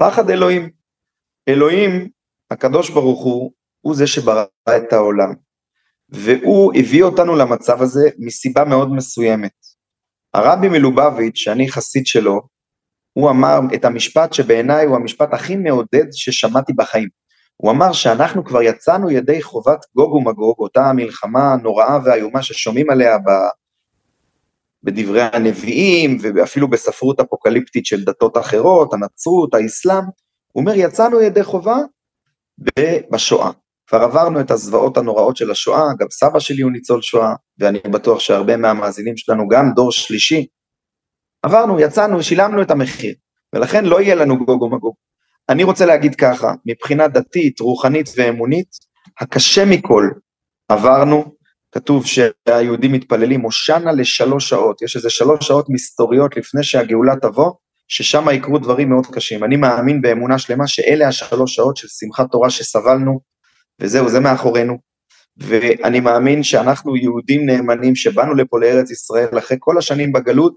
פחד 0.01 0.29
אלוהים. 0.29 0.69
אלוהים, 1.49 2.09
הקדוש 2.51 2.89
ברוך 2.89 3.23
הוא, 3.23 3.51
הוא 3.81 3.95
זה 3.95 4.07
שברא 4.07 4.43
את 4.77 4.93
העולם. 4.93 5.33
והוא 6.09 6.73
הביא 6.75 7.03
אותנו 7.03 7.35
למצב 7.35 7.81
הזה 7.81 8.09
מסיבה 8.19 8.65
מאוד 8.65 8.91
מסוימת. 8.91 9.51
הרבי 10.33 10.69
מלובביץ', 10.69 11.35
שאני 11.35 11.71
חסיד 11.71 12.05
שלו, 12.05 12.41
הוא 13.13 13.29
אמר 13.29 13.59
את 13.73 13.85
המשפט 13.85 14.33
שבעיניי 14.33 14.85
הוא 14.85 14.95
המשפט 14.95 15.33
הכי 15.33 15.55
מעודד 15.55 16.05
ששמעתי 16.11 16.73
בחיים. 16.73 17.09
הוא 17.57 17.71
אמר 17.71 17.93
שאנחנו 17.93 18.45
כבר 18.45 18.61
יצאנו 18.61 19.11
ידי 19.11 19.41
חובת 19.41 19.79
גוג 19.95 20.13
ומגוג, 20.13 20.55
אותה 20.59 20.85
המלחמה 20.85 21.53
הנוראה 21.53 21.97
והאיומה 22.05 22.43
ששומעים 22.43 22.89
עליה. 22.89 23.17
בדברי 24.83 25.21
הנביאים 25.21 26.17
ואפילו 26.21 26.67
בספרות 26.67 27.19
אפוקליפטית 27.19 27.85
של 27.85 28.03
דתות 28.03 28.37
אחרות, 28.37 28.93
הנצרות, 28.93 29.53
האסלאם, 29.53 30.03
הוא 30.51 30.61
אומר 30.61 30.73
יצאנו 30.75 31.21
ידי 31.21 31.43
חובה 31.43 31.77
בשואה. 33.11 33.51
כבר 33.87 34.01
עברנו 34.01 34.39
את 34.39 34.51
הזוועות 34.51 34.97
הנוראות 34.97 35.37
של 35.37 35.51
השואה, 35.51 35.83
גם 35.99 36.07
סבא 36.11 36.39
שלי 36.39 36.61
הוא 36.61 36.71
ניצול 36.71 37.01
שואה, 37.01 37.33
ואני 37.59 37.79
בטוח 37.79 38.19
שהרבה 38.19 38.57
מהמאזינים 38.57 39.17
שלנו, 39.17 39.47
גם 39.47 39.73
דור 39.75 39.91
שלישי, 39.91 40.47
עברנו, 41.43 41.79
יצאנו, 41.79 42.23
שילמנו 42.23 42.61
את 42.61 42.71
המחיר, 42.71 43.13
ולכן 43.55 43.85
לא 43.85 44.01
יהיה 44.01 44.15
לנו 44.15 44.45
גוג 44.45 44.61
ומגוג. 44.61 44.95
אני 45.49 45.63
רוצה 45.63 45.85
להגיד 45.85 46.15
ככה, 46.15 46.53
מבחינה 46.65 47.07
דתית, 47.07 47.59
רוחנית 47.59 48.09
ואמונית, 48.17 48.67
הקשה 49.19 49.65
מכל 49.65 50.09
עברנו, 50.69 51.25
כתוב 51.71 52.05
שהיהודים 52.05 52.91
מתפללים 52.91 53.41
הושענה 53.41 53.91
לשלוש 53.91 54.49
שעות, 54.49 54.81
יש 54.81 54.95
איזה 54.95 55.09
שלוש 55.09 55.47
שעות 55.47 55.65
מסתוריות 55.69 56.37
לפני 56.37 56.63
שהגאולה 56.63 57.15
תבוא, 57.21 57.51
ששם 57.87 58.25
יקרו 58.33 58.57
דברים 58.57 58.89
מאוד 58.89 59.05
קשים. 59.05 59.43
אני 59.43 59.55
מאמין 59.55 60.01
באמונה 60.01 60.37
שלמה 60.39 60.67
שאלה 60.67 61.07
השלוש 61.07 61.55
שעות 61.55 61.77
של 61.77 61.87
שמחת 61.87 62.31
תורה 62.31 62.49
שסבלנו, 62.49 63.19
וזהו, 63.79 64.09
זה 64.09 64.19
מאחורינו. 64.19 64.77
ואני 65.37 65.99
מאמין 65.99 66.43
שאנחנו 66.43 66.95
יהודים 66.95 67.45
נאמנים 67.45 67.95
שבאנו 67.95 68.35
לפה 68.35 68.59
לארץ 68.59 68.91
ישראל 68.91 69.37
אחרי 69.37 69.57
כל 69.59 69.77
השנים 69.77 70.11
בגלות, 70.11 70.55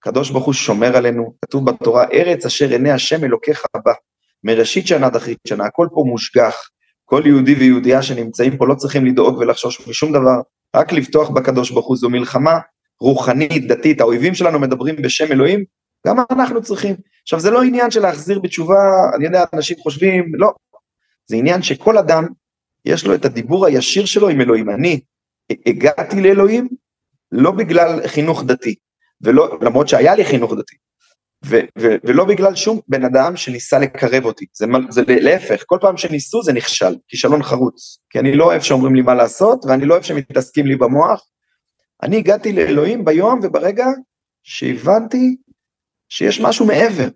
הקדוש 0.00 0.30
ברוך 0.30 0.44
הוא 0.44 0.54
שומר 0.54 0.96
עלינו, 0.96 1.34
כתוב 1.44 1.70
בתורה, 1.70 2.04
ארץ 2.12 2.46
אשר 2.46 2.70
עיני 2.70 2.90
השם 2.90 3.24
אלוקיך 3.24 3.62
בא, 3.84 3.92
מראשית 4.44 4.86
שנה 4.86 5.06
עד 5.06 5.16
אחרית 5.16 5.38
שנה, 5.48 5.64
הכל 5.64 5.86
פה 5.94 6.04
מושגח, 6.06 6.56
כל 7.14 7.22
יהודי 7.26 7.54
ויהודייה 7.54 8.02
שנמצאים 8.02 8.56
פה 8.56 8.66
לא 8.66 8.74
צריכים 8.74 9.06
לדאוג 9.06 9.38
ולחשוש 9.38 9.88
משום 9.88 10.12
דבר, 10.12 10.40
רק 10.76 10.92
לבטוח 10.92 11.30
בקדוש 11.30 11.70
ברוך 11.70 11.86
הוא, 11.86 11.96
זו 11.96 12.10
מלחמה 12.10 12.58
רוחנית, 13.00 13.66
דתית, 13.68 14.00
האויבים 14.00 14.34
שלנו 14.34 14.58
מדברים 14.58 14.96
בשם 14.96 15.32
אלוהים, 15.32 15.64
גם 16.06 16.16
אנחנו 16.30 16.62
צריכים. 16.62 16.96
עכשיו 17.22 17.40
זה 17.40 17.50
לא 17.50 17.62
עניין 17.62 17.90
של 17.90 18.00
להחזיר 18.00 18.38
בתשובה, 18.38 18.74
אני 19.16 19.24
יודע, 19.24 19.44
אנשים 19.52 19.76
חושבים, 19.78 20.32
לא, 20.34 20.52
זה 21.26 21.36
עניין 21.36 21.62
שכל 21.62 21.98
אדם, 21.98 22.26
יש 22.84 23.06
לו 23.06 23.14
את 23.14 23.24
הדיבור 23.24 23.66
הישיר 23.66 24.04
שלו 24.04 24.28
עם 24.28 24.40
אלוהים. 24.40 24.70
אני 24.70 25.00
הגעתי 25.66 26.20
לאלוהים 26.20 26.68
לא 27.32 27.50
בגלל 27.50 28.06
חינוך 28.06 28.44
דתי, 28.44 28.74
ולא, 29.20 29.58
למרות 29.60 29.88
שהיה 29.88 30.14
לי 30.14 30.24
חינוך 30.24 30.52
דתי, 30.52 30.76
ו- 31.46 31.60
ו- 31.78 31.96
ולא 32.04 32.24
בגלל 32.24 32.54
שום 32.54 32.80
בן 32.88 33.04
אדם 33.04 33.36
שניסה 33.36 33.78
לקרב 33.78 34.24
אותי, 34.24 34.46
זה, 34.54 34.66
זה 34.88 35.02
להפך, 35.06 35.62
כל 35.66 35.78
פעם 35.80 35.96
שניסו 35.96 36.42
זה 36.42 36.52
נכשל, 36.52 36.96
כישלון 37.08 37.42
חרוץ, 37.42 37.98
כי 38.10 38.18
אני 38.18 38.34
לא 38.34 38.44
אוהב 38.44 38.62
שאומרים 38.62 38.94
לי 38.94 39.02
מה 39.02 39.14
לעשות, 39.14 39.64
ואני 39.64 39.84
לא 39.84 39.94
אוהב 39.94 40.04
שמתעסקים 40.04 40.66
לי 40.66 40.76
במוח. 40.76 41.26
אני 42.02 42.16
הגעתי 42.16 42.52
לאלוהים 42.52 43.04
ביום 43.04 43.40
וברגע 43.42 43.86
שהבנתי 44.42 45.36
שיש 46.08 46.40
משהו 46.40 46.66
מעבר, 46.66 47.08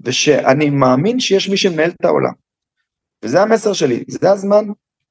ושאני 0.00 0.70
מאמין 0.70 1.20
שיש 1.20 1.48
מי 1.48 1.56
שמנהל 1.56 1.90
את 1.90 2.04
העולם. 2.04 2.32
וזה 3.24 3.42
המסר 3.42 3.72
שלי, 3.72 4.04
זה 4.08 4.30
הזמן 4.30 4.64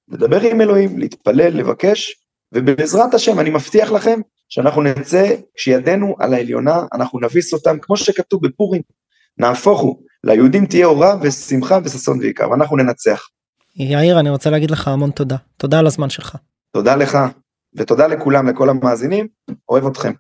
לדבר 0.07 0.41
עם 0.41 0.61
אלוהים, 0.61 0.99
להתפלל, 0.99 1.57
לבקש, 1.57 2.21
ובעזרת 2.53 3.13
השם 3.13 3.39
אני 3.39 3.49
מבטיח 3.49 3.91
לכם 3.91 4.19
שאנחנו 4.53 4.81
נצא, 4.81 5.35
כשידנו 5.55 6.15
על 6.19 6.33
העליונה, 6.33 6.85
אנחנו 6.93 7.19
נביס 7.19 7.53
אותם, 7.53 7.77
כמו 7.81 7.97
שכתוב 7.97 8.47
בפורים, 8.47 8.81
נהפוך 9.37 9.81
הוא, 9.81 10.03
ליהודים 10.23 10.65
תהיה 10.65 10.85
אורה 10.85 11.15
ושמחה 11.21 11.79
וששון 11.83 12.19
ויקר, 12.19 12.49
ואנחנו 12.49 12.77
ננצח. 12.77 13.21
יאיר, 13.75 14.19
אני 14.19 14.29
רוצה 14.29 14.49
להגיד 14.49 14.71
לך 14.71 14.87
המון 14.87 15.11
תודה. 15.11 15.35
תודה 15.57 15.79
על 15.79 15.87
הזמן 15.87 16.09
שלך. 16.09 16.35
תודה 16.73 16.95
לך, 16.95 17.17
ותודה 17.75 18.07
לכולם, 18.07 18.47
לכל 18.47 18.69
המאזינים, 18.69 19.27
אוהב 19.69 19.85
אתכם. 19.85 20.13